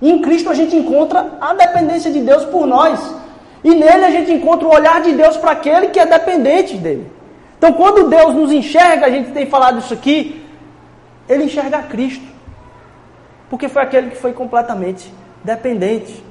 Em 0.00 0.20
Cristo 0.20 0.50
a 0.50 0.54
gente 0.54 0.74
encontra 0.74 1.38
a 1.40 1.54
dependência 1.54 2.10
de 2.10 2.20
Deus 2.20 2.44
por 2.46 2.66
nós. 2.66 3.14
E 3.62 3.70
nele 3.70 4.04
a 4.04 4.10
gente 4.10 4.32
encontra 4.32 4.66
o 4.66 4.74
olhar 4.74 5.00
de 5.00 5.12
Deus 5.12 5.36
para 5.36 5.52
aquele 5.52 5.88
que 5.88 6.00
é 6.00 6.06
dependente 6.06 6.76
dele. 6.76 7.06
Então, 7.62 7.74
quando 7.74 8.10
Deus 8.10 8.34
nos 8.34 8.50
enxerga, 8.50 9.06
a 9.06 9.08
gente 9.08 9.30
tem 9.30 9.46
falado 9.46 9.78
isso 9.78 9.94
aqui, 9.94 10.44
ele 11.28 11.44
enxerga 11.44 11.80
Cristo. 11.84 12.26
Porque 13.48 13.68
foi 13.68 13.82
aquele 13.82 14.10
que 14.10 14.16
foi 14.16 14.32
completamente 14.32 15.14
dependente. 15.44 16.24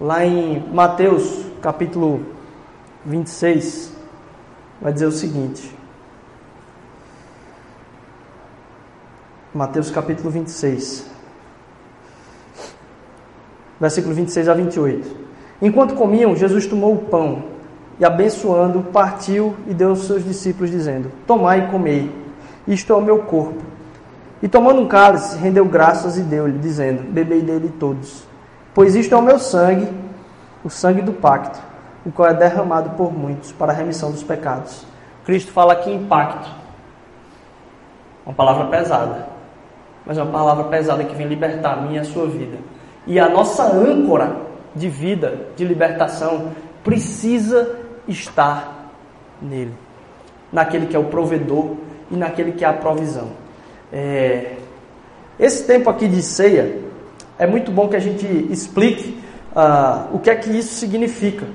Lá 0.00 0.24
em 0.24 0.58
Mateus, 0.74 1.46
capítulo 1.62 2.26
26, 3.04 3.96
vai 4.82 4.92
dizer 4.92 5.06
o 5.06 5.12
seguinte: 5.12 5.72
Mateus 9.54 9.92
capítulo 9.92 10.28
26, 10.28 11.08
versículo 13.78 14.12
26 14.12 14.48
a 14.48 14.54
28. 14.54 15.16
Enquanto 15.62 15.94
comiam, 15.94 16.34
Jesus 16.34 16.66
tomou 16.66 16.94
o 16.94 17.04
pão 17.04 17.57
e, 17.98 18.04
abençoando, 18.04 18.82
partiu 18.92 19.56
e 19.66 19.74
deu 19.74 19.90
aos 19.90 20.06
seus 20.06 20.24
discípulos, 20.24 20.70
dizendo: 20.70 21.10
Tomai 21.26 21.64
e 21.64 21.66
comei, 21.68 22.12
isto 22.66 22.92
é 22.92 22.96
o 22.96 23.00
meu 23.00 23.20
corpo. 23.20 23.62
E 24.40 24.46
tomando 24.46 24.80
um 24.80 24.86
cálice, 24.86 25.36
rendeu 25.36 25.64
graças 25.64 26.16
e 26.16 26.22
deu-lhe, 26.22 26.58
dizendo: 26.58 27.02
Bebei 27.10 27.42
dele 27.42 27.72
todos, 27.78 28.24
pois 28.72 28.94
isto 28.94 29.14
é 29.14 29.18
o 29.18 29.22
meu 29.22 29.38
sangue, 29.38 29.88
o 30.62 30.70
sangue 30.70 31.02
do 31.02 31.12
pacto, 31.12 31.58
o 32.06 32.12
qual 32.12 32.28
é 32.28 32.34
derramado 32.34 32.90
por 32.90 33.12
muitos 33.12 33.50
para 33.52 33.72
a 33.72 33.74
remissão 33.74 34.12
dos 34.12 34.22
pecados. 34.22 34.86
Cristo 35.24 35.50
fala 35.50 35.72
aqui 35.72 35.90
em 35.90 36.06
pacto, 36.06 36.48
uma 38.24 38.34
palavra 38.34 38.66
pesada, 38.66 39.26
mas 40.06 40.16
é 40.16 40.22
uma 40.22 40.32
palavra 40.32 40.64
pesada 40.64 41.02
que 41.02 41.14
vem 41.14 41.26
libertar 41.26 41.74
a 41.74 41.76
minha 41.82 41.96
e 41.96 41.98
a 41.98 42.04
sua 42.04 42.26
vida. 42.26 42.58
E 43.06 43.18
a 43.18 43.28
nossa 43.28 43.64
âncora 43.64 44.36
de 44.74 44.88
vida, 44.88 45.48
de 45.56 45.64
libertação, 45.64 46.52
precisa 46.84 47.87
estar 48.08 48.90
nele, 49.40 49.74
naquele 50.52 50.86
que 50.86 50.96
é 50.96 50.98
o 50.98 51.04
provedor 51.04 51.76
e 52.10 52.16
naquele 52.16 52.52
que 52.52 52.64
é 52.64 52.68
a 52.68 52.72
provisão. 52.72 53.28
É... 53.92 54.56
Esse 55.38 55.64
tempo 55.64 55.88
aqui 55.88 56.08
de 56.08 56.20
ceia 56.22 56.82
é 57.38 57.46
muito 57.46 57.70
bom 57.70 57.88
que 57.88 57.94
a 57.94 58.00
gente 58.00 58.26
explique 58.50 59.22
uh, 59.52 60.14
o 60.14 60.18
que 60.18 60.30
é 60.30 60.34
que 60.34 60.50
isso 60.50 60.74
significa. 60.74 61.46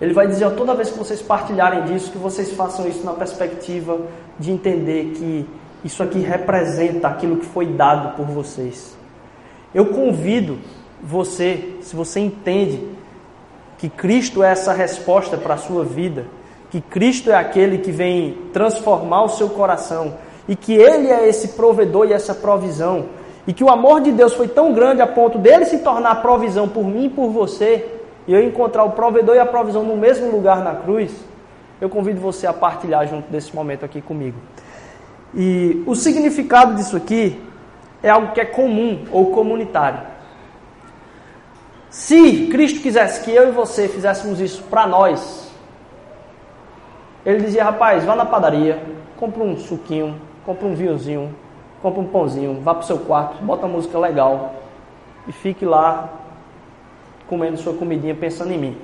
Ele 0.00 0.12
vai 0.14 0.28
dizer, 0.28 0.44
ó, 0.44 0.50
toda 0.50 0.74
vez 0.74 0.90
que 0.90 0.98
vocês 0.98 1.20
partilharem 1.20 1.84
disso, 1.84 2.12
que 2.12 2.18
vocês 2.18 2.52
façam 2.52 2.86
isso 2.86 3.04
na 3.04 3.12
perspectiva 3.12 3.98
de 4.38 4.52
entender 4.52 5.12
que 5.16 5.48
isso 5.84 6.02
aqui 6.02 6.20
representa 6.20 7.08
aquilo 7.08 7.38
que 7.38 7.46
foi 7.46 7.66
dado 7.66 8.16
por 8.16 8.26
vocês. 8.26 8.96
Eu 9.74 9.86
convido 9.86 10.58
você, 11.02 11.76
se 11.82 11.96
você 11.96 12.20
entende 12.20 12.80
que 13.78 13.88
Cristo 13.88 14.42
é 14.42 14.50
essa 14.50 14.72
resposta 14.72 15.36
para 15.36 15.54
a 15.54 15.58
sua 15.58 15.84
vida, 15.84 16.26
que 16.70 16.80
Cristo 16.80 17.30
é 17.30 17.34
aquele 17.34 17.78
que 17.78 17.90
vem 17.90 18.36
transformar 18.52 19.22
o 19.22 19.28
seu 19.28 19.48
coração 19.48 20.14
e 20.48 20.56
que 20.56 20.74
Ele 20.74 21.08
é 21.08 21.28
esse 21.28 21.48
provedor 21.48 22.08
e 22.08 22.12
essa 22.12 22.34
provisão, 22.34 23.06
e 23.46 23.52
que 23.52 23.62
o 23.62 23.70
amor 23.70 24.00
de 24.00 24.12
Deus 24.12 24.34
foi 24.34 24.48
tão 24.48 24.72
grande 24.72 25.00
a 25.00 25.06
ponto 25.06 25.38
dele 25.38 25.64
se 25.64 25.78
tornar 25.78 26.16
provisão 26.16 26.68
por 26.68 26.84
mim 26.84 27.06
e 27.06 27.10
por 27.10 27.30
você, 27.30 27.86
e 28.26 28.34
eu 28.34 28.42
encontrar 28.42 28.84
o 28.84 28.90
provedor 28.90 29.36
e 29.36 29.38
a 29.38 29.46
provisão 29.46 29.82
no 29.82 29.96
mesmo 29.96 30.30
lugar 30.30 30.62
na 30.62 30.74
cruz, 30.74 31.12
eu 31.80 31.88
convido 31.88 32.20
você 32.20 32.46
a 32.46 32.52
partilhar 32.52 33.06
junto 33.06 33.30
desse 33.30 33.54
momento 33.54 33.84
aqui 33.84 34.02
comigo. 34.02 34.36
E 35.34 35.82
o 35.86 35.94
significado 35.94 36.74
disso 36.74 36.96
aqui 36.96 37.40
é 38.02 38.10
algo 38.10 38.32
que 38.32 38.40
é 38.40 38.44
comum 38.44 39.04
ou 39.12 39.26
comunitário. 39.26 40.00
Se 41.90 42.48
Cristo 42.48 42.80
quisesse 42.80 43.24
que 43.24 43.30
eu 43.30 43.48
e 43.48 43.52
você 43.52 43.88
fizéssemos 43.88 44.40
isso 44.40 44.62
para 44.64 44.86
nós, 44.86 45.50
ele 47.24 47.44
dizia: 47.44 47.64
rapaz, 47.64 48.04
vá 48.04 48.14
na 48.14 48.26
padaria, 48.26 48.82
compra 49.16 49.42
um 49.42 49.56
suquinho, 49.56 50.20
compra 50.44 50.66
um 50.66 50.74
vinhozinho, 50.74 51.34
compra 51.82 52.00
um 52.00 52.06
pãozinho, 52.06 52.60
vá 52.60 52.74
para 52.74 52.82
o 52.82 52.86
seu 52.86 52.98
quarto, 52.98 53.42
bota 53.42 53.66
música 53.66 53.98
legal 53.98 54.54
e 55.26 55.32
fique 55.32 55.64
lá 55.64 56.10
comendo 57.26 57.58
sua 57.58 57.74
comidinha 57.74 58.14
pensando 58.14 58.52
em 58.52 58.58
mim. 58.58 58.78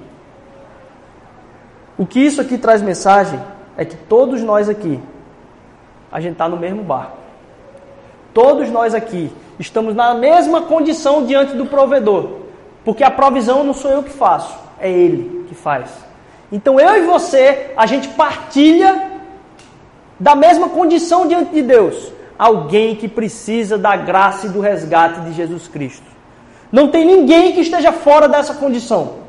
O 1.96 2.04
que 2.06 2.20
isso 2.20 2.40
aqui 2.40 2.58
traz 2.58 2.82
mensagem 2.82 3.40
é 3.76 3.84
que 3.84 3.96
todos 3.96 4.42
nós 4.42 4.68
aqui, 4.68 5.00
a 6.10 6.20
gente 6.20 6.32
está 6.32 6.48
no 6.48 6.56
mesmo 6.56 6.82
barco. 6.82 7.16
Todos 8.32 8.68
nós 8.68 8.94
aqui 8.94 9.32
estamos 9.58 9.94
na 9.94 10.12
mesma 10.12 10.62
condição 10.62 11.24
diante 11.24 11.54
do 11.54 11.66
provedor. 11.66 12.43
Porque 12.84 13.02
a 13.02 13.10
provisão 13.10 13.64
não 13.64 13.72
sou 13.72 13.90
eu 13.90 14.02
que 14.02 14.10
faço, 14.10 14.54
é 14.78 14.90
Ele 14.90 15.46
que 15.48 15.54
faz. 15.54 15.90
Então 16.52 16.78
eu 16.78 16.96
e 16.96 17.06
você, 17.06 17.72
a 17.76 17.86
gente 17.86 18.08
partilha 18.08 19.12
da 20.20 20.34
mesma 20.34 20.68
condição 20.68 21.26
diante 21.26 21.52
de 21.52 21.62
Deus. 21.62 22.12
Alguém 22.38 22.94
que 22.96 23.08
precisa 23.08 23.78
da 23.78 23.96
graça 23.96 24.46
e 24.46 24.50
do 24.50 24.60
resgate 24.60 25.20
de 25.20 25.32
Jesus 25.32 25.68
Cristo. 25.68 26.06
Não 26.70 26.88
tem 26.88 27.04
ninguém 27.04 27.52
que 27.52 27.60
esteja 27.60 27.92
fora 27.92 28.28
dessa 28.28 28.54
condição. 28.54 29.24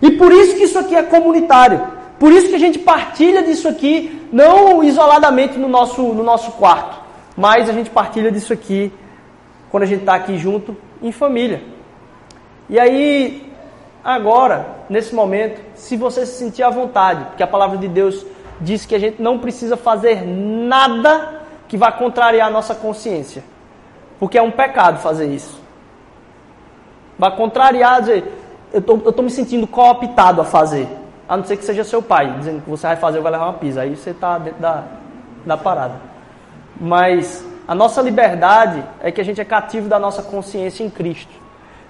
E 0.00 0.10
por 0.12 0.32
isso 0.32 0.56
que 0.56 0.64
isso 0.64 0.78
aqui 0.78 0.94
é 0.94 1.02
comunitário. 1.02 1.80
Por 2.18 2.32
isso 2.32 2.48
que 2.48 2.54
a 2.54 2.58
gente 2.58 2.78
partilha 2.78 3.42
disso 3.42 3.68
aqui, 3.68 4.28
não 4.32 4.82
isoladamente 4.84 5.58
no 5.58 5.68
nosso, 5.68 6.02
no 6.02 6.22
nosso 6.22 6.52
quarto, 6.52 7.00
mas 7.36 7.68
a 7.68 7.72
gente 7.72 7.90
partilha 7.90 8.30
disso 8.30 8.52
aqui 8.52 8.92
quando 9.70 9.82
a 9.84 9.86
gente 9.86 10.00
está 10.00 10.14
aqui 10.14 10.38
junto 10.38 10.76
em 11.02 11.10
família. 11.10 11.62
E 12.68 12.78
aí, 12.78 13.52
agora, 14.04 14.66
nesse 14.88 15.14
momento, 15.14 15.60
se 15.74 15.96
você 15.96 16.24
se 16.24 16.38
sentir 16.38 16.62
à 16.62 16.70
vontade, 16.70 17.24
porque 17.26 17.42
a 17.42 17.46
palavra 17.46 17.76
de 17.76 17.88
Deus 17.88 18.24
diz 18.60 18.86
que 18.86 18.94
a 18.94 18.98
gente 18.98 19.20
não 19.20 19.38
precisa 19.38 19.76
fazer 19.76 20.24
nada 20.24 21.42
que 21.68 21.76
vá 21.76 21.90
contrariar 21.90 22.48
a 22.48 22.50
nossa 22.50 22.74
consciência, 22.74 23.42
porque 24.18 24.38
é 24.38 24.42
um 24.42 24.50
pecado 24.50 24.98
fazer 24.98 25.26
isso. 25.26 25.60
Vai 27.18 27.34
contrariar, 27.36 28.00
dizer, 28.00 28.24
eu 28.72 28.80
estou 28.80 29.24
me 29.24 29.30
sentindo 29.30 29.66
cooptado 29.66 30.40
a 30.40 30.44
fazer, 30.44 30.88
a 31.28 31.36
não 31.36 31.44
ser 31.44 31.56
que 31.56 31.64
seja 31.64 31.84
seu 31.84 32.02
pai, 32.02 32.34
dizendo 32.38 32.62
que 32.62 32.70
você 32.70 32.86
vai 32.86 32.96
fazer, 32.96 33.20
vai 33.20 33.32
levar 33.32 33.46
uma 33.46 33.54
pizza, 33.54 33.80
aí 33.80 33.96
você 33.96 34.10
está 34.10 34.38
dentro 34.38 34.60
da, 34.60 34.84
da 35.44 35.56
parada. 35.56 35.94
Mas 36.80 37.44
a 37.66 37.74
nossa 37.74 38.00
liberdade 38.02 38.82
é 39.00 39.10
que 39.10 39.20
a 39.20 39.24
gente 39.24 39.40
é 39.40 39.44
cativo 39.44 39.88
da 39.88 39.98
nossa 39.98 40.22
consciência 40.22 40.84
em 40.84 40.90
Cristo. 40.90 41.41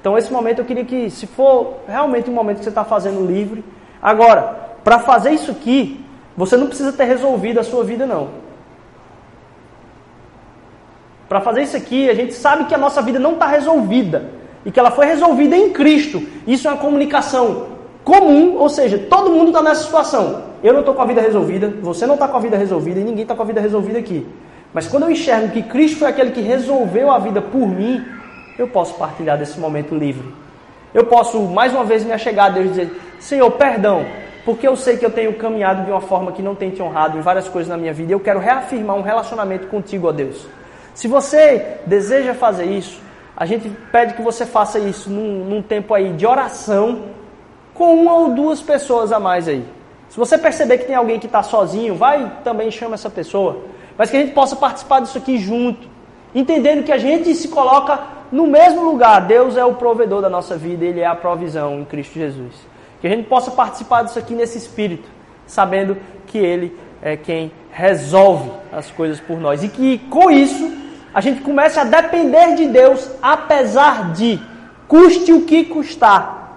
Então, 0.02 0.18
esse 0.18 0.32
momento 0.32 0.58
eu 0.58 0.64
queria 0.64 0.84
que, 0.84 1.08
se 1.10 1.28
for 1.28 1.76
realmente 1.86 2.28
um 2.28 2.32
momento 2.32 2.58
que 2.58 2.64
você 2.64 2.70
está 2.70 2.84
fazendo 2.84 3.24
livre. 3.24 3.64
Agora, 4.02 4.72
para 4.82 4.98
fazer 4.98 5.30
isso 5.30 5.52
aqui, 5.52 6.04
você 6.36 6.56
não 6.56 6.66
precisa 6.66 6.92
ter 6.92 7.04
resolvido 7.04 7.60
a 7.60 7.62
sua 7.62 7.84
vida, 7.84 8.04
não. 8.04 8.30
Para 11.28 11.40
fazer 11.40 11.62
isso 11.62 11.76
aqui, 11.76 12.10
a 12.10 12.14
gente 12.14 12.34
sabe 12.34 12.64
que 12.64 12.74
a 12.74 12.78
nossa 12.78 13.00
vida 13.00 13.20
não 13.20 13.34
está 13.34 13.46
resolvida 13.46 14.24
e 14.66 14.72
que 14.72 14.80
ela 14.80 14.90
foi 14.90 15.06
resolvida 15.06 15.56
em 15.56 15.70
Cristo. 15.70 16.20
Isso 16.48 16.66
é 16.66 16.72
uma 16.72 16.80
comunicação 16.80 17.68
comum, 18.02 18.56
ou 18.56 18.68
seja, 18.68 18.98
todo 18.98 19.30
mundo 19.30 19.50
está 19.50 19.62
nessa 19.62 19.84
situação. 19.84 20.42
Eu 20.64 20.72
não 20.72 20.80
estou 20.80 20.96
com 20.96 21.02
a 21.02 21.06
vida 21.06 21.20
resolvida, 21.20 21.72
você 21.80 22.06
não 22.06 22.14
está 22.14 22.26
com 22.26 22.36
a 22.36 22.40
vida 22.40 22.56
resolvida 22.56 22.98
e 22.98 23.04
ninguém 23.04 23.22
está 23.22 23.36
com 23.36 23.42
a 23.42 23.46
vida 23.46 23.60
resolvida 23.60 24.00
aqui. 24.00 24.26
Mas 24.74 24.88
quando 24.88 25.04
eu 25.04 25.10
enxergo 25.12 25.50
que 25.50 25.62
Cristo 25.62 25.98
foi 25.98 26.08
aquele 26.08 26.32
que 26.32 26.40
resolveu 26.40 27.08
a 27.08 27.20
vida 27.20 27.40
por 27.40 27.68
mim, 27.68 28.04
eu 28.58 28.68
posso 28.68 28.94
partilhar 28.94 29.38
desse 29.38 29.58
momento 29.58 29.94
livre. 29.94 30.32
Eu 30.92 31.06
posso, 31.06 31.40
mais 31.40 31.72
uma 31.72 31.84
vez, 31.84 32.04
me 32.04 32.12
achegar 32.12 32.46
a 32.46 32.50
Deus 32.50 32.66
e 32.66 32.68
dizer: 32.70 33.00
Senhor, 33.18 33.50
perdão, 33.52 34.04
porque 34.44 34.66
eu 34.66 34.76
sei 34.76 34.96
que 34.96 35.06
eu 35.06 35.10
tenho 35.10 35.32
caminhado 35.34 35.84
de 35.84 35.90
uma 35.90 36.00
forma 36.00 36.32
que 36.32 36.42
não 36.42 36.54
tem 36.54 36.70
te 36.70 36.82
honrado 36.82 37.16
em 37.16 37.20
várias 37.20 37.48
coisas 37.48 37.70
na 37.70 37.76
minha 37.76 37.92
vida 37.92 38.12
e 38.12 38.14
eu 38.14 38.20
quero 38.20 38.40
reafirmar 38.40 38.96
um 38.96 39.02
relacionamento 39.02 39.68
contigo, 39.68 40.08
ó 40.08 40.12
Deus. 40.12 40.46
Se 40.94 41.08
você 41.08 41.78
deseja 41.86 42.34
fazer 42.34 42.66
isso, 42.66 43.00
a 43.36 43.46
gente 43.46 43.70
pede 43.90 44.14
que 44.14 44.22
você 44.22 44.44
faça 44.44 44.78
isso 44.78 45.08
num, 45.08 45.44
num 45.44 45.62
tempo 45.62 45.94
aí 45.94 46.12
de 46.12 46.26
oração 46.26 47.04
com 47.72 47.94
uma 47.94 48.14
ou 48.14 48.34
duas 48.34 48.60
pessoas 48.60 49.12
a 49.12 49.18
mais 49.18 49.48
aí. 49.48 49.64
Se 50.10 50.18
você 50.18 50.36
perceber 50.36 50.76
que 50.78 50.84
tem 50.84 50.94
alguém 50.94 51.18
que 51.18 51.24
está 51.24 51.42
sozinho, 51.42 51.94
vai 51.94 52.30
também 52.44 52.70
chama 52.70 52.94
essa 52.94 53.08
pessoa. 53.08 53.62
Mas 53.96 54.10
que 54.10 54.16
a 54.16 54.20
gente 54.20 54.32
possa 54.32 54.54
participar 54.54 55.00
disso 55.00 55.16
aqui 55.16 55.38
junto, 55.38 55.88
entendendo 56.34 56.84
que 56.84 56.92
a 56.92 56.98
gente 56.98 57.34
se 57.34 57.48
coloca 57.48 57.98
no 58.32 58.46
mesmo 58.46 58.82
lugar, 58.82 59.20
Deus 59.26 59.58
é 59.58 59.64
o 59.64 59.74
provedor 59.74 60.22
da 60.22 60.30
nossa 60.30 60.56
vida, 60.56 60.86
Ele 60.86 61.00
é 61.00 61.06
a 61.06 61.14
provisão 61.14 61.78
em 61.78 61.84
Cristo 61.84 62.14
Jesus. 62.14 62.54
Que 62.98 63.06
a 63.06 63.10
gente 63.10 63.28
possa 63.28 63.50
participar 63.50 64.04
disso 64.04 64.18
aqui 64.18 64.34
nesse 64.34 64.56
espírito, 64.56 65.06
sabendo 65.46 65.98
que 66.26 66.38
Ele 66.38 66.74
é 67.02 67.14
quem 67.14 67.52
resolve 67.70 68.50
as 68.72 68.90
coisas 68.90 69.20
por 69.20 69.38
nós. 69.38 69.62
E 69.62 69.68
que 69.68 69.98
com 70.08 70.30
isso 70.30 70.72
a 71.12 71.20
gente 71.20 71.42
comece 71.42 71.78
a 71.78 71.84
depender 71.84 72.54
de 72.54 72.68
Deus, 72.68 73.10
apesar 73.20 74.12
de 74.12 74.40
custe 74.88 75.30
o 75.30 75.42
que 75.44 75.64
custar. 75.64 76.56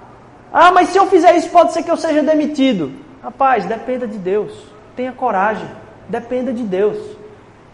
Ah, 0.54 0.72
mas 0.72 0.90
se 0.90 0.98
eu 0.98 1.06
fizer 1.08 1.36
isso, 1.36 1.50
pode 1.50 1.74
ser 1.74 1.84
que 1.84 1.92
eu 1.92 1.98
seja 1.98 2.24
demitido. 2.24 2.94
Rapaz, 3.22 3.66
dependa 3.66 4.08
de 4.08 4.18
Deus. 4.18 4.54
Tenha 4.96 5.12
coragem. 5.12 5.68
Dependa 6.08 6.54
de 6.54 6.64
Deus. 6.64 6.98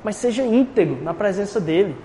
Mas 0.04 0.16
seja 0.16 0.42
íntegro 0.42 0.98
na 1.04 1.14
presença 1.14 1.60
dEle. 1.60 1.96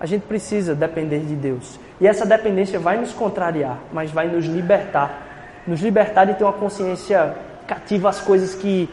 A 0.00 0.06
gente 0.06 0.22
precisa 0.22 0.74
depender 0.74 1.20
de 1.20 1.34
Deus. 1.34 1.78
E 2.00 2.06
essa 2.06 2.26
dependência 2.26 2.78
vai 2.78 2.96
nos 2.96 3.12
contrariar, 3.12 3.78
mas 3.92 4.10
vai 4.10 4.28
nos 4.28 4.44
libertar. 4.44 5.62
Nos 5.66 5.80
libertar 5.80 6.24
de 6.24 6.34
ter 6.34 6.44
uma 6.44 6.52
consciência 6.52 7.34
cativa 7.66 8.08
às 8.08 8.20
coisas 8.20 8.54
que 8.54 8.88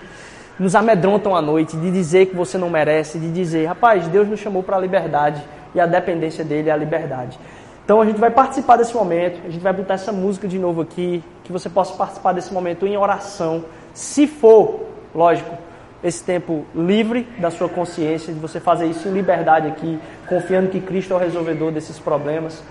nos 0.59 0.75
amedrontam 0.75 1.35
à 1.35 1.41
noite, 1.41 1.75
de 1.75 1.91
dizer 1.91 2.27
que 2.27 2.35
você 2.35 2.57
não 2.57 2.69
merece, 2.69 3.17
de 3.17 3.31
dizer, 3.31 3.65
rapaz, 3.65 4.07
Deus 4.07 4.27
nos 4.27 4.39
chamou 4.39 4.61
para 4.61 4.77
a 4.77 4.79
liberdade 4.79 5.41
e 5.73 5.79
a 5.79 5.85
dependência 5.85 6.45
dele 6.45 6.69
é 6.69 6.71
a 6.71 6.77
liberdade. 6.77 7.39
Então 7.83 7.99
a 7.99 8.05
gente 8.05 8.19
vai 8.19 8.29
participar 8.29 8.77
desse 8.77 8.95
momento, 8.95 9.41
a 9.45 9.49
gente 9.49 9.61
vai 9.61 9.73
botar 9.73 9.95
essa 9.95 10.11
música 10.11 10.47
de 10.47 10.59
novo 10.59 10.81
aqui, 10.81 11.23
que 11.43 11.51
você 11.51 11.69
possa 11.69 11.93
participar 11.95 12.33
desse 12.33 12.53
momento 12.53 12.85
em 12.85 12.95
oração, 12.95 13.65
se 13.93 14.27
for, 14.27 14.85
lógico, 15.13 15.57
esse 16.03 16.23
tempo 16.23 16.65
livre 16.73 17.27
da 17.37 17.51
sua 17.51 17.69
consciência, 17.69 18.33
de 18.33 18.39
você 18.39 18.59
fazer 18.59 18.87
isso 18.87 19.07
em 19.07 19.11
liberdade 19.11 19.67
aqui, 19.67 19.99
confiando 20.27 20.69
que 20.69 20.79
Cristo 20.79 21.13
é 21.13 21.15
o 21.15 21.19
resolvedor 21.19 21.71
desses 21.71 21.99
problemas. 21.99 22.63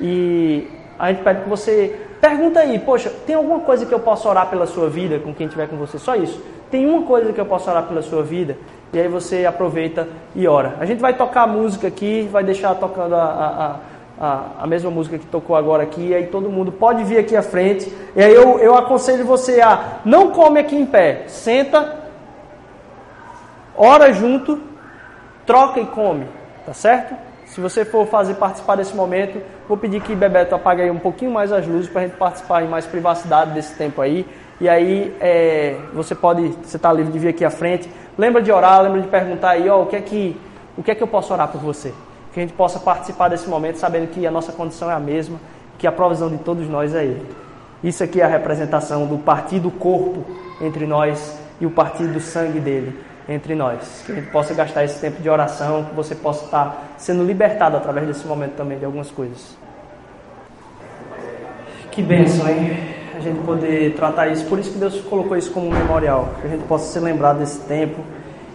E 0.00 0.68
a 0.98 1.12
gente 1.12 1.22
pede 1.22 1.42
que 1.42 1.48
você 1.48 1.96
pergunta 2.20 2.60
aí, 2.60 2.78
poxa, 2.78 3.10
tem 3.26 3.36
alguma 3.36 3.60
coisa 3.60 3.86
que 3.86 3.92
eu 3.92 4.00
possa 4.00 4.28
orar 4.28 4.48
pela 4.48 4.66
sua 4.66 4.88
vida 4.88 5.18
com 5.18 5.32
quem 5.34 5.46
estiver 5.46 5.68
com 5.68 5.76
você? 5.76 5.98
Só 5.98 6.14
isso. 6.14 6.40
Tem 6.70 6.86
uma 6.86 7.02
coisa 7.02 7.32
que 7.32 7.40
eu 7.40 7.46
posso 7.46 7.70
orar 7.70 7.84
pela 7.84 8.02
sua 8.02 8.22
vida? 8.22 8.56
E 8.92 8.98
aí 8.98 9.08
você 9.08 9.46
aproveita 9.46 10.08
e 10.34 10.46
ora. 10.46 10.76
A 10.80 10.84
gente 10.84 11.00
vai 11.00 11.14
tocar 11.14 11.42
a 11.42 11.46
música 11.46 11.88
aqui, 11.88 12.28
vai 12.30 12.44
deixar 12.44 12.74
tocando 12.74 13.14
a, 13.14 13.78
a, 14.20 14.26
a, 14.26 14.42
a 14.60 14.66
mesma 14.66 14.90
música 14.90 15.18
que 15.18 15.26
tocou 15.26 15.56
agora 15.56 15.82
aqui, 15.82 16.08
e 16.08 16.14
aí 16.14 16.26
todo 16.26 16.50
mundo 16.50 16.70
pode 16.70 17.02
vir 17.04 17.18
aqui 17.18 17.36
à 17.36 17.42
frente. 17.42 17.92
E 18.14 18.22
aí 18.22 18.34
eu, 18.34 18.58
eu 18.58 18.76
aconselho 18.76 19.24
você 19.24 19.60
a 19.60 20.00
não 20.04 20.30
come 20.30 20.60
aqui 20.60 20.76
em 20.76 20.86
pé, 20.86 21.24
senta, 21.26 22.01
ora 23.76 24.12
junto, 24.12 24.60
troca 25.46 25.80
e 25.80 25.86
come, 25.86 26.26
tá 26.64 26.72
certo? 26.72 27.14
Se 27.46 27.60
você 27.60 27.84
for 27.84 28.06
fazer 28.06 28.34
participar 28.34 28.76
desse 28.76 28.94
momento, 28.94 29.38
vou 29.68 29.76
pedir 29.76 30.00
que 30.00 30.14
Bebeto 30.14 30.54
apague 30.54 30.80
aí 30.80 30.90
um 30.90 30.98
pouquinho 30.98 31.30
mais 31.30 31.52
as 31.52 31.66
luzes 31.66 31.88
para 31.88 32.00
a 32.00 32.04
gente 32.06 32.16
participar 32.16 32.62
em 32.62 32.68
mais 32.68 32.86
privacidade 32.86 33.50
desse 33.50 33.76
tempo 33.76 34.00
aí. 34.00 34.26
E 34.58 34.68
aí 34.68 35.14
é, 35.20 35.76
você 35.92 36.14
pode, 36.14 36.48
você 36.62 36.76
está 36.76 36.90
livre 36.92 37.12
de 37.12 37.18
vir 37.18 37.28
aqui 37.28 37.44
à 37.44 37.50
frente. 37.50 37.90
Lembra 38.16 38.40
de 38.40 38.50
orar, 38.50 38.80
lembra 38.80 39.02
de 39.02 39.08
perguntar 39.08 39.50
aí, 39.50 39.68
ó, 39.68 39.82
o 39.82 39.86
que 39.86 39.96
é 39.96 40.00
que, 40.00 40.40
o 40.78 40.82
que 40.82 40.92
é 40.92 40.94
que 40.94 41.02
eu 41.02 41.06
posso 41.06 41.32
orar 41.32 41.48
por 41.48 41.60
você? 41.60 41.92
Que 42.32 42.40
a 42.40 42.42
gente 42.42 42.54
possa 42.54 42.78
participar 42.78 43.28
desse 43.28 43.46
momento 43.48 43.76
sabendo 43.76 44.08
que 44.08 44.26
a 44.26 44.30
nossa 44.30 44.52
condição 44.52 44.90
é 44.90 44.94
a 44.94 45.00
mesma, 45.00 45.38
que 45.76 45.86
a 45.86 45.92
provisão 45.92 46.30
de 46.30 46.38
todos 46.38 46.66
nós 46.68 46.94
é 46.94 47.04
Ele. 47.04 47.26
Isso 47.84 48.02
aqui 48.02 48.20
é 48.20 48.24
a 48.24 48.28
representação 48.28 49.06
do 49.06 49.18
partir 49.18 49.58
do 49.58 49.70
corpo 49.70 50.24
entre 50.58 50.86
nós 50.86 51.38
e 51.60 51.66
o 51.66 51.70
partir 51.70 52.06
do 52.06 52.20
sangue 52.20 52.60
dele 52.60 53.11
entre 53.28 53.54
nós. 53.54 54.02
Que 54.04 54.12
a 54.12 54.14
gente 54.16 54.30
possa 54.30 54.54
gastar 54.54 54.84
esse 54.84 55.00
tempo 55.00 55.22
de 55.22 55.28
oração, 55.28 55.84
que 55.84 55.94
você 55.94 56.14
possa 56.14 56.44
estar 56.44 56.94
sendo 56.98 57.24
libertado 57.24 57.76
através 57.76 58.06
desse 58.06 58.26
momento 58.26 58.54
também 58.54 58.78
de 58.78 58.84
algumas 58.84 59.10
coisas. 59.10 59.56
Que 61.90 62.02
bênção, 62.02 62.48
hein? 62.48 63.02
gente 63.22 63.40
poder 63.40 63.94
tratar 63.94 64.28
isso. 64.28 64.44
Por 64.46 64.58
isso 64.58 64.72
que 64.72 64.78
Deus 64.78 65.00
colocou 65.02 65.36
isso 65.36 65.50
como 65.52 65.68
um 65.68 65.70
memorial, 65.70 66.28
que 66.40 66.46
a 66.46 66.50
gente 66.50 66.64
possa 66.64 66.92
se 66.92 66.98
lembrar 66.98 67.32
desse 67.34 67.60
tempo, 67.60 68.02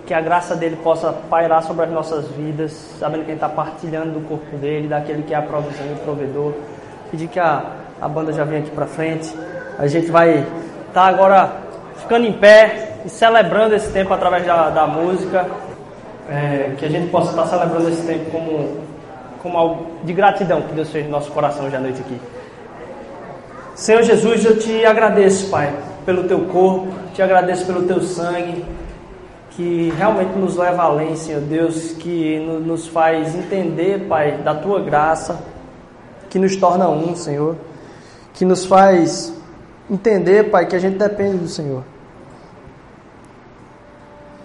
que 0.05 0.13
a 0.13 0.21
graça 0.21 0.55
dele 0.55 0.77
possa 0.77 1.11
pairar 1.11 1.63
sobre 1.63 1.85
as 1.85 1.91
nossas 1.91 2.27
vidas, 2.29 2.71
sabendo 2.99 3.25
que 3.25 3.31
a 3.31 3.33
gente 3.33 3.43
está 3.43 3.49
partilhando 3.49 4.19
do 4.19 4.27
corpo 4.27 4.55
dele, 4.57 4.87
daquele 4.87 5.23
que 5.23 5.33
é 5.33 5.37
a 5.37 5.41
provisão 5.41 5.85
e 5.87 5.93
o 5.93 5.97
provedor. 5.97 6.53
Pedir 7.09 7.27
que 7.27 7.39
a, 7.39 7.65
a 7.99 8.07
banda 8.07 8.31
já 8.31 8.43
venha 8.43 8.59
aqui 8.59 8.71
para 8.71 8.85
frente. 8.85 9.33
A 9.79 9.87
gente 9.87 10.11
vai 10.11 10.39
estar 10.39 10.45
tá 10.93 11.05
agora 11.05 11.51
ficando 11.97 12.25
em 12.25 12.33
pé 12.33 12.86
e 13.07 13.09
celebrando 13.09 13.73
esse 13.73 13.89
tempo 13.89 14.13
através 14.13 14.45
da, 14.45 14.69
da 14.69 14.85
música. 14.85 15.47
É, 16.29 16.75
que 16.77 16.85
a 16.85 16.89
gente 16.89 17.09
possa 17.09 17.29
estar 17.29 17.47
celebrando 17.47 17.87
esse 17.87 18.05
tempo 18.05 18.29
como, 18.29 18.81
como 19.41 19.57
algo 19.57 19.87
de 20.03 20.11
gratidão 20.11 20.61
que 20.61 20.73
Deus 20.73 20.89
fez 20.89 21.05
no 21.05 21.11
nosso 21.11 21.31
coração 21.31 21.65
hoje 21.65 21.77
à 21.77 21.79
noite 21.79 22.01
aqui. 22.01 22.19
Senhor 23.73 24.03
Jesus, 24.03 24.43
eu 24.43 24.59
te 24.59 24.85
agradeço, 24.85 25.49
Pai, 25.49 25.73
pelo 26.05 26.25
teu 26.25 26.41
corpo, 26.41 26.89
te 27.13 27.21
agradeço 27.21 27.65
pelo 27.65 27.83
teu 27.83 28.01
sangue, 28.01 28.65
que 29.51 29.93
realmente 29.97 30.37
nos 30.37 30.57
leva 30.57 30.83
além, 30.83 31.15
Senhor 31.15 31.39
Deus, 31.39 31.93
que 31.93 32.39
nos 32.65 32.87
faz 32.87 33.33
entender, 33.33 34.05
Pai, 34.09 34.39
da 34.39 34.53
tua 34.53 34.81
graça, 34.81 35.39
que 36.29 36.37
nos 36.37 36.57
torna 36.57 36.89
um, 36.89 37.15
Senhor, 37.15 37.55
que 38.33 38.43
nos 38.43 38.65
faz 38.65 39.33
entender, 39.89 40.51
Pai, 40.51 40.65
que 40.65 40.75
a 40.75 40.79
gente 40.79 40.97
depende 40.97 41.37
do 41.37 41.47
Senhor. 41.47 41.83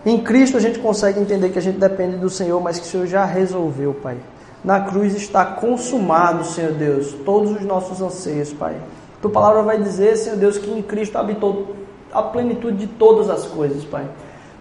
Em 0.05 0.19
Cristo 0.19 0.57
a 0.57 0.61
gente 0.61 0.81
consegue 0.81 1.21
entender 1.21 1.51
que 1.51 1.59
a 1.59 1.63
gente 1.63 1.79
depende 1.79 2.17
do 2.17 2.29
Senhor, 2.29 2.61
mas 2.61 2.79
que 2.79 2.87
o 2.87 2.89
Senhor 2.89 3.07
já 3.07 3.25
resolveu, 3.25 3.95
Pai. 3.95 4.17
Na 4.65 4.81
cruz 4.81 5.15
está 5.15 5.45
consumado, 5.45 6.45
Senhor 6.45 6.73
Deus, 6.73 7.13
todos 7.25 7.53
os 7.53 7.63
nossos 7.63 8.01
anseios, 8.01 8.53
Pai. 8.53 8.77
Tua 9.21 9.31
palavra 9.31 9.63
vai 9.63 9.81
dizer, 9.81 10.17
Senhor 10.17 10.37
Deus, 10.37 10.59
que 10.59 10.71
em 10.71 10.83
Cristo 10.83 11.17
habitou 11.17 11.77
a 12.13 12.23
plenitude 12.23 12.79
de 12.79 12.87
todas 12.87 13.31
as 13.31 13.47
coisas, 13.47 13.85
Pai. 13.85 14.05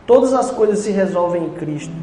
Todas 0.05 0.33
as 0.33 0.51
coisas 0.51 0.79
se 0.79 0.91
resolvem 0.91 1.45
em 1.45 1.49
Cristo. 1.49 1.93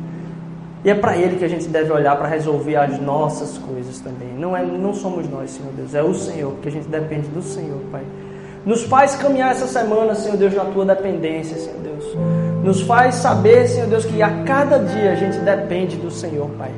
E 0.84 0.91
é 0.91 0.95
para 0.95 1.16
Ele 1.16 1.36
que 1.36 1.45
a 1.45 1.49
gente 1.49 1.68
deve 1.68 1.93
olhar 1.93 2.16
para 2.16 2.28
resolver 2.28 2.76
as 2.76 3.01
nossas 3.01 3.59
coisas 3.59 4.01
também. 4.01 4.32
Não, 4.36 4.57
é, 4.57 4.64
não 4.64 4.95
somos 4.95 5.28
nós, 5.28 5.51
Senhor 5.51 5.72
Deus, 5.72 5.95
é 5.95 6.03
o 6.03 6.14
Senhor, 6.14 6.55
que 6.62 6.68
a 6.68 6.72
gente 6.72 6.89
depende 6.89 7.28
do 7.28 7.43
Senhor, 7.43 7.80
Pai. 7.91 8.03
Nos 8.68 8.82
faz 8.82 9.14
caminhar 9.14 9.52
essa 9.52 9.66
semana, 9.66 10.14
Senhor 10.14 10.36
Deus, 10.36 10.52
na 10.52 10.66
tua 10.66 10.84
dependência, 10.84 11.56
Senhor 11.56 11.78
Deus. 11.78 12.04
Nos 12.62 12.82
faz 12.82 13.14
saber, 13.14 13.66
Senhor 13.66 13.88
Deus, 13.88 14.04
que 14.04 14.22
a 14.22 14.42
cada 14.44 14.78
dia 14.78 15.12
a 15.12 15.14
gente 15.14 15.38
depende 15.38 15.96
do 15.96 16.10
Senhor, 16.10 16.50
Pai. 16.50 16.70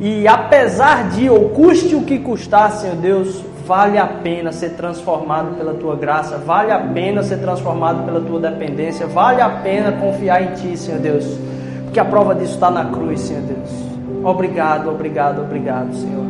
E 0.00 0.26
apesar 0.26 1.10
de, 1.10 1.30
ou 1.30 1.50
custe 1.50 1.94
o 1.94 2.02
que 2.02 2.18
custar, 2.18 2.72
Senhor 2.72 2.96
Deus, 2.96 3.44
vale 3.64 3.96
a 3.96 4.08
pena 4.08 4.50
ser 4.50 4.70
transformado 4.70 5.56
pela 5.56 5.74
tua 5.74 5.94
graça, 5.94 6.36
vale 6.36 6.72
a 6.72 6.80
pena 6.80 7.22
ser 7.22 7.36
transformado 7.36 8.04
pela 8.04 8.20
tua 8.20 8.40
dependência, 8.40 9.06
vale 9.06 9.40
a 9.40 9.48
pena 9.48 9.92
confiar 9.92 10.42
em 10.42 10.54
ti, 10.54 10.76
Senhor 10.76 10.98
Deus, 10.98 11.24
porque 11.84 12.00
a 12.00 12.04
prova 12.04 12.34
disso 12.34 12.54
está 12.54 12.72
na 12.72 12.86
cruz, 12.86 13.20
Senhor 13.20 13.44
Deus. 13.44 13.70
Obrigado, 14.24 14.90
obrigado, 14.90 15.42
obrigado, 15.42 15.94
Senhor. 15.94 16.24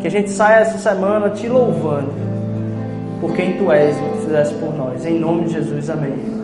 Que 0.00 0.08
a 0.08 0.10
gente 0.10 0.28
saia 0.28 0.56
essa 0.56 0.76
semana 0.76 1.30
te 1.30 1.48
louvando 1.48 2.29
por 3.20 3.34
quem 3.34 3.58
tu 3.58 3.70
és 3.70 3.96
e 3.96 4.00
o 4.00 4.10
que 4.12 4.18
fizeste 4.24 4.54
por 4.54 4.74
nós. 4.74 5.04
Em 5.04 5.18
nome 5.18 5.44
de 5.44 5.52
Jesus, 5.52 5.90
amém. 5.90 6.39